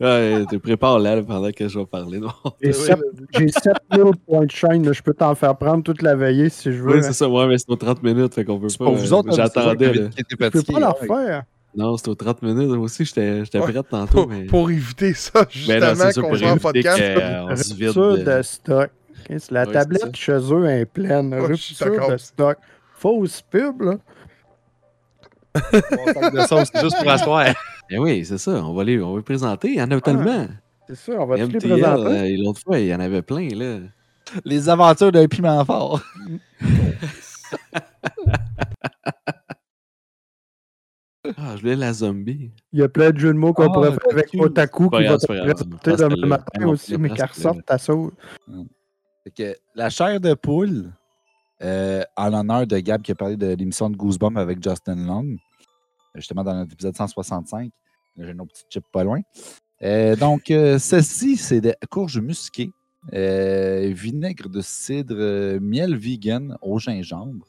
[0.00, 2.20] Ouais, te prépare là pendant que je vais parler.
[2.62, 2.98] J'ai sept-
[3.36, 6.82] J'ai 7000 points de chaîne, je peux t'en faire prendre toute la veillée si je
[6.82, 6.92] veux.
[6.92, 7.02] Oui, hein.
[7.02, 7.28] c'est ça.
[7.28, 8.84] Ouais, mais c'est aux 30 minutes, fait qu'on peut pas.
[8.84, 9.92] pour vous autres, euh, J'attendais.
[9.94, 11.42] je peux pas leur faire.
[11.76, 12.68] Non, c'est aux 30 minutes.
[12.68, 13.72] Moi aussi, j'étais j'étais Ouais.
[13.72, 14.22] prête tantôt.
[14.22, 14.44] pour, mais...
[14.44, 16.98] pour éviter ça, justement, qu'on soit en podcast.
[17.74, 17.88] vide.
[17.88, 18.90] Rupture de- de stock.
[19.28, 21.34] C'est La tablette chez eux est pleine.
[21.34, 22.58] Rupture de stock.
[22.96, 23.96] Fausse pub, là.
[25.54, 27.54] De sauce juste pour asseoir.
[27.90, 28.52] Ben oui, c'est ça.
[28.64, 29.68] On va les, on va les présenter.
[29.68, 30.46] Il y en a tellement.
[30.88, 31.86] C'est ça, on va tous les présenter.
[31.86, 33.78] euh, l'autre fois, il y en avait plein, là.
[34.44, 36.00] Les aventures d'un piment fort.
[41.38, 42.50] Ah, je voulais la zombie.
[42.72, 44.28] Il y a plein de jeux de mots qu'on Ah, pourrait faire avec.
[44.38, 45.26] Otaku qui va te
[45.76, 47.32] présenter demain matin aussi, mais reste qu'elle là.
[47.34, 48.12] ressorte ta sauce.
[49.24, 50.92] Fait que la chair de poule,
[51.62, 55.36] euh, en l'honneur de Gab qui a parlé de l'émission de Goosebumps avec Justin Long,
[56.14, 57.70] justement dans notre épisode 165.
[58.16, 59.20] J'ai nos petits chips pas loin.
[59.82, 62.70] Euh, donc, euh, ceci, c'est des courges musquées,
[63.12, 67.46] euh, vinaigre de cidre, miel vegan au gingembre,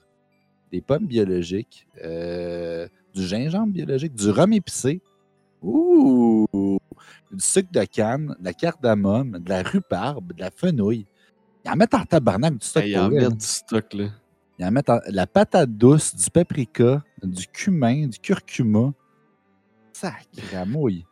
[0.71, 5.01] des pommes biologiques, du gingembre biologique, du rhum épicé,
[5.61, 6.47] ouh,
[7.31, 11.05] du sucre de canne, de la cardamome, de la rhubarbe, de la fenouil.
[11.65, 12.83] Ils en mettent en tabarnak du stock.
[12.83, 13.29] Hey, pour en là.
[13.29, 14.05] du stock, là.
[14.59, 18.93] Ils en mettent en- la patate douce, du paprika, du cumin, du curcuma.
[19.93, 21.05] Sacramouille.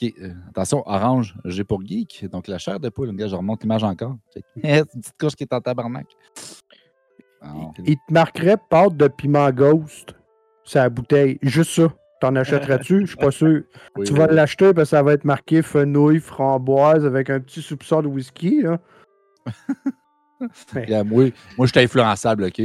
[0.00, 2.26] OK, euh, attention, orange, j'ai pour geek.
[2.30, 4.16] Donc, la chair de poule, gars, je remonte l'image encore.
[4.62, 6.06] Une petite couche qui est en tabarnak.
[7.84, 10.14] Il te marquerait pâte de piment ghost
[10.74, 11.38] la bouteille.
[11.42, 11.88] Juste ça.
[12.20, 13.02] T'en achèterais-tu?
[13.02, 13.62] Je suis pas sûr.
[13.96, 14.34] Oui, tu vas oui.
[14.34, 18.62] l'acheter parce que ça va être marqué fenouil, framboise avec un petit soupçon de whisky.
[18.62, 18.78] Là.
[21.04, 22.62] Moi, moi, je suis influençable, OK?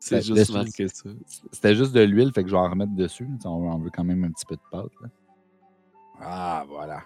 [0.00, 1.08] C'est Ben, juste marqué ça.
[1.52, 3.26] C'était juste de l'huile, fait que je vais en remettre dessus.
[3.44, 4.90] On on veut quand même un petit peu de pâte.
[5.00, 5.08] là.
[6.20, 7.02] Ah, voilà.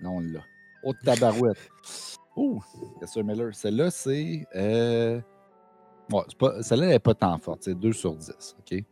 [0.00, 0.40] Là, on l'a.
[0.84, 1.58] Oh, tabarouette.
[2.34, 2.62] Oh,
[3.16, 3.54] Miller?
[3.54, 4.46] Celle-là, c'est.
[4.56, 5.20] Euh...
[6.10, 6.22] Ouais,
[6.62, 7.58] celle-là, elle n'est pas tant forte.
[7.64, 8.56] C'est 2 sur 10.
[8.58, 8.84] OK?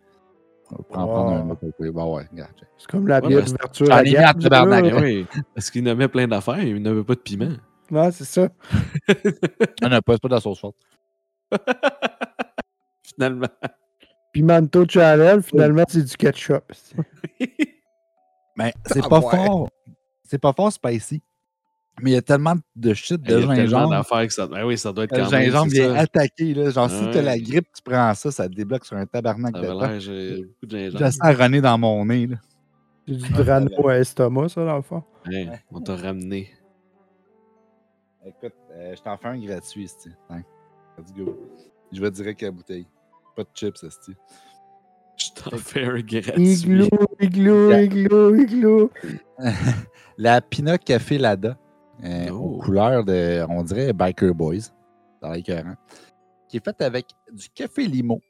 [0.71, 1.53] On va prendre, prendre un Oh.
[1.53, 1.91] autre.
[1.91, 2.29] Bah ouais.
[2.77, 3.87] C'est comme la Ouais, bière d'ouverture
[5.01, 7.57] oui, parce qu'il nommait plein d'affaires, il n'avait pas de piment.
[7.91, 8.49] Ouais, c'est ça.
[9.83, 10.77] Ah non, pas, c'est pas de la sauce forte.
[13.03, 13.49] Finalement.
[14.33, 16.63] Pimento Challenge, finalement, c'est du ketchup.
[18.57, 19.37] Mais c'est Ah pas ouais.
[19.47, 19.69] fort.
[20.23, 21.21] C'est pas fort spicy.
[22.01, 23.91] Mais il y a tellement de shit de Il y a tellement gingembre.
[23.91, 24.47] d'affaires que ça.
[24.47, 25.45] Ben oui, ça doit être Le quand même.
[25.51, 26.01] gingembre c'est vient ça.
[26.03, 26.55] attaquer.
[26.55, 26.71] Là.
[26.71, 29.57] Genre, si t'as la grippe, tu prends ça, ça te débloque sur un tabarnak
[29.99, 31.13] j'ai beaucoup de Je gingembre.
[31.13, 32.29] sens runner dans mon nez.
[33.09, 35.03] C'est du drano à estomac, ça, dans le fond.
[35.73, 36.51] On t'a ramené.
[38.25, 40.11] Écoute, euh, je t'en fais un gratuit, Sti.
[40.29, 40.43] Hein?
[40.99, 41.39] Let's go.
[41.93, 42.87] Je vais direct à la bouteille.
[43.35, 44.13] Pas de chips, Sti.
[45.17, 46.53] Je t'en fais un gratuit.
[46.53, 46.89] Igloo,
[47.21, 48.91] igloo, igloo, igloo.
[50.19, 51.57] la Pina Café Lada,
[52.05, 52.57] euh, Oh.
[52.57, 54.71] aux couleurs de, on dirait, Biker Boys,
[55.23, 55.75] dans l'écœurant,
[56.49, 58.21] qui est faite avec du café limo.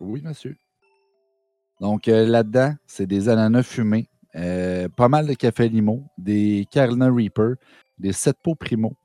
[0.00, 0.56] Oui, monsieur.
[1.80, 7.10] Donc, euh, là-dedans, c'est des ananas fumés, euh, pas mal de café limo, des Carolina
[7.10, 7.54] Reaper,
[7.98, 8.96] des sept pots primo,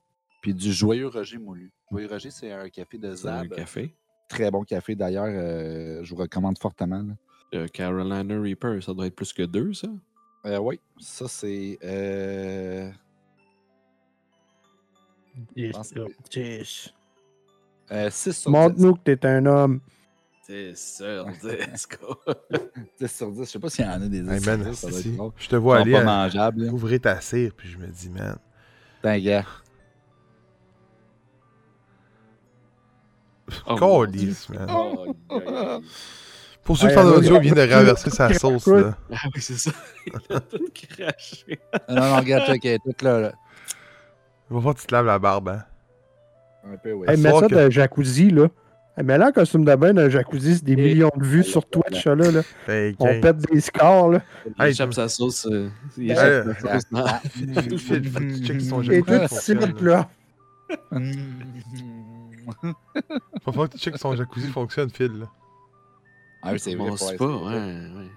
[0.41, 1.71] puis du Joyeux Roger moulu.
[1.91, 3.49] Joyeux Roger, c'est un café de C'est un Zab.
[3.55, 3.93] café.
[4.27, 5.25] Très bon café, d'ailleurs.
[5.27, 7.01] euh, je vous recommande fortement.
[7.01, 7.13] là.
[7.55, 9.87] Euh, Carolina Reaper, ça doit être plus que deux, ça?
[10.45, 11.77] Euh, oui, ça c'est.
[11.83, 12.89] Euh...
[15.73, 15.99] pense que-
[17.91, 18.57] Euh, 6 sur 10.
[18.57, 19.81] Montre-nous que t'es un homme.
[20.49, 21.27] C'est sûr,
[21.71, 22.15] disco.
[22.99, 23.39] 10 sur 10.
[23.41, 24.97] Je sais pas s'il y en a des 10 Hey, sur man, 10, ça doit
[24.97, 25.31] être si, drôle.
[25.37, 28.35] je te vois aller à- ouvrir ta cire, puis je me dis, man.
[28.95, 29.45] Putain, gars.
[33.67, 34.67] Oh, Calice, man.
[34.71, 35.15] Oh.
[36.63, 38.65] Pour ceux qui Hey, sont en là, audio, là, il vient de renverser sa sauce,
[38.67, 38.95] là.
[39.11, 39.71] Ah oui, c'est ça.
[40.07, 41.59] Il a tout craché.
[41.89, 43.19] Non, non, regarde, check, elle est toute là.
[43.19, 43.31] là.
[44.49, 45.63] Il va falloir que tu te laves la barbe, hein.
[46.63, 47.07] Un peu, oui.
[47.07, 48.47] Hey, mets ça que- un jacuzzi, là.
[48.99, 51.23] Hey, mets là en costume de bain dans un jacuzzi, c'est des Et- millions de
[51.23, 52.15] vues sur Twitch, là.
[52.15, 52.41] là.
[52.99, 54.21] On pète des scores, là.
[54.45, 55.47] Il Hey, échappe sa sauce.
[55.49, 56.89] euh, il échappe euh, sa sauce.
[57.41, 59.73] Et jacuzzi tout fonctionne.
[59.73, 60.09] de là.
[63.45, 65.19] Faut que tu checkes son jacuzzi fonctionne, Phil.
[65.19, 65.25] là.
[66.41, 66.89] Ah oui, c'est vrai.
[66.89, 68.07] Bon, c'est pas, ouais, ouais.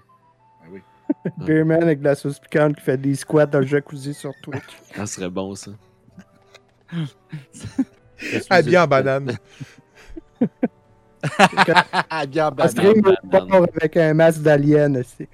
[0.62, 0.80] Ah oui.
[1.46, 4.62] Beerman avec de la sauce piquante qui fait des squats dans le jacuzzi sur Twitch.
[4.96, 5.70] Ça serait bon, ça.
[8.50, 9.36] Habillé en banane.
[12.10, 13.66] Ah, bien, banane.
[13.76, 15.28] avec un masque d'alien aussi.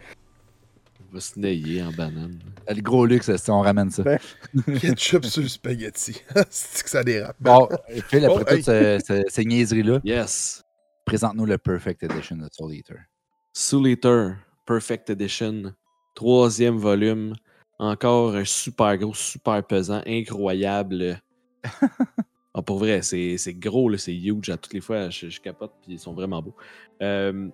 [1.11, 2.39] On va se nailler en banane.
[2.69, 4.03] Le gros luxe, si on ramène ça.
[4.03, 4.19] Ben,
[4.81, 6.21] Ketchup sur le spaghetti.
[6.51, 7.37] C'est que ça dérape.
[7.41, 7.67] Bon,
[8.09, 8.57] Phil, après Oh, hey.
[8.57, 10.63] toutes ces, ces- ces niaiseries-là, Yes.
[11.07, 12.99] présente-nous le Perfect Edition de Soul Eater.
[13.55, 14.37] Soul Eater,
[14.67, 15.73] Perfect Edition,
[16.15, 17.33] troisième volume.
[17.79, 21.19] Encore un super gros, super pesant, incroyable.
[22.55, 24.49] Ah, pour vrai, c'est gros, c'est huge.
[24.49, 26.55] À toutes les fois, je, capote, puis ils sont vraiment beaux.
[27.03, 27.49] Euh,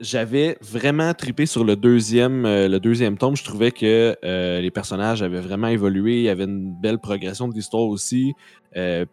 [0.00, 3.36] J'avais vraiment tripé sur le deuxième, euh, le deuxième tome.
[3.36, 6.18] Je trouvais que euh, les personnages avaient vraiment évolué.
[6.18, 8.32] Il y avait une belle progression de l'histoire aussi.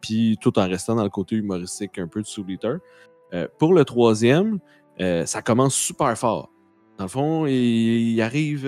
[0.01, 2.77] puis tout en restant dans le côté humoristique un peu de Soul Eater.
[3.59, 4.59] Pour le troisième,
[4.99, 6.49] ça commence super fort.
[6.97, 8.65] Dans le fond, il arrive.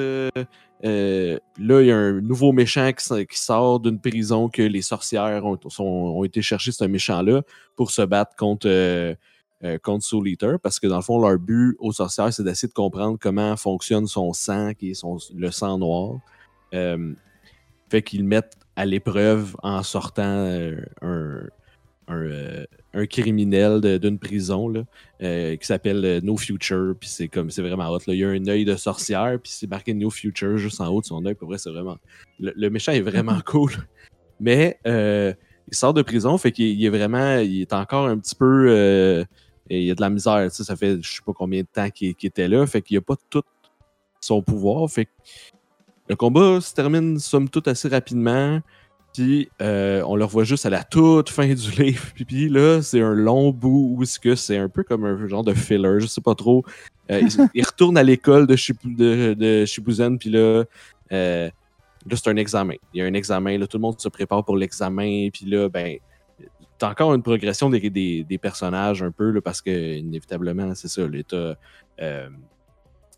[0.84, 5.44] Euh, là, il y a un nouveau méchant qui, sort d'une prison que les sorcières
[5.45, 7.41] ont, été chercher ce méchant-là
[7.76, 9.16] pour se battre contre, euh,
[9.64, 12.74] euh, Soul Eater parce que dans le fond, leur but aux sorcières, c'est d'essayer de
[12.74, 16.20] comprendre comment fonctionne son sang, qui est son, le sang noir.
[16.74, 17.14] Euh,
[17.90, 20.48] fait qu'ils mettent à l'épreuve en sortant
[21.02, 21.41] un,
[22.08, 24.84] un, euh, un criminel d'une prison là,
[25.22, 26.96] euh, qui s'appelle euh, No Future.
[27.00, 28.00] Puis c'est comme c'est vraiment hot.
[28.08, 28.14] Là.
[28.14, 31.02] Il y a un œil de sorcière, puis c'est marqué No Future juste en haut
[31.02, 31.36] de son œil.
[31.36, 31.98] Pour vrai, c'est vraiment.
[32.40, 33.72] Le, le méchant est vraiment cool.
[34.40, 35.34] Mais euh,
[35.68, 37.38] il sort de prison, fait qu'il il est vraiment.
[37.40, 38.70] Il est encore un petit peu.
[39.70, 40.50] et il y a de la misère.
[40.52, 42.66] Ça fait je sais pas combien de temps qu'il était là.
[42.66, 43.44] Fait qu'il a pas tout
[44.22, 44.90] son pouvoir.
[44.90, 45.12] Fait que
[46.10, 48.62] le combat se termine somme toute assez rapidement.
[49.18, 52.06] Puis euh, on le revoit juste à la toute fin du livre.
[52.14, 55.27] Puis, puis là, c'est un long bout où est-ce que c'est un peu comme un
[55.27, 56.64] genre de filler, je sais pas trop.
[57.10, 60.65] Euh, il, il retourne à l'école de, Shipu- de, de Shibuzen, puis là,
[61.11, 62.76] euh, là c'est un examen.
[62.94, 65.68] Il y a un examen, là, tout le monde se prépare pour l'examen, puis là,
[65.68, 65.98] ben,
[66.77, 70.89] t'as encore une progression des, des, des personnages un peu, là, parce que inévitablement, c'est
[70.89, 71.57] ça, l'état.
[72.02, 72.30] Euh,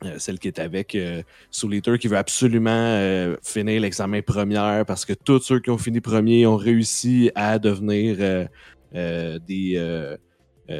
[0.06, 1.22] euh, celle qui est avec euh,
[1.52, 5.78] Soul Eater qui veut absolument euh, finir l'examen première parce que tous ceux qui ont
[5.78, 8.18] fini premier ont réussi à devenir
[8.96, 10.18] euh, des,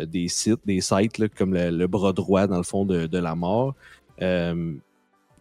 [0.08, 3.36] des sites, des sites là, comme le, bras droit dans le fond de, de la
[3.36, 3.76] mort.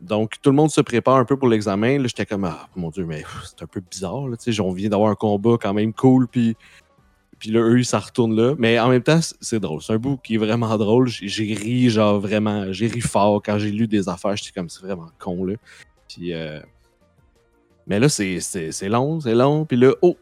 [0.01, 2.05] Donc tout le monde se prépare un peu pour l'examen.
[2.05, 4.27] J'étais comme ah mon dieu, mais c'est un peu bizarre.
[4.27, 6.57] Là, on vient d'avoir un combat quand même cool, puis
[7.39, 8.55] puis là, eux, ça retourne là.
[8.59, 9.83] Mais en même temps, c'est drôle.
[9.83, 11.09] C'est un bout qui est vraiment drôle.
[11.09, 14.37] J'ai ri, genre vraiment, j'ai ri fort quand j'ai lu des affaires.
[14.37, 15.55] J'étais comme, c'est vraiment con, là.
[16.09, 16.61] Puis, euh,
[17.87, 18.41] mais là, c'est-
[18.89, 19.65] long, c'est long.
[19.65, 20.17] Puis là, oh!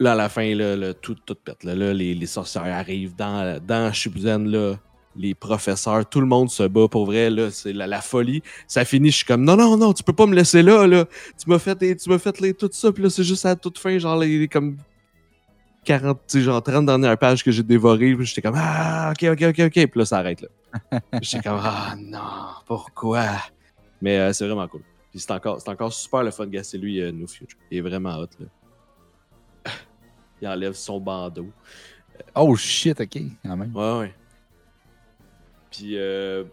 [0.00, 1.62] Là, à la fin, là, là, tout, tout pète.
[1.64, 4.74] Là, Là, les, les sorcières arrivent dans, dans Shibuzen, là.
[5.16, 7.50] Les professeurs, tout le monde se bat pour vrai, là.
[7.50, 8.42] C'est la, la folie.
[8.66, 11.04] Ça finit, je suis comme, non, non, non, tu peux pas me laisser là, là.
[11.38, 13.96] Tu m'as fait, tu fait les, tout ça, puis là, c'est juste à toute fin,
[13.98, 14.76] genre, les comme
[15.84, 18.14] 40, tu sais, genre 30 dernières pages que j'ai dévorées.
[18.14, 19.72] Puis j'étais comme, ah, ok, ok, ok, ok.
[19.72, 20.48] Puis là, ça arrête là.
[21.22, 22.20] j'étais comme, ah non,
[22.66, 23.26] pourquoi?
[24.02, 24.82] Mais euh, c'est vraiment cool.
[25.10, 27.58] Puis c'est encore, c'est encore super le fun de gasser lui, euh, No Future.
[27.70, 28.46] Il est vraiment hot là.
[30.42, 31.50] Il enlève son bandeau.
[32.34, 33.74] Oh shit, ok, quand même.
[33.74, 34.14] Ouais, ouais.
[35.70, 36.44] Puis, euh,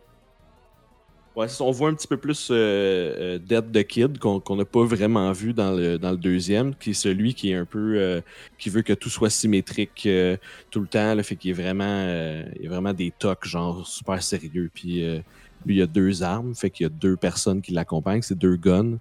[1.35, 4.83] ouais, on voit un petit peu plus euh, euh, Dead the Kid qu'on n'a pas
[4.83, 7.95] vraiment vu dans le, dans le deuxième, qui est celui qui est un peu.
[7.97, 8.21] euh,
[8.57, 10.37] qui veut que tout soit symétrique euh,
[10.69, 11.83] tout le temps, le fait qu'il est vraiment.
[11.85, 14.69] euh, il y a vraiment des tocs, genre super sérieux.
[14.73, 15.19] Puis, euh,
[15.65, 18.55] lui, il a deux armes, fait qu'il y a deux personnes qui l'accompagnent, c'est deux
[18.55, 18.97] guns.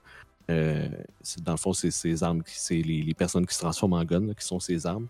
[0.49, 4.35] Dans le fond, c'est armes, c'est les, les personnes qui se transforment en guns là,
[4.35, 5.07] qui sont ses armes.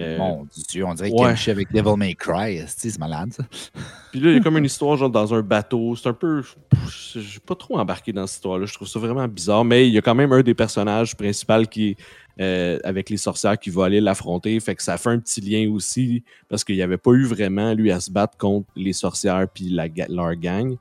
[0.00, 1.28] Euh, Mon Dieu, on dirait ouais.
[1.30, 2.62] Kenshi avec Devil May Cry.
[2.66, 3.44] C'est malade, ça.
[4.10, 5.94] Puis là, il y a comme une histoire genre dans un bateau.
[5.96, 6.42] C'est un peu.
[6.88, 8.66] Je suis pas trop embarqué dans cette histoire-là.
[8.66, 9.64] Je trouve ça vraiment bizarre.
[9.64, 11.96] Mais il y a quand même un des personnages principaux qui
[12.40, 14.58] euh, avec les sorcières qui va aller l'affronter.
[14.60, 16.24] Fait que ça fait un petit lien aussi.
[16.48, 19.68] Parce qu'il n'y avait pas eu vraiment lui à se battre contre les sorcières puis
[19.68, 20.76] la, leur gang.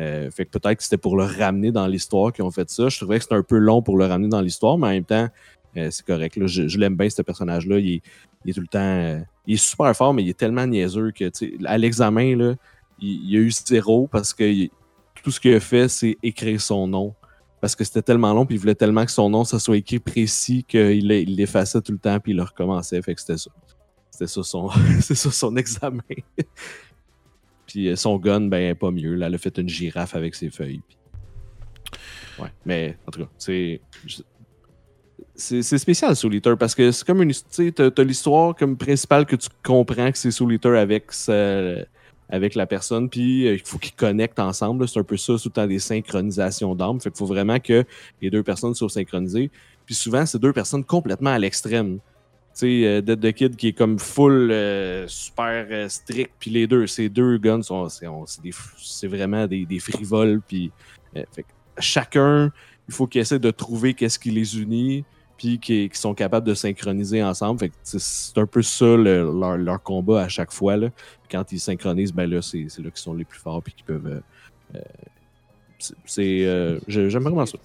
[0.00, 2.88] Euh, fait que peut-être que c'était pour le ramener dans l'histoire qu'ils ont fait ça.
[2.88, 5.04] Je trouvais que c'était un peu long pour le ramener dans l'histoire, mais en même
[5.04, 5.28] temps,
[5.76, 6.36] euh, c'est correct.
[6.36, 6.46] là.
[6.46, 7.78] Je, je l'aime bien, ce personnage-là.
[7.78, 8.02] Il est,
[8.48, 8.78] il est tout le temps.
[8.78, 12.54] euh, il est super fort, mais il est tellement niaiseux que, tu à l'examen, là,
[12.98, 14.66] il, a eu zéro parce que
[15.22, 17.14] tout ce qu'il a fait, c'est écrire son nom.
[17.60, 19.98] Parce que c'était tellement long, puis il voulait tellement que son nom, ça soit écrit
[19.98, 23.02] précis qu'il il l'effaçait tout le temps, puis il le recommençait.
[23.02, 23.50] Fait que c'était ça.
[24.10, 24.70] C'était ça son,
[25.00, 26.00] ça son examen.
[27.66, 29.14] puis euh, son gun, ben, pas mieux.
[29.14, 30.82] Là, elle a fait une girafe avec ses feuilles.
[32.38, 33.80] Ouais, mais en tout cas, c'est.
[35.34, 37.32] C'est spécial Eater parce que c'est comme une.
[37.32, 41.12] Tu t'as t'as l'histoire comme principale que tu comprends que c'est Eater avec,
[42.28, 44.86] avec la personne, puis euh, il faut qu'ils connectent ensemble.
[44.86, 47.00] C'est un peu ça, tout le temps des synchronisations d'armes.
[47.00, 47.84] Fait qu'il faut vraiment que
[48.20, 49.50] les deux personnes soient synchronisées.
[49.86, 51.98] Puis souvent, c'est deux personnes complètement à l'extrême.
[52.54, 56.66] Tu sais, euh, Dead the Kid qui est comme full euh, super strict, puis les
[56.66, 60.70] deux, ces deux guns sont, c'est, vraiment des, frivoles, puis
[61.14, 62.52] fait que chacun,
[62.88, 65.04] il faut qu'ils essaient de trouver qu'est-ce qui les unit,
[65.36, 67.60] puis qui, qui sont capables de synchroniser ensemble.
[67.60, 67.98] Fait c'est-
[68.38, 70.76] un peu ça le- leur, leur combat à chaque fois.
[70.76, 70.88] Là.
[71.30, 74.06] Quand ils synchronisent, ben là, c'est, là qu'ils sont les plus forts, puis qu'ils peuvent.
[74.06, 74.20] euh,
[74.74, 74.80] euh,
[76.06, 77.58] c'est, euh, j'ai- j'aime vraiment ça.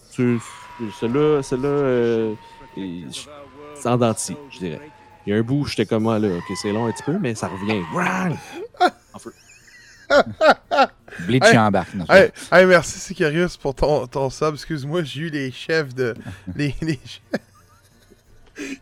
[1.00, 2.36] Celle-là, celle-là euh,
[3.76, 3.98] c'est en
[4.52, 4.82] je dirais.
[5.26, 7.18] Il y a un bout j'étais comme moi, là, ok, c'est long un petit peu,
[7.18, 7.82] mais ça revient.
[9.14, 9.34] En feu.
[11.28, 11.94] Bleach Hey, embarque.
[11.94, 14.56] non, Hey, hey, merci Sicarius pour ton, ton sub.
[14.56, 16.14] Excuse-moi, j'ai eu les chefs de.
[16.56, 17.22] Les, les, chefs-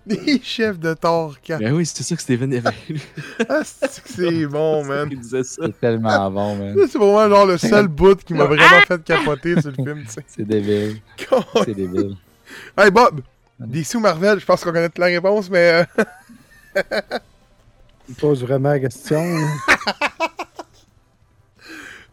[0.06, 1.58] les chefs de Torca.
[1.58, 3.02] Ben oui, c'est ça que Steven avait lu.
[3.48, 5.08] Ah, c'est bon, man?
[5.12, 5.64] Il disait ça.
[5.66, 6.76] C'est tellement bon, man.
[6.90, 10.12] C'est vraiment genre le seul bout qui m'a vraiment fait capoter sur le film, tu
[10.12, 10.24] sais.
[10.28, 10.98] C'est débile.
[11.64, 12.16] C'est débile.
[12.78, 13.22] Hey Bob,
[13.60, 15.86] DC ou Marvel, je pense qu'on connaît toute la réponse, mais.
[16.76, 16.92] euh,
[18.10, 19.24] Il pose vraiment la question.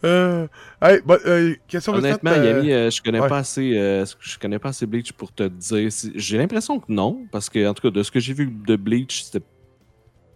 [0.04, 0.46] Euh,
[0.80, 3.28] hey, bon, euh, question de Honnêtement, euh, Yami, euh, je connais ouais.
[3.28, 5.90] pas assez, euh, je connais pas assez Bleach pour te dire.
[5.90, 8.46] si- J'ai l'impression que non, parce que en tout cas de ce que j'ai vu
[8.46, 9.44] de Bleach, c'était.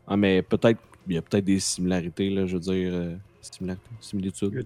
[0.06, 3.86] Ah mais peut-être, il y a peut-être des similarités là, je veux dire, euh, similarités,
[4.00, 4.64] similitudes.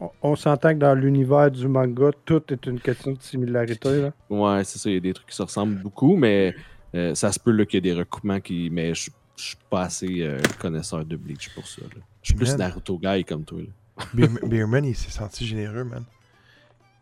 [0.00, 4.00] On, on s'entend que dans l'univers du manga, tout est une question de similarité.
[4.02, 4.12] Là.
[4.28, 6.56] Ouais, c'est ça, il y a des trucs qui se ressemblent beaucoup, mais
[6.96, 8.68] euh, ça se peut là, qu'il y ait des recoupements qui.
[8.70, 11.82] Mais je je suis pas assez euh, connaisseur de Bleach pour ça.
[11.82, 12.00] là.
[12.22, 12.56] Je suis plus.
[12.56, 13.60] Naruto guy comme toi.
[13.60, 13.66] Là.
[14.12, 16.04] Beer- Beerman, il s'est senti généreux, man.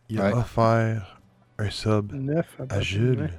[0.08, 0.34] Il a Ouais.
[0.34, 1.20] offert
[1.58, 3.18] un sub Neuf, à de Jules.
[3.20, 3.30] neuf.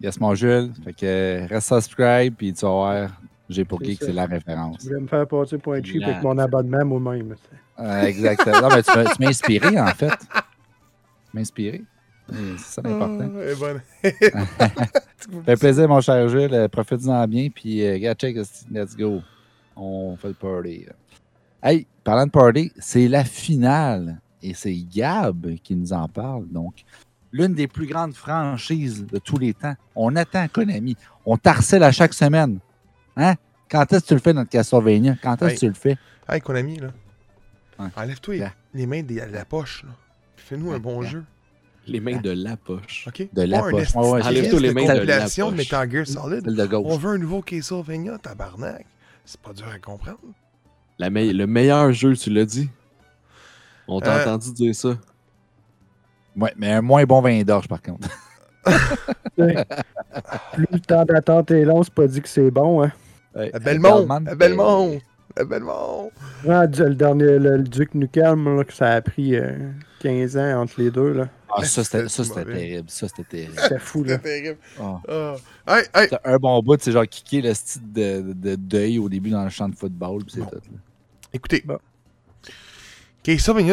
[0.00, 0.72] Yes, mon Jules.
[0.84, 3.10] Fait que reste subscribe, puis tu vas voir,
[3.48, 4.76] j'ai pour qui que c'est la référence.
[4.82, 7.34] Je voulais me faire passer pour un cheap avec mon abonnement moi-même.
[7.80, 8.60] Euh, exactement.
[8.62, 10.08] Non, mais tu m'as tu m'as inspiré, en fait.
[10.18, 10.26] Tu
[11.34, 11.82] m'as inspiré.
[12.30, 13.30] C'est ça l'important.
[13.34, 13.80] Ah, bonne.
[15.44, 16.52] Fait plaisir, mon cher Jules.
[16.54, 18.36] Euh, Profite-en bien, puis regarde, check,
[18.70, 19.20] let's go.
[19.76, 20.86] On fait le party.
[21.62, 24.20] Hey, parlant de party, c'est la finale.
[24.42, 26.46] Et c'est Gab qui nous en parle.
[26.48, 26.84] Donc,
[27.32, 29.74] l'une des plus grandes franchises de tous les temps.
[29.96, 30.96] On attend Konami.
[31.26, 32.60] On t'harcèle à chaque semaine.
[33.16, 33.34] Hein?
[33.68, 35.16] Quand est-ce que tu le fais, notre Castlevania?
[35.20, 35.58] Quand est-ce que Hey.
[35.58, 35.96] tu le fais?
[36.28, 36.88] Hey, Konami, là.
[37.80, 37.88] Ouais.
[37.96, 38.34] Enlève-toi
[38.74, 39.90] les mains de la poche, là.
[40.36, 41.24] Fais-nous un bon jeu.
[41.86, 43.06] Les mains de la poche.
[43.08, 43.28] OK?
[43.32, 43.94] De la un poche.
[43.94, 45.70] Ouais, ouais, Enlève-toi les mains de la compilation de poche.
[45.72, 46.70] Metal Gear Solid.
[46.72, 48.86] On veut un nouveau Castlevania, tabarnak.
[49.24, 50.18] C'est pas dur à comprendre.
[50.98, 52.68] La me- le meilleur jeu, tu l'as dit?
[53.86, 54.96] On t'a Euh, entendu dire ça.
[56.36, 58.08] Ouais, mais un moins bon vin d'orge, par contre.
[59.36, 62.82] Plus le temps d'attente est long, c'est pas dit que c'est bon.
[62.82, 62.92] Hein.
[63.34, 64.08] Ouais, À Belmont!
[64.26, 65.00] À Belmont!
[65.36, 66.10] À Belmont!
[66.48, 69.70] Ah, le dernier, le, le Duc Nukem, là, que ça a pris euh,
[70.00, 71.12] 15 ans entre les deux.
[71.12, 71.28] là.
[71.50, 72.90] Ah, ça, c'était c'était terrible.
[72.90, 73.54] Ça, c'était terrible.
[73.58, 74.04] C'était fou.
[74.04, 74.14] Là.
[74.16, 74.58] C'est terrible.
[74.80, 75.00] Ah.
[75.08, 75.34] Ah.
[75.78, 76.08] Hey, hey!
[76.10, 79.30] T'as un bon bout, c'est genre kicker le style de, de, de deuil au début
[79.30, 80.46] dans le champ de football, puis c'est Bon.
[80.46, 80.56] tout.
[80.56, 80.78] là.
[81.32, 81.62] Écoutez.
[81.64, 81.78] Bon.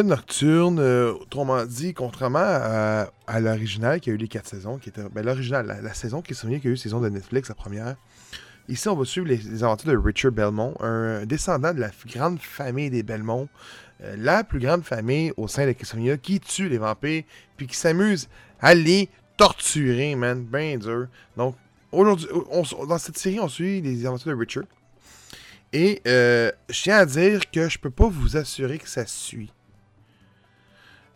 [0.03, 4.90] Nocturne, euh, autrement dit, contrairement à, à l'original qui a eu les quatre saisons, qui
[4.90, 5.03] était.
[5.14, 7.95] Ben, l'original, la, la saison Castlevania qui a eu saison de Netflix, la première.
[8.68, 12.40] Ici, on va suivre les, les aventures de Richard Belmont, un descendant de la grande
[12.40, 13.48] famille des Belmont,
[14.03, 17.23] euh, la plus grande famille au sein de Castlevania qui tue les vampires,
[17.56, 18.27] puis qui s'amuse
[18.60, 19.07] à les
[19.38, 20.44] torturer, man.
[20.44, 21.07] Ben dur.
[21.38, 21.56] Donc,
[21.91, 24.65] aujourd'hui, on- dans cette série, on suit les aventures de Richard.
[25.77, 29.52] Et euh, je tiens à dire que je peux pas vous assurer que ça suit.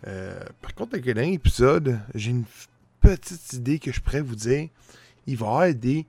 [0.06, 2.44] Euh, par contre, avec le dernier épisode, j'ai une
[3.00, 4.68] petite idée que je pourrais vous dire.
[5.28, 6.06] Il va y avoir des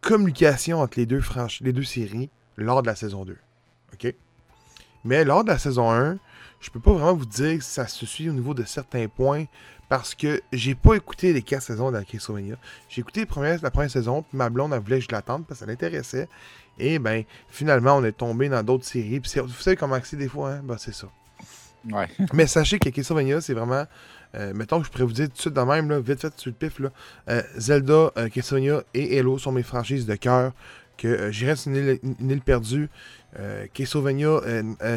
[0.00, 3.36] communications entre les deux, franch- les deux séries lors de la saison 2.
[3.94, 4.14] OK?
[5.04, 6.18] Mais lors de la saison 1,
[6.60, 9.46] je peux pas vraiment vous dire que ça se suit au niveau de certains points
[9.88, 12.04] parce que j'ai pas écouté les quatre saisons de la.
[12.88, 15.46] J'ai écouté les premières- la première saison, puis ma blonde elle voulait que je l'attende
[15.46, 16.28] parce que ça l'intéressait.
[16.78, 19.20] Et ben, finalement, on est tombé dans d'autres séries.
[19.20, 20.60] Puis vous savez comment c'est des fois, hein?
[20.64, 21.08] Ben, c'est ça.
[21.90, 22.08] Ouais.
[22.32, 23.84] Mais sachez que Castlevania, c'est vraiment.
[24.34, 26.32] euh, mettons que je pourrais vous dire tout de suite de même, là, vite fait
[26.36, 26.80] sur le pif.
[26.80, 26.90] Là,
[27.30, 30.52] euh, Zelda, euh, Castlevania et Halo sont mes franchises de cœur.
[30.96, 32.88] Que euh, j'irais sur une île, une île perdue.
[33.74, 34.40] Castlevania,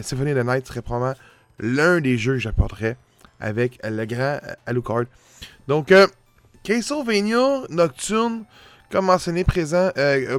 [0.01, 1.15] Symphony of the Night serait probablement
[1.59, 2.97] l'un des jeux que j'apporterais
[3.39, 5.03] avec le grand Alucard.
[5.67, 6.07] Donc, euh,
[6.63, 8.45] Castlevania Nocturne,
[8.89, 9.91] comme mentionné présent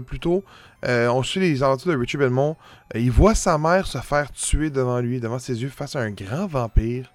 [0.06, 0.42] plus tôt,
[0.84, 2.56] euh, on suit les aventures de Richard Belmont.
[2.94, 6.00] Euh, il voit sa mère se faire tuer devant lui, devant ses yeux, face à
[6.00, 7.12] un grand vampire.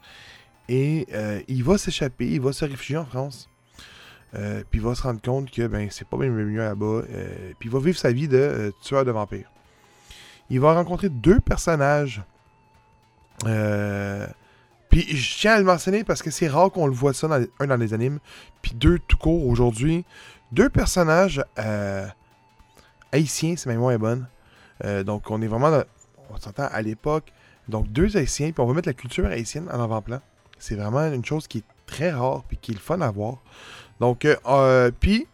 [0.70, 3.50] Et euh, il va s'échapper, il va se réfugier en France.
[4.70, 7.02] Puis il va se rendre compte que ben c'est pas bien mieux là-bas.
[7.58, 9.50] Puis il va vivre sa vie de tueur de vampires.
[10.52, 12.22] Il va rencontrer deux personnages.
[13.40, 17.28] Puis je tiens à le mentionner parce que c'est rare qu'on le voit ça
[17.60, 18.20] un dans les animes.
[18.62, 20.06] Puis deux tout court aujourd'hui.
[20.52, 21.44] Deux personnages
[23.12, 24.28] haïtiens, c'est ma mémoire bonne.
[24.86, 25.72] Euh, donc on est vraiment
[26.30, 27.32] on s'entend à l'époque.
[27.68, 30.20] Donc deux haïtiens, puis on va mettre la culture haïtienne en avant-plan.
[30.60, 33.38] C'est vraiment une chose qui est très rare puis qui est le fun à voir.
[34.00, 35.28] Donc euh, euh, puis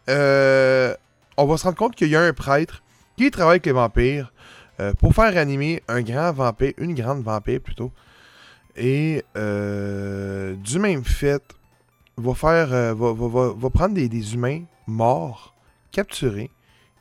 [1.38, 2.84] on va se rendre compte qu'il y a un prêtre
[3.18, 4.32] qui travaille avec les vampires
[5.00, 7.92] pour faire animer un grand vampire, une grande vampire plutôt.
[8.76, 11.44] Et du même fait,
[12.18, 15.54] va faire, va, va- va- prendre des humains morts,
[15.92, 16.50] capturés,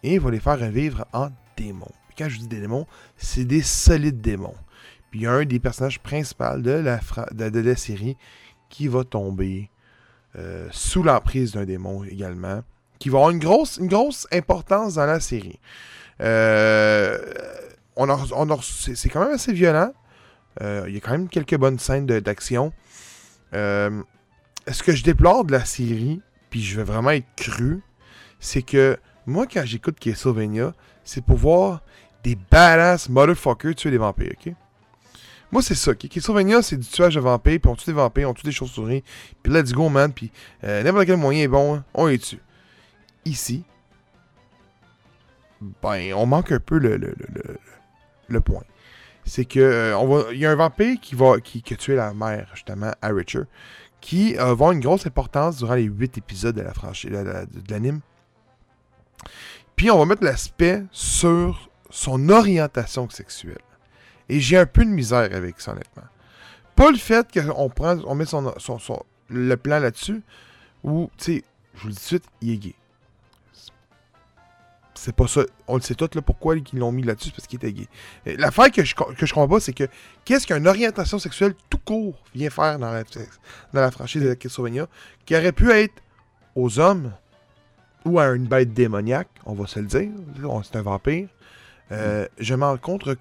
[0.03, 1.93] et va les faire revivre en démons.
[2.17, 4.55] Quand je dis des démons, c'est des solides démons.
[5.11, 7.01] Puis il y a un des personnages principaux de la,
[7.33, 8.17] de, la série
[8.69, 9.71] qui va tomber
[10.37, 12.63] euh, sous l'emprise d'un démon également,
[12.99, 15.59] qui va avoir une grosse, une grosse importance dans la série.
[16.21, 17.19] Euh,
[17.97, 18.09] on
[18.61, 19.93] c'est quand même assez violent.
[20.63, 22.73] Euh, Il y a quand même quelques bonnes scènes d'action.
[23.53, 27.83] Ce que je déplore de la série, puis je vais vraiment être cru,
[28.41, 28.97] c'est que
[29.27, 30.73] moi, quand j'écoute Castlevania,
[31.05, 31.83] c'est pour voir
[32.23, 34.55] des badass motherfuckers tuer des vampires, ok?
[35.51, 36.09] Moi, c'est ça, ok?
[36.09, 39.05] Castlevania, c'est du tuage de vampires, puis on tue des vampires, on tue des chauves-souris,
[39.43, 40.31] puis let's go, man, puis
[40.65, 42.41] euh, n'importe quel moyen est bon, hein, on les tue.
[43.25, 43.65] Ici,
[45.83, 47.59] ben, on manque un peu le, le, le,
[48.29, 48.65] le, point.
[49.25, 52.49] C'est que euh, il y a un vampire qui va qui, a tué la mère,
[52.55, 53.45] justement, à Richard,
[54.01, 58.01] qui va avoir une grosse importance durant les 8 épisodes de la franchise de l'anime.
[59.77, 63.59] Puis on va mettre l'aspect sur son orientation sexuelle.
[64.29, 66.05] Et j'ai un peu de misère avec ça, honnêtement.
[66.77, 70.23] Pas le fait qu'on prend, on met son, son- le plan là-dessus,
[70.85, 71.45] où, tu sais,
[71.75, 72.75] je vous le dis tout de suite, il est gay.
[74.95, 75.43] C'est pas ça.
[75.67, 77.89] On le sait tout, là, pourquoi ils l'ont mis là-dessus, parce qu'il était gay.
[78.25, 79.85] L'affaire que je, que je comprends pas, c'est que
[80.25, 84.87] qu'est-ce qu'une orientation sexuelle tout court vient faire dans la, dans la franchise de Castlevania,
[85.25, 85.95] qui aurait pu être
[86.55, 87.13] aux hommes
[88.05, 90.11] ou à une bête démoniaque, on va se le dire.
[90.65, 91.29] C'est un vampire.
[91.91, 93.17] Euh, Je m'en contre.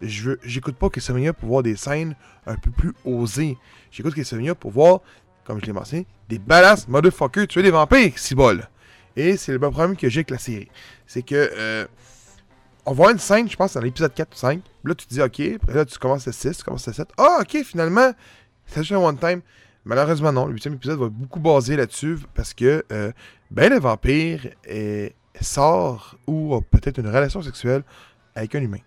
[0.00, 2.14] Je veux, j'écoute pas Castlevania pour voir des scènes
[2.46, 3.56] un peu plus osées.
[3.90, 5.00] J'écoute Castlevania pour voir,
[5.44, 8.68] comme je l'ai mentionné, des badass motherfuckers tuer des vampires, si bol.
[9.16, 10.68] Et c'est le même problème que j'ai avec la série.
[11.06, 11.84] C'est que euh,
[12.86, 14.60] on va voir une scène, je pense, dans l'épisode 4 ou 5.
[14.84, 15.40] Là, tu te dis, OK.
[15.60, 17.08] Après là, tu commences à 6, tu commences à 7.
[17.18, 18.12] Ah, OK, finalement,
[18.66, 19.40] c'est juste un one-time.
[19.84, 20.46] Malheureusement, non.
[20.46, 23.10] Le huitième épisode va beaucoup baser là-dessus parce que, euh,
[23.50, 24.46] ben, le vampire
[25.40, 27.82] sort ou a peut-être une relation sexuelle
[28.34, 28.80] avec un humain.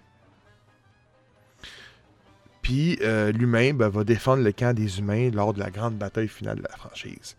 [2.62, 6.28] Puis euh, l'humain ben, va défendre le camp des humains lors de la grande bataille
[6.28, 7.36] finale de la franchise.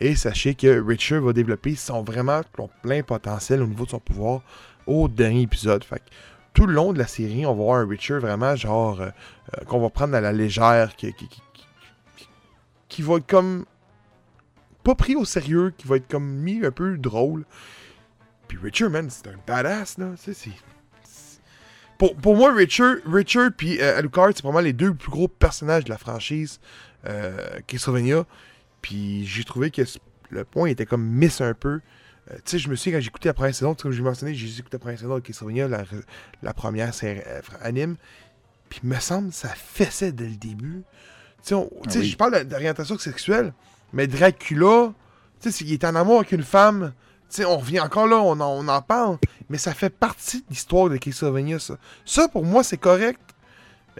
[0.00, 3.98] Et sachez que Richard va développer son vraiment son plein potentiel au niveau de son
[3.98, 4.42] pouvoir
[4.86, 5.82] au dernier épisode.
[5.84, 6.10] Fait que
[6.54, 9.08] tout le long de la série, on va voir un Richard vraiment genre euh,
[9.56, 11.14] euh, qu'on va prendre à la légère, qui,
[12.88, 13.64] qui, va comme
[14.88, 17.44] pas pris au sérieux, qui va être comme mis un peu drôle.
[18.48, 20.12] Puis Richard, man, c'est un badass, là.
[20.16, 20.50] C'est- c'est-
[21.98, 25.84] Pour, pour moi, Richard, Richard puis euh, Alucard, c'est vraiment les deux plus gros personnages
[25.84, 26.60] de la franchise
[27.06, 28.24] euh, Castlevania.
[28.80, 29.82] Puis j'ai trouvé que
[30.30, 31.80] le point était comme miss un peu.
[32.30, 34.46] Euh, tu sais, je me souviens quand écouté la première saison, comme j'ai mentionné, j'ai
[34.60, 35.84] écouté la première saison de Castlevania, la,
[36.42, 37.96] la première série euh, anime.
[38.70, 40.82] Puis me semble ça fessait dès le début.
[41.44, 42.08] Tu sais, oui.
[42.10, 43.52] je parle d'orientation sexuelle,
[43.92, 44.92] mais Dracula,
[45.40, 46.92] tu sais, il est en amour avec une femme.
[47.30, 49.18] Tu sais, on revient encore là, on en, parle,
[49.50, 51.76] mais ça fait partie de l'histoire de Castlevania, ça.
[52.04, 53.20] Ça, pour moi, c'est correct.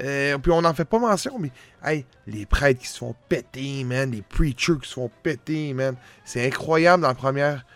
[0.00, 1.50] Euh, puis on n'en fait pas mention, mais
[1.84, 5.96] hey, les prêtres qui se font péter, man, les preachers qui se font péter, man.
[6.24, 7.66] C'est incroyable dans la première.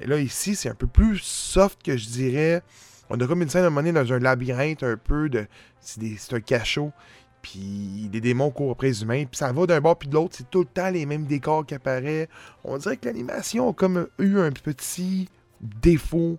[0.00, 2.62] Et là, ici, c'est un peu plus soft que je dirais.
[3.10, 5.46] On a comme une scène à un dans un labyrinthe un peu de.
[5.80, 6.92] C'est un cachot.
[7.46, 9.24] Puis des démons courent après les humains.
[9.24, 10.34] Puis ça va d'un bord puis de l'autre.
[10.36, 12.26] C'est tout le temps les mêmes décors qui apparaissent.
[12.64, 15.28] On dirait que l'animation a comme eu un petit
[15.60, 16.38] défaut.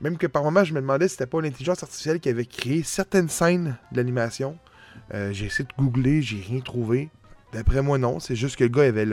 [0.00, 2.82] Même que par moments, je me demandais si c'était pas l'intelligence artificielle qui avait créé
[2.84, 4.56] certaines scènes de l'animation.
[5.12, 7.10] Euh, j'ai essayé de googler, j'ai rien trouvé.
[7.52, 8.18] D'après moi, non.
[8.18, 9.06] C'est juste que le gars avait,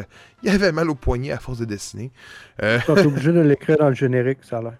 [0.44, 2.10] il avait mal au poignet à force de dessiner.
[2.64, 4.74] Euh, Ils sont obligés de l'écrire dans le générique, ça a l'air.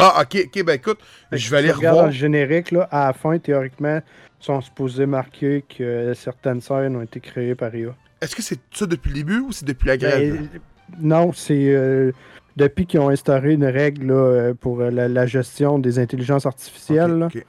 [0.00, 0.98] Ah, ok, ok, ben écoute,
[1.30, 2.06] Fait que je vais aller revoir.
[2.06, 4.00] le générique, là, à la fin, théoriquement,
[4.40, 7.94] ils sont supposés marquer que certaines scènes ont été créées par IA.
[8.20, 10.34] Est-ce que c'est ça depuis le début ou c'est depuis la grève?
[10.36, 10.60] Ben,
[11.00, 12.12] non, c'est euh,
[12.56, 16.46] depuis qu'ils ont instauré une règle là, euh, pour euh, la, la gestion des intelligences
[16.46, 17.18] artificielles.
[17.18, 17.26] là.
[17.26, 17.44] Ok, ok.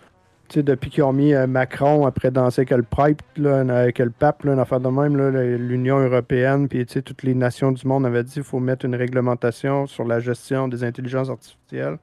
[0.47, 3.99] Tu sais, depuis qu'ils ont mis euh, Macron après danser avec le pipe, là, avec
[3.99, 5.17] le pape, là, une affaire de même,
[5.57, 8.85] l'Union européenne, puis tu sais, toutes les nations du monde avaient dit qu'il faut mettre
[8.85, 11.97] une réglementation sur la gestion des intelligences artificielles.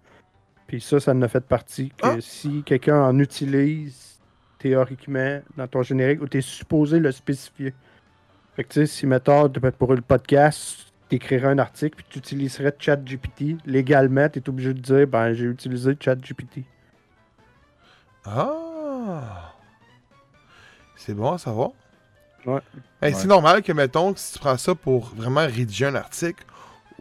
[0.69, 2.17] Puis ça, ça en a fait partie que Ah.
[2.21, 4.21] si quelqu'un en utilise
[4.61, 7.75] théoriquement dans ton générique, ou tu es supposé le spécifier.
[8.55, 12.19] Fait que tu sais, si mettons, pour le podcast, tu écrirais un article, puis tu
[12.19, 16.65] utiliserais ChatGPT, légalement, tu es obligé de dire, ben j'ai utilisé ChatGPT.
[18.27, 19.55] Ah!
[20.97, 21.71] C'est bon à savoir.
[22.45, 22.61] Ouais.
[23.01, 23.19] Hey, Ouais.
[23.19, 26.45] C'est normal que, mettons, si tu prends ça pour vraiment rédiger un article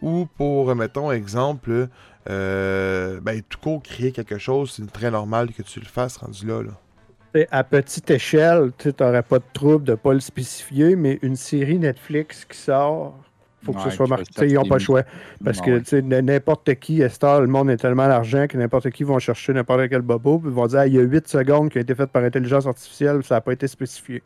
[0.00, 1.88] ou pour, mettons, exemple,
[2.28, 6.46] euh, ben, tout court, créer quelque chose, c'est très normal que tu le fasses rendu
[6.46, 6.62] là.
[6.62, 7.44] là.
[7.50, 11.78] À petite échelle, tu n'aurais pas de trouble de pas le spécifier, mais une série
[11.78, 13.16] Netflix qui sort,
[13.62, 14.46] faut que Ouais, ce soit marqué.
[14.46, 15.02] Ils n'ont pas le choix.
[15.44, 19.52] Parce que n'importe qui, heure, le monde a tellement d'argent que n'importe qui va chercher
[19.52, 21.80] n'importe quel bobo, puis ils vont dire Ah, il y a 8 secondes qui ont
[21.80, 24.22] été faites par intelligence artificielle, ça n'a pas été spécifié.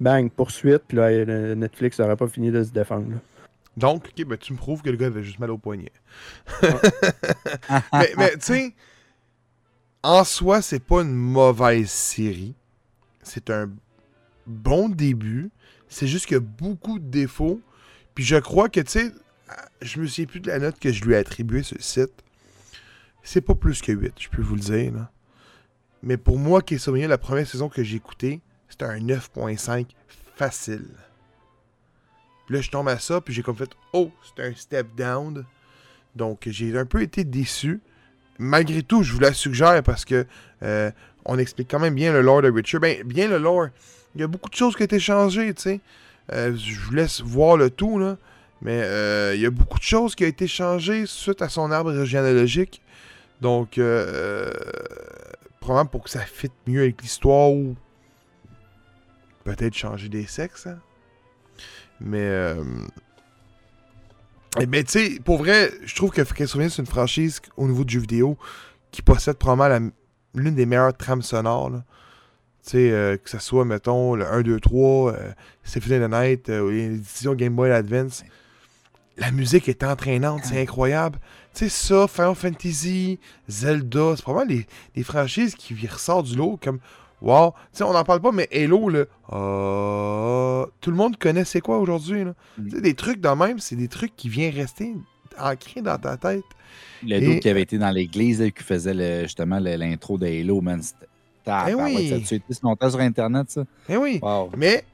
[0.00, 1.24] Bang, poursuite, puis là,
[1.54, 3.10] Netflix n'aurait pas fini de se défendre.
[3.10, 3.16] là.
[3.76, 5.92] Donc, ok, ben, tu me prouves que le gars avait juste mal au poignet.
[7.92, 8.74] mais mais tu sais,
[10.02, 12.54] en soi, c'est pas une mauvaise série.
[13.22, 13.70] C'est un
[14.46, 15.50] bon début.
[15.88, 17.60] C'est juste qu'il y a beaucoup de défauts.
[18.14, 19.12] Puis je crois que, tu sais,
[19.82, 22.12] je me souviens plus de la note que je lui ai attribuée sur le site.
[23.22, 24.92] C'est pas plus que 8, je peux vous le dire.
[24.92, 25.10] Là.
[26.02, 29.86] Mais pour moi, Castlevania, la première saison que j'ai écoutée, c'était un 9.5
[30.36, 30.86] facile.
[32.46, 35.44] Puis là, je tombe à ça, puis j'ai comme fait Oh, c'est un step down.
[36.14, 37.80] Donc, j'ai un peu été déçu.
[38.38, 40.26] Malgré tout, je vous la suggère parce que
[40.62, 40.90] euh,
[41.24, 42.78] on explique quand même bien le lore de Witcher.
[42.78, 43.68] Ben, bien le lore.
[44.14, 45.80] Il y a beaucoup de choses qui ont été changées, tu sais.
[46.32, 48.16] Euh, je vous laisse voir le tout, là.
[48.62, 51.70] Mais euh, il y a beaucoup de choses qui ont été changées suite à son
[51.70, 52.80] arbre généalogique.
[53.40, 54.50] Donc, euh,
[55.60, 57.76] probablement pour que ça fitte mieux avec l'histoire ou
[59.44, 60.66] peut-être changer des sexes.
[60.66, 60.78] hein.
[62.00, 62.62] Mais, euh,
[64.58, 67.84] eh ben, tu sais, pour vrai, je trouve que Castlevania, c'est une franchise au niveau
[67.84, 68.38] du jeu vidéo
[68.90, 69.90] qui possède probablement
[70.34, 71.70] l'une des meilleures trames sonores.
[71.70, 71.84] là.
[72.64, 75.32] Tu sais, euh, que ce soit, mettons, le 1, 2, 3, euh,
[75.76, 76.98] of the Night, euh,
[77.34, 78.24] Game Boy Advance.
[79.18, 81.18] La musique est entraînante, c'est incroyable.
[81.54, 83.18] Tu sais, ça, Final Fantasy,
[83.48, 86.80] Zelda, c'est probablement les, les franchises qui ressortent du lot comme
[87.26, 87.52] Wow.
[87.72, 91.60] Tu sais, on n'en parle pas, mais Halo, là, euh, tout le monde connaît c'est
[91.60, 92.24] quoi aujourd'hui.
[92.24, 92.34] là.
[92.58, 92.64] Mm.
[92.68, 94.94] Tu sais, des trucs de même, c'est des trucs qui viennent rester
[95.38, 96.44] ancrés dans ta tête.
[97.02, 100.18] Le Et- doute qui avait été dans l'église là, qui faisait le- justement le- l'intro
[100.18, 100.82] de Halo, man.
[100.82, 101.06] C'était.
[101.44, 102.12] Tabarouette, oui.
[102.12, 103.62] Été si longtemps sur Internet, ça?
[103.88, 104.18] Eh oui.
[104.20, 104.50] Wow.
[104.56, 104.84] Mais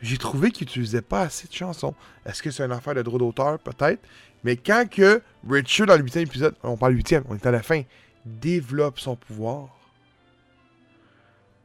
[0.00, 1.94] j'ai trouvé qu'il utilisait pas assez de chansons.
[2.24, 3.58] Est-ce que c'est une affaire de droit d'auteur?
[3.58, 4.00] Peut-être.
[4.44, 7.62] Mais quand que Richard, dans le huitième épisode, on parle huitième, on est à la
[7.62, 7.82] fin,
[8.24, 9.68] développe son pouvoir,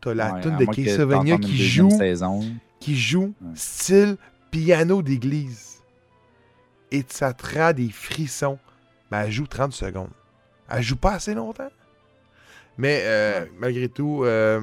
[0.05, 2.41] t'as la Ouais, tune de Castlevania qui joue, saison.
[2.79, 3.51] qui joue Ouais.
[3.55, 4.17] style
[4.51, 5.79] piano d'église.
[6.91, 8.57] Et ça te rend des frissons.
[9.11, 10.09] Mais elle joue 30 secondes.
[10.69, 11.69] Elle joue pas assez longtemps.
[12.77, 14.61] Mais euh, malgré tout, euh,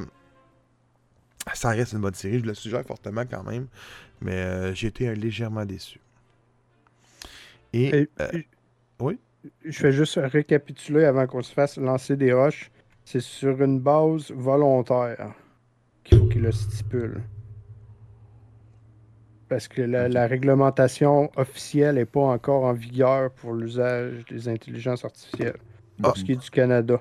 [1.55, 2.41] ça reste une bonne série.
[2.41, 3.67] Je le suggère fortement quand même.
[4.21, 5.99] Mais euh, j'ai été légèrement déçu.
[7.73, 8.47] Et, Et- euh, et-
[9.01, 9.19] oui?
[9.65, 12.71] Je vais juste récapituler avant qu'on se fasse lancer des roches.
[13.05, 15.35] C'est sur une base volontaire
[16.05, 17.23] qu'il faut qu'il le stipule.
[19.49, 25.05] Parce que la, la réglementation officielle n'est pas encore en vigueur pour l'usage des intelligences
[25.05, 25.59] artificielles.
[26.03, 27.01] Pour ce qui est du Canada.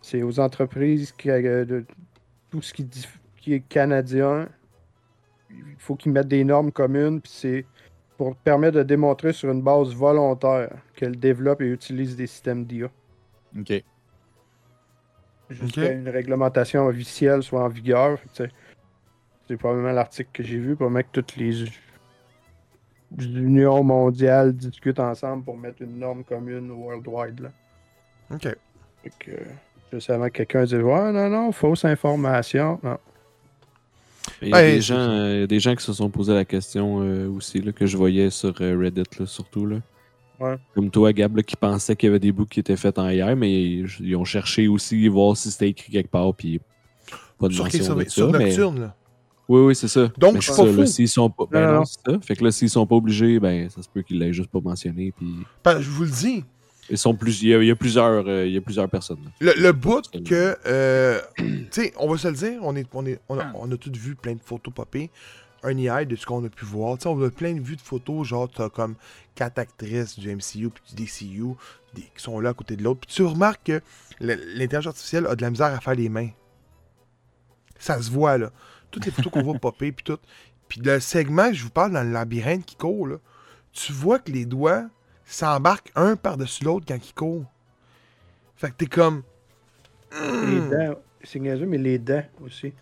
[0.00, 1.84] C'est aux entreprises qui, euh, de
[2.50, 2.88] tout ce qui,
[3.48, 4.48] est canadien.
[5.50, 7.20] Il faut qu'ils mettent des normes communes.
[7.20, 7.66] Puis c'est
[8.16, 12.90] pour permettre de démontrer sur une base volontaire qu'elle développe et utilise des systèmes d'IA.
[13.58, 13.84] OK.
[15.50, 18.18] Jusqu'à une réglementation officielle soit en vigueur.
[18.32, 21.64] C'est probablement l'article que j'ai vu, probablement que toutes les
[23.18, 27.40] unions mondiales discutent ensemble pour mettre une norme commune worldwide.
[27.40, 27.50] Là.
[28.32, 28.42] OK.
[29.02, 29.32] Fait que,
[29.92, 32.78] juste avant que quelqu'un dise Ouais, non, non, fausse information.
[32.82, 32.98] Non.
[34.42, 36.32] Il y a des, gens, euh, il y a des gens qui se sont posé
[36.34, 39.66] la question euh, aussi, là, que je voyais sur euh, Reddit, là, surtout.
[39.66, 39.76] Là.
[40.40, 40.56] Ouais.
[40.74, 43.08] Comme toi, Gab, là, qui pensait qu'il y avait des bouts qui étaient faits en
[43.10, 46.60] hier, mais ils, ils ont cherché aussi, voir si c'était écrit quelque part, puis
[47.38, 48.38] pas de Sur, mention sur, de sur ça.
[48.38, 48.44] mais...
[48.46, 48.94] Nocturne, là.
[49.48, 50.10] Oui, oui, c'est ça.
[50.16, 50.86] Donc, Mais je suis c'est pas ça, là, fou.
[50.86, 51.44] S'ils sont pas...
[51.50, 51.84] Ben Non, non, non.
[51.84, 52.18] c'est ça.
[52.22, 54.60] Fait que là, s'ils sont pas obligés, ben ça se peut qu'ils l'aient juste pas
[54.60, 55.26] mentionné, puis
[55.64, 56.44] que je vous le dis,
[56.88, 57.42] ils sont plus...
[57.42, 59.18] il, y a, il y a plusieurs, euh, il y a plusieurs personnes.
[59.24, 59.52] là.
[59.56, 62.86] Le, le bout C'est- que, euh, tu sais, on va se le dire, on, est,
[62.94, 65.10] on, est, on, a, on a tous vu plein de photos popper.
[65.62, 66.96] Un AI de ce qu'on a pu voir.
[67.04, 68.94] On a plein de vues de photos, genre, t'as comme
[69.34, 71.54] quatre actrices du MCU puis du DCU
[71.94, 73.00] des- qui sont là à côté de l'autre.
[73.00, 73.82] Puis tu remarques que
[74.20, 76.30] l'intelligence artificielle a de la misère à faire les mains.
[77.78, 78.50] Ça se voit, là.
[78.90, 80.18] Toutes les photos qu'on voit popper, puis tout.
[80.68, 83.16] Puis le segment que je vous parle dans le labyrinthe qui court, là,
[83.72, 84.86] tu vois que les doigts
[85.24, 87.44] s'embarquent un par-dessus l'autre quand ils courent.
[88.56, 89.22] Fait que t'es comme.
[90.12, 90.70] Les Hmm.
[90.70, 92.72] dents, c'est mais les dents aussi.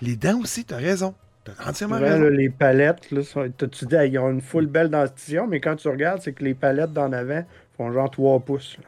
[0.00, 1.14] Les dents aussi, t'as raison.
[1.44, 2.18] T'as entièrement Souvent, raison.
[2.18, 3.22] là, les palettes, là,
[3.70, 6.54] tu dis, ils ont une full belle dentition, mais quand tu regardes, c'est que les
[6.54, 7.44] palettes d'en avant
[7.76, 8.78] font genre 3 pouces.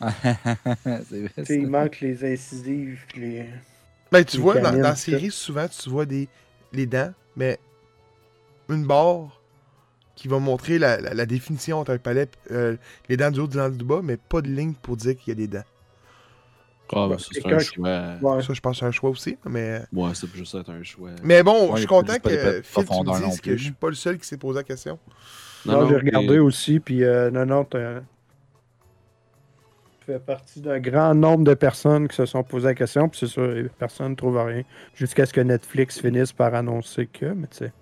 [1.42, 3.46] c'est il manque les incisives, les.
[4.12, 6.28] Ben, tu les vois, dans, canines, dans la série, souvent, tu vois des,
[6.72, 7.58] les dents, mais
[8.68, 9.42] une barre
[10.16, 12.76] qui va montrer la, la- la définition entre un palais, euh,
[13.08, 15.30] les dents du haut, des dents du bas, mais pas de ligne pour dire qu'il
[15.30, 15.64] y a des dents.
[16.92, 17.88] Ah, Ouais, ben, ça, c'est quelqu'un un qui- choix.
[18.36, 18.42] Ouais.
[18.42, 19.36] Ça, je pense que c'est un choix aussi.
[19.48, 21.10] Mais, Ouais, ça peut juste être un choix.
[21.22, 22.28] mais bon, Ouais, je suis content que
[22.62, 24.98] Phil, tu me dises que je suis pas le seul qui s'est posé la question.
[25.66, 27.76] Non, j'ai mais- regardé aussi, puis euh, non, non, tu
[30.06, 33.26] fais partie d'un grand nombre de personnes qui se sont posées la question, puis c'est
[33.26, 34.62] sûr, les personnes ne trouvent rien.
[34.94, 37.72] Jusqu'à ce que Netflix finisse par annoncer que, mais tu sais,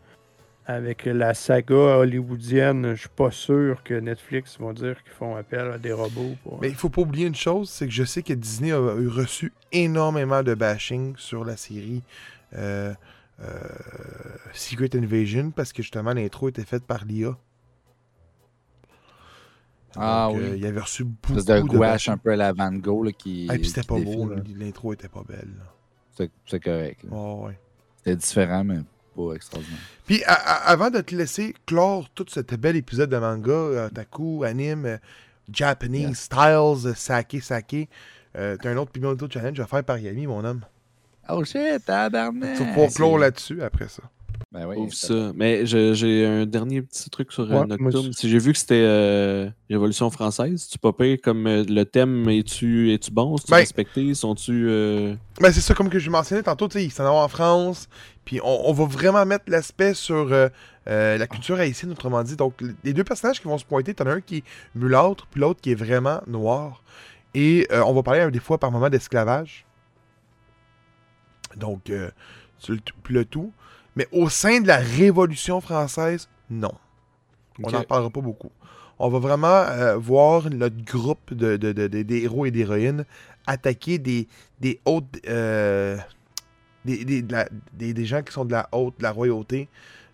[0.69, 5.71] avec la saga hollywoodienne, je suis pas sûr que Netflix vont dire qu'ils font appel
[5.73, 6.61] à des robots pour.
[6.61, 9.09] Mais il faut pas oublier une chose, c'est que je sais que Disney a eu
[9.09, 12.03] reçu énormément de bashing sur la série
[12.55, 12.93] euh,
[13.41, 13.59] euh,
[14.53, 17.35] Secret Invasion parce que justement l'intro était faite par l'IA.
[19.97, 20.59] Ah Donc, euh, oui.
[20.59, 23.47] il avait reçu beaucoup C'est de gouache un peu à la Van Gogh là, qui.
[23.49, 25.55] Ah, puis c'était pas défile, beau, l'intro était pas belle.
[26.45, 27.07] C'est correct.
[27.11, 27.59] Ouais, ouais.
[27.97, 28.81] C'était différent, mais
[29.27, 29.79] pas extraordinaire.
[30.07, 34.87] Puis avant de te laisser clore tout cet bel épisode de manga, euh, Taku, anime,
[34.87, 34.97] euh,
[35.53, 36.15] Japanese Yeah.
[36.85, 37.89] styles, sake, sake,
[38.37, 40.61] euh, t'as un autre Pimento Challenge à faire par Yami, mon homme.
[41.29, 42.57] Oh shit, tabarnak!
[42.57, 44.03] Tu vas pouvoir clore là-dessus après ça.
[44.51, 45.33] Ben oui, Ouvre c'est- ça.
[45.35, 48.13] Mais j'ai un dernier petit truc sur euh, Ouais, Nocturne.
[48.15, 52.29] Si j'ai vu que c'était euh, Révolution française, tu pas pire comme euh, le thème
[52.31, 53.37] es-tu es-tu bon?
[53.37, 54.15] Es-tu Ben- respecté?
[54.15, 54.67] Sont-tu.
[54.69, 57.29] euh, Ben, c'est ça, comme que je mentionnais tantôt, tu sais, ils s'en vont en
[57.29, 57.89] France,
[58.25, 60.49] puis on, on va vraiment mettre l'aspect sur euh,
[60.89, 62.37] euh, la culture haïtienne, autrement dit.
[62.37, 64.45] Donc, les deux personnages qui vont se pointer, t'en as un qui est
[64.75, 66.83] mulâtre, puis l'autre qui est vraiment noir.
[67.35, 69.67] Et euh, on va parler des fois par moment d'esclavage.
[71.57, 72.11] Donc, euh,
[72.59, 72.79] c'est le,
[73.11, 73.53] le tout.
[73.99, 76.71] Mais au sein de la Révolution française, non.
[77.61, 78.53] On n'en parlera pas beaucoup.
[79.01, 83.05] On va vraiment euh, voir notre groupe de, de- de- de- des héros et d'héroïnes
[83.49, 84.29] attaquer des,
[84.61, 85.05] des hautes.
[85.29, 85.97] euh,
[86.85, 89.69] des, des, la- des- des gens qui sont de la haute, de la royauté,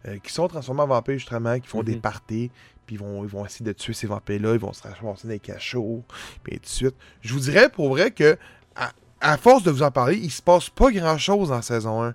[0.08, 2.00] euh, qui sont transformés en vampires justement, qui font des Mhm.
[2.00, 2.50] parties,
[2.86, 5.32] puis ils vont, ils vont essayer de tuer ces vampires-là, ils vont se ramasser dans
[5.34, 6.02] les cachots,
[6.42, 6.96] puis ainsi de suite.
[7.20, 8.38] Je vous dirais pour vrai que,
[8.76, 12.14] à, à force de vous en parler, il se passe pas grand-chose en saison 1.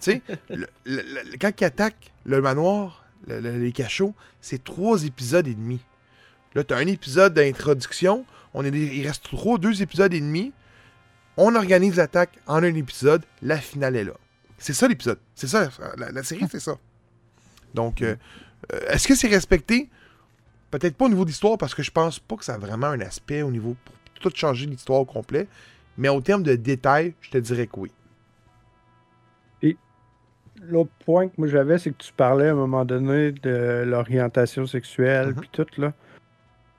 [0.00, 0.22] Tu sais,
[1.40, 5.80] quand ils attaquent le manoir, le- le- les cachots, c'est trois épisodes et demi.
[6.54, 10.52] Là, t'as un épisode d'introduction, il reste trois, deux épisodes et demi.
[11.36, 14.14] On organise l'attaque en un épisode, la finale est là.
[14.58, 15.18] C'est ça l'épisode.
[15.34, 16.76] C'est ça, la, la série, c'est ça.
[17.74, 18.14] Donc, euh,
[18.72, 19.90] euh, est-ce que c'est respecté?
[20.70, 23.00] Peut-être pas au niveau d'histoire, parce que je pense pas que ça a vraiment un
[23.00, 25.48] aspect au niveau pour tout changer l'histoire au complet.
[25.98, 27.90] Mais au terme de détails, je te dirais que oui.
[30.62, 34.66] L'autre point que moi j'avais, c'est que tu parlais à un moment donné de l'orientation
[34.66, 35.34] sexuelle, Mhm.
[35.34, 35.92] puis tout, là.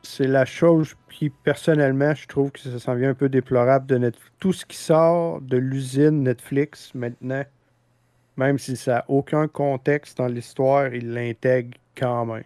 [0.01, 3.97] C'est la chose qui, personnellement, je trouve que ça s'en vient un peu déplorable de
[3.97, 4.31] Netflix.
[4.39, 7.43] Tout ce qui sort de l'usine Netflix maintenant,
[8.37, 12.43] même si ça n'a aucun contexte dans l'histoire, ils l'intègrent quand même.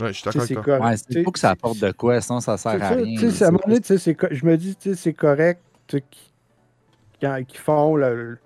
[0.00, 0.78] Ouais, je suis d'accord c'est avec toi.
[0.78, 0.84] correct.
[0.84, 3.04] Ouais, c'est faut que ça apporte de quoi, sinon ça sert à rien.
[3.04, 7.58] tu sais, C'est à un moment donné, je me dis, tu sais, c'est correct qu'ils
[7.60, 8.38] font, le-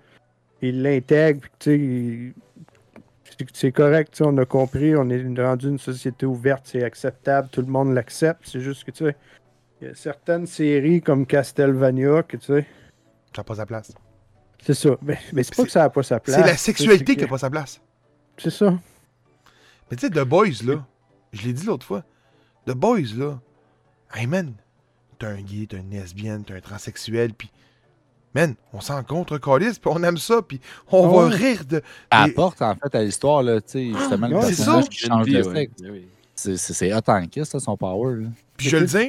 [0.63, 2.35] ils l'intègrent, puis tu sais, ils-
[3.53, 7.49] c'est- correct, tu sais, on a compris, on est rendu une société ouverte, c'est acceptable,
[7.53, 9.17] tout le monde l'accepte, c'est juste que, tu sais,
[9.81, 12.67] il y a certaines séries comme Castlevania, que tu sais,
[13.35, 13.93] Ça n'a pas sa place.
[14.61, 16.37] c'est ça, mais, mais c'est pas que ça n'a pas sa place.
[16.37, 17.81] C'est la sexualité qui n'a pas sa place.
[18.39, 18.77] C'est ça.
[19.91, 20.85] Mais tu sais, The Boys, là,
[21.33, 22.05] je l'ai dit l'autre fois,
[22.67, 23.39] The Boys, là,
[24.15, 24.55] hey man,
[25.19, 27.51] t'es un gay, t'es une lesbienne, t'es un transsexuel, puis
[28.39, 30.61] man, on s'en contre calice, puis on aime ça, puis
[30.93, 31.83] on Ah va rire de...
[32.13, 35.27] Ça Et- apporte en fait à l'histoire, là, tu sais, justement, le personnage qui change
[35.27, 35.73] de sexe.
[36.35, 38.17] C'est hot en kiss, ça, son power.
[38.23, 38.29] Là.
[38.57, 39.09] Puis je le dis,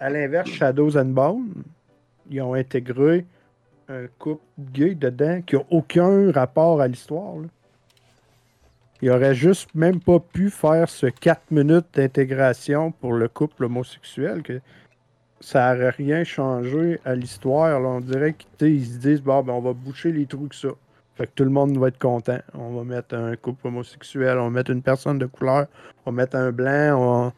[0.00, 1.48] à l'inverse, Shadows and Bone,
[2.30, 3.26] ils ont intégré
[3.88, 4.42] un couple
[4.72, 7.36] gay dedans qui n'a aucun rapport à l'histoire.
[7.36, 7.48] là.
[9.02, 14.42] Ils auraient juste même pas pu faire ce 4 minutes d'intégration pour le couple homosexuel.
[14.42, 14.60] que
[15.44, 17.80] ça n'aurait rien changé à l'histoire.
[17.80, 20.68] On dirait qu'ils se disent bon, ben, on va boucher les trous que ça.
[21.16, 22.38] Fait que tout le monde va être content.
[22.54, 25.66] On va mettre un couple homosexuel, on va mettre une personne de couleur,
[26.06, 27.32] on va mettre un blanc, on,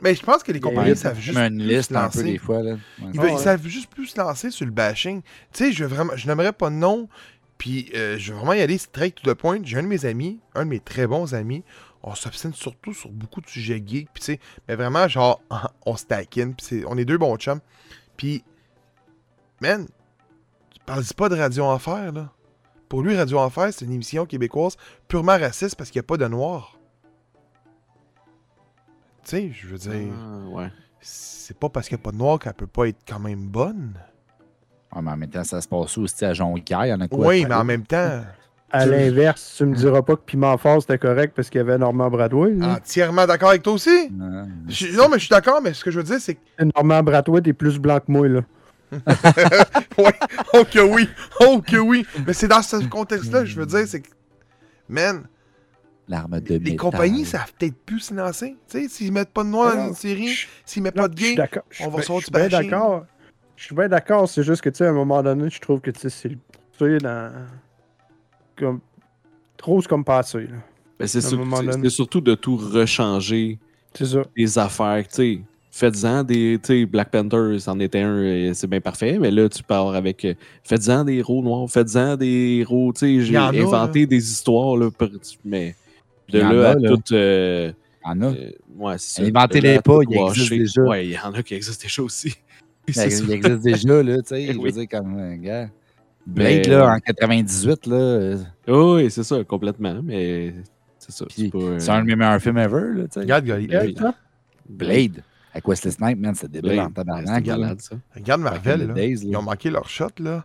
[0.00, 2.18] mais je pense que les compagnies Ouais, savent juste une plus liste se un peu
[2.18, 2.22] lancer.
[2.24, 2.62] des fois.
[2.62, 2.72] Là.
[2.72, 2.78] Ouais.
[3.14, 3.38] Ils, veulent- ils ouais.
[3.42, 5.22] savent juste plus se lancer sur le bashing.
[5.22, 7.08] Tu sais, je veux vraiment, je n'aimerais pas de nom,
[7.58, 9.58] puis euh, je veux vraiment y aller straight to the point.
[9.64, 11.64] J'ai un de mes amis, un de mes très bons amis,
[12.02, 15.40] on s'obstine surtout sur beaucoup de sujets geeks, puis tu sais, mais vraiment, genre,
[15.86, 17.60] on se taquine, puis on est deux bons chums.
[18.16, 18.44] Puis,
[19.60, 19.86] man,
[20.70, 22.30] tu parles pas de Radio Enfer, là.
[22.88, 24.76] Pour lui, Radio Enfer, c'est une émission québécoise
[25.08, 26.78] purement raciste parce qu'il n'y a pas de noirs.
[29.24, 30.72] Tu sais, je veux dire, Ah, ouais.
[31.00, 33.46] c'est pas parce qu'il n'y a pas de noirs qu'elle peut pas être quand même
[33.46, 33.92] bonne.
[34.94, 36.86] Ouais, mais en même temps, ça se passe aussi à Jonquière.
[36.86, 37.26] Il y en a quoi?
[37.26, 38.24] Oui, mais en même temps,
[38.70, 41.62] À Tu- l'inverse, tu me diras pas que Piment Fort c'était correct parce qu'il y
[41.62, 42.52] avait Normand Bradway.
[42.54, 42.74] là.
[42.74, 44.10] entièrement d'accord avec toi aussi?
[44.10, 44.46] Non.
[44.68, 46.40] Je- non, mais je suis d'accord, mais ce que je veux dire, c'est que.
[46.76, 48.40] Normand Bradway, t'es plus blanc que moi, là.
[49.98, 50.12] Ouais,
[50.54, 51.08] oh que oui,
[51.40, 52.06] oh que oui.
[52.26, 54.08] Mais c'est dans ce contexte-là, je veux dire, c'est que.
[54.88, 55.24] Man,
[56.08, 56.76] L'arme de les métal.
[56.76, 58.56] compagnies savent peut-être plus se lancer.
[58.70, 60.34] Tu sais, s'ils mettent pas de noir dans une série,
[60.64, 61.62] s'ils mettent Non, pas de je suis gay, d'accord.
[61.68, 63.06] Je suis on va bien- recevoir je suis du bien d'accord.
[63.56, 64.28] Je suis bien d'accord.
[64.28, 66.28] C'est juste que, tu sais, à un moment donné, je trouve que, tu sais, c'est
[66.30, 66.36] le.
[66.36, 67.30] Tu sais, dans.
[68.58, 68.80] Comme.
[69.56, 70.56] Trop, c'est comme passé, là.
[70.98, 71.20] Ben, c'est
[71.90, 73.58] surtout de tout rechanger
[73.94, 74.22] C'est ça.
[74.36, 75.40] des affaires, tu sais.
[75.70, 76.58] Faites-en des.
[76.60, 79.94] Tu sais, Black Panther, c'en était un, et c'est bien parfait, mais là, tu pars
[79.94, 80.24] avec.
[80.24, 82.92] euh, Faites-en des héros noirs, faites-en des héros.
[83.00, 84.90] J'ai y a, inventé des histoires, là,
[85.44, 85.76] mais
[86.30, 86.88] de Il y là à là.
[86.88, 87.14] tout.
[87.14, 87.72] euh,
[88.02, 88.26] en a.
[88.26, 88.96] Euh, ouais.
[89.20, 90.82] Inventez-les Là, pas, il existe déjà.
[90.82, 92.34] Ouais, il y en a qui existent déjà aussi.
[92.96, 94.46] Ben, il existe déjà, là, tu sais.
[94.48, 94.72] Je veux Oui.
[94.72, 95.36] dire, comme un
[96.34, 98.36] Mais- Blade, là, en 98, là, euh,
[98.66, 100.00] Oui, c'est ça, complètement.
[100.02, 100.54] Mais
[100.98, 101.24] c'est ça.
[101.26, 101.58] Puis, C'est pas.
[101.58, 103.20] euh, c'est un de mes meilleurs films ever, là, tu sais.
[103.20, 104.14] Regarde, ça?
[104.68, 105.22] Blade,
[105.54, 106.86] avec Wesley Snipes, man, c'est débile Blade.
[106.86, 107.80] en tabarnak.
[107.80, 107.96] Ça.
[108.14, 108.92] Regarde Marvel, là.
[108.94, 109.22] days, là.
[109.24, 110.44] Ils ont manqué leur shot, là.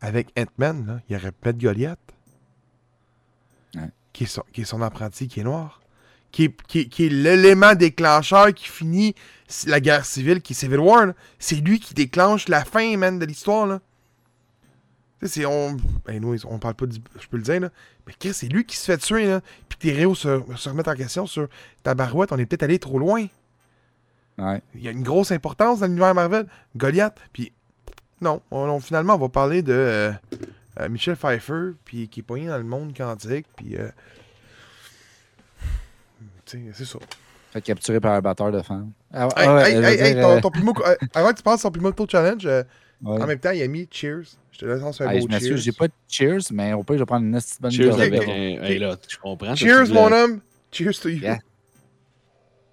[0.00, 1.00] Avec Ant-Man, là.
[1.08, 1.98] Ils auraient pu mettre Goliath.
[3.74, 3.90] Ouais.
[4.12, 5.80] Qui, est son, qui est son apprenti, qui est noir.
[6.30, 9.14] Qui est, qui est- qui est l'élément déclencheur qui finit
[9.66, 11.06] la guerre civile, qui est Civil War.
[11.06, 11.14] là.
[11.38, 13.80] C'est lui qui déclenche la fin, man, de l'histoire, là.
[15.20, 15.46] Tu sais.
[15.46, 15.76] On,
[16.06, 16.98] ben, nous, on parle pas du.
[17.20, 17.70] Je peux le dire, là.
[18.06, 19.40] Mais Chris, c'est lui qui se fait tuer, là.
[19.68, 21.48] Puis tes héros se, se remettent en question sur
[21.82, 22.32] ta barouette.
[22.32, 23.26] On est peut-être allé trop loin.
[24.38, 24.62] Ouais.
[24.74, 26.46] Il y a une grosse importance dans l'univers Marvel.
[26.76, 27.52] Goliath, puis
[28.20, 30.12] non, on, on- finalement, on va parler de euh,
[30.80, 33.88] euh, Michel Pfeiffer, puis qui est poigné dans le monde quantique, puis euh,
[36.46, 36.98] tu sais, c'est ça.
[37.52, 38.90] Fait capturé par un batteur de femmes.
[39.12, 41.70] Ah, Hey, ah hey, hey, hey, dire, ton, ton euh, avant que tu passes son
[41.70, 42.62] Primoto Challenge, euh,
[43.02, 43.22] ouais.
[43.22, 44.24] en même temps, il a mis Cheers.
[44.52, 45.56] Je te laisse un Hey, beau je Cheers.
[45.58, 48.02] j'ai pas de cheers, mais au pire, je vais prendre une bonne Cheers gorgée.
[48.06, 48.28] avec ok.
[48.28, 48.32] un.
[48.32, 49.54] Hey, là, je comprends.
[49.54, 50.40] Cheers, mon homme!
[50.72, 51.20] Cheers to you!
[51.22, 51.38] Yeah.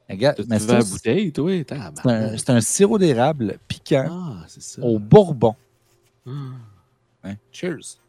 [0.10, 1.52] Regarde, mais c'est bouteille, toi?
[2.38, 4.82] c'est un, un sirop d'érable piquant Ah, c'est ça.
[4.84, 5.56] au bourbon.
[6.28, 6.32] Ah.
[7.24, 7.36] Hein?
[7.52, 8.00] Cheers.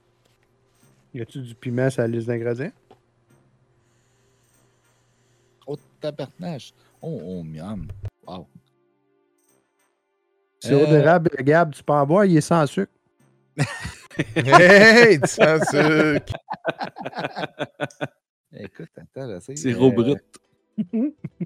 [1.15, 2.73] Y a-tu du piment sur la liste d'ingrédients?
[5.67, 6.73] Oh, tabarnache.
[7.01, 7.89] Oh, oh, miam.
[8.27, 8.47] Wow.
[10.61, 12.93] Sirop Euh, d'érable, Gab, tu peux en boire, il est sans sucre.
[14.37, 16.35] hey, du sans sucre!
[18.59, 19.57] Écoute, attends, là, c'est.
[19.57, 20.19] Sirop euh, brut.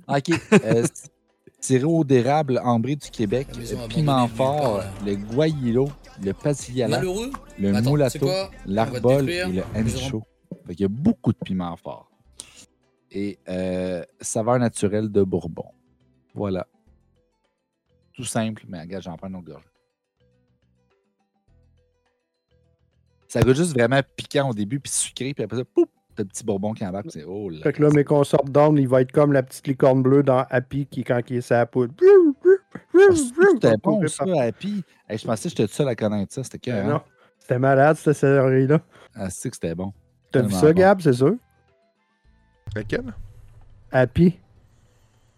[0.08, 0.40] OK.
[0.64, 0.84] euh,
[1.60, 5.88] sirop d'érable ambré du Québec, le piment fort, le guayilo,
[6.22, 6.32] le
[6.88, 8.30] Malheureux le Attends, moulato,
[8.66, 10.22] l'arbol et le ancho.
[10.66, 12.10] Fait qu'il y a beaucoup de piment fort.
[13.12, 15.66] Et euh, saveur naturelle de Bourbon.
[16.34, 16.66] Voilà.
[18.20, 19.64] Tout simple, mais regarde, j'en prends une autre gorge.
[23.28, 26.28] Ça goûte juste vraiment piquant au début, puis sucré, puis après ça, poup, t'as le
[26.28, 27.06] petit Bourbon qui embarque.
[27.10, 27.62] C'est oh là.
[27.62, 30.44] Fait que là, mes consorts d'orne, il va être comme la petite licorne bleue dans
[30.50, 31.94] Happy qui, quand il est sa poudre.
[32.74, 34.84] Ah, C'était bon, ça, Happy?
[35.08, 36.44] Hey, je pensais que j'étais tout seul à connaître ça.
[36.44, 36.70] C'était que.
[36.70, 37.00] Ben non.
[37.38, 38.80] C'était malade, cette série-là.
[39.14, 39.94] Ah, c'est que c'était bon?
[40.30, 40.78] T'as vu ça, bon.
[40.78, 41.36] Gab, c'est sûr?
[42.76, 43.14] Lequel?
[43.90, 44.38] Happy.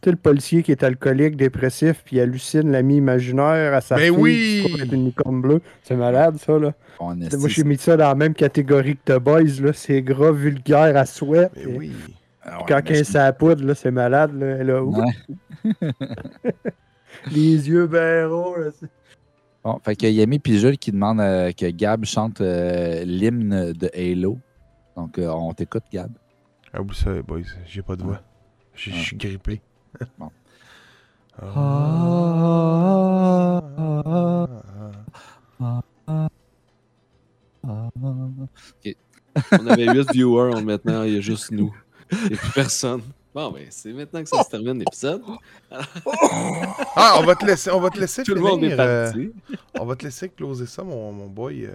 [0.02, 4.08] Tu sais, le policier qui est alcoolique, dépressif, puis hallucine l'ami imaginaire à sa Mais
[4.08, 4.32] fille oui!
[4.32, 5.62] qui se trouve être une licorne bleue.
[5.84, 6.74] C'est malade, ça, là.
[6.98, 9.72] On est Moi, j'ai mis ça dans la même catégorie que The Boys, là.
[9.72, 11.48] C'est gras, vulgaire, à souhait.
[11.56, 11.92] Mais puis oui!
[12.42, 14.46] Ah ouais, Quand mais elle est sa poudre, là, c'est malade, là.
[14.58, 15.04] Elle a Ouais.
[17.30, 18.70] les yeux bien ronds, là.
[19.64, 23.72] Bon, fait qu'il y a Yami Pijol qui demande euh, que Gab chante euh, l'hymne
[23.72, 24.38] de Halo.
[24.96, 26.10] Donc, euh, on t'écoute, Gab.
[26.72, 28.20] Ah, vous savez, boys, j'ai pas de voix.
[28.74, 28.98] Je Ah.
[28.98, 29.60] suis grippé.
[30.19, 30.31] Bon.
[39.52, 41.74] On avait 8 viewers, on- maintenant il y a juste nous.
[42.10, 43.02] Il n'y a plus personne.
[43.35, 45.23] Bon, ben, c'est maintenant que ça se termine l'épisode.
[45.70, 49.05] Ah, on va te laisser, on va te laisser Tout le monde est finir, euh,
[49.06, 49.32] parti.
[49.81, 51.64] on va te laisser closer ça, mon, mon boy.
[51.64, 51.70] euh.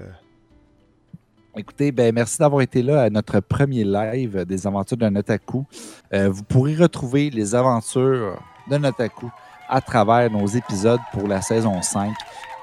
[1.60, 5.66] Écoutez, ben, merci d'avoir été là à notre premier live des aventures d'un otaku.
[6.14, 8.40] Euh, vous pourrez retrouver les aventures
[8.70, 9.32] d'un otaku
[9.68, 12.14] à travers nos épisodes pour la saison 5.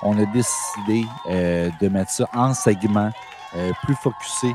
[0.02, 3.10] On a décidé euh, de mettre ça en segments
[3.56, 4.54] euh, plus focusés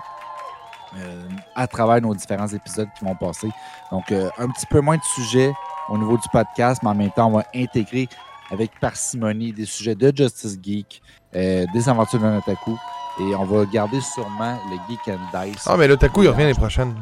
[0.97, 3.49] euh, à travers nos différents épisodes qui vont passer.
[3.91, 5.53] Donc, euh, un petit peu moins de sujets
[5.89, 8.07] au niveau du podcast, mais en même temps, on va intégrer
[8.51, 11.01] avec parcimonie des sujets de Justice Geek,
[11.33, 12.75] des aventures d'un otaku,
[13.19, 15.65] et on va garder sûrement le Geek and Dice.
[15.67, 16.95] Ah, mais le Taku, il revient l'année prochaine.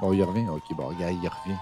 [0.00, 0.48] Bon, il revient.
[0.48, 1.58] Ok, bon, regarde, il revient.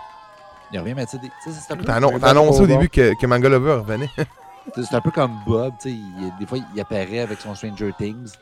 [0.73, 3.49] Il revient, mais tu sais, c'est un, peu- T'as annoncé au début que, que Manga
[3.49, 4.11] Lover revenait.
[4.75, 5.75] c'est un peu comme Bob.
[5.81, 5.97] tu sais,
[6.39, 8.33] des fois, il apparaît avec son Stranger Things.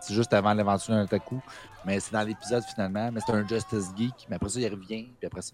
[0.00, 1.40] C'est juste avant l'aventure d'un otaku.
[1.84, 3.10] Mais c'est dans l'épisode finalement.
[3.12, 4.26] Mais c'est un Justice Geek.
[4.28, 5.08] Mais après ça, il revient.
[5.18, 5.52] Puis après ça,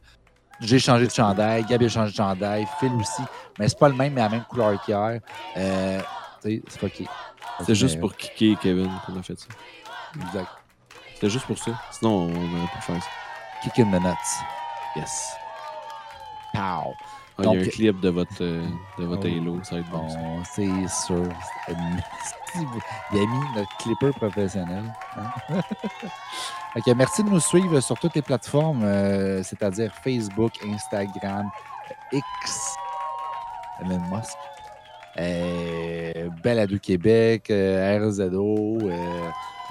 [0.61, 1.65] j'ai changé de chandail.
[1.65, 2.67] Gab a changé de chandail.
[2.79, 3.23] Phil aussi.
[3.59, 5.21] Mais c'est pas le même, mais la même couleur qu'hier.
[5.57, 6.01] Euh,
[6.43, 7.07] c'est pas qui.
[7.67, 9.47] C'est juste pour kicker Kevin qu'on a fait ça.
[10.15, 10.49] Exact.
[11.15, 11.73] C'était juste pour ça.
[11.91, 13.09] Sinon, on aurait pu faire ça.
[13.63, 14.15] Kick in the nuts.
[14.97, 15.33] Yes.
[16.55, 16.95] Pow.
[17.41, 18.67] Ah, il y a un clip de votre, euh,
[18.99, 19.37] de votre Oh.
[19.37, 20.09] Halo, ça va être bon.
[20.45, 21.23] c'est sûr.
[21.69, 24.93] Il a mis notre clipper professionnel.
[25.17, 25.61] hein?
[26.77, 31.49] Ok, merci de nous suivre sur toutes les plateformes, euh, c'est-à-dire Facebook, Instagram,
[32.13, 32.75] X,
[33.81, 34.37] Elon Musk,
[35.19, 38.95] euh, Balado Québec, euh, RZO, euh,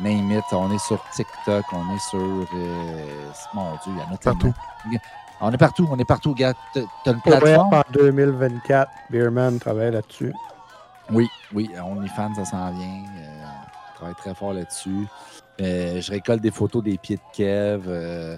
[0.02, 0.44] Name It.
[0.52, 2.20] On est sur TikTok, on est sur.
[2.20, 4.40] euh, mon Dieu, il y en a tellement.
[4.40, 4.54] Partout.
[5.40, 6.54] On est partout, on est partout, gars.
[6.74, 6.82] T'as
[7.14, 7.74] une plateforme?
[7.74, 10.34] en 2024, Beerman travaille là-dessus.
[11.12, 13.04] Oui, oui, OnlyFans, ça s'en vient.
[13.20, 13.44] Euh,
[13.92, 15.08] on travaille très fort là-dessus.
[15.62, 18.36] Euh, je récolte des photos des pieds de Kev, euh,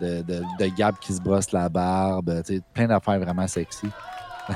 [0.00, 2.42] de, de, de Gab qui se brosse la barbe,
[2.74, 3.88] plein d'affaires vraiment sexy.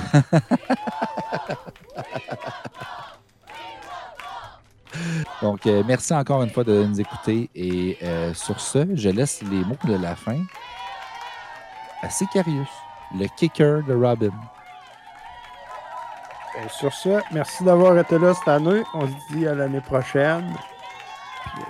[5.42, 7.48] Donc, euh, merci encore une fois de nous écouter.
[7.54, 10.42] Et euh, sur ce, je laisse les mots de la fin
[12.02, 12.68] à Sicarius,
[13.18, 14.32] le kicker de Robin.
[16.56, 18.82] Et sur ce, merci d'avoir été là cette année.
[18.94, 20.54] On se dit à l'année prochaine.
[21.58, 21.62] Euh,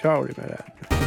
[0.00, 1.05] Ciao les malades.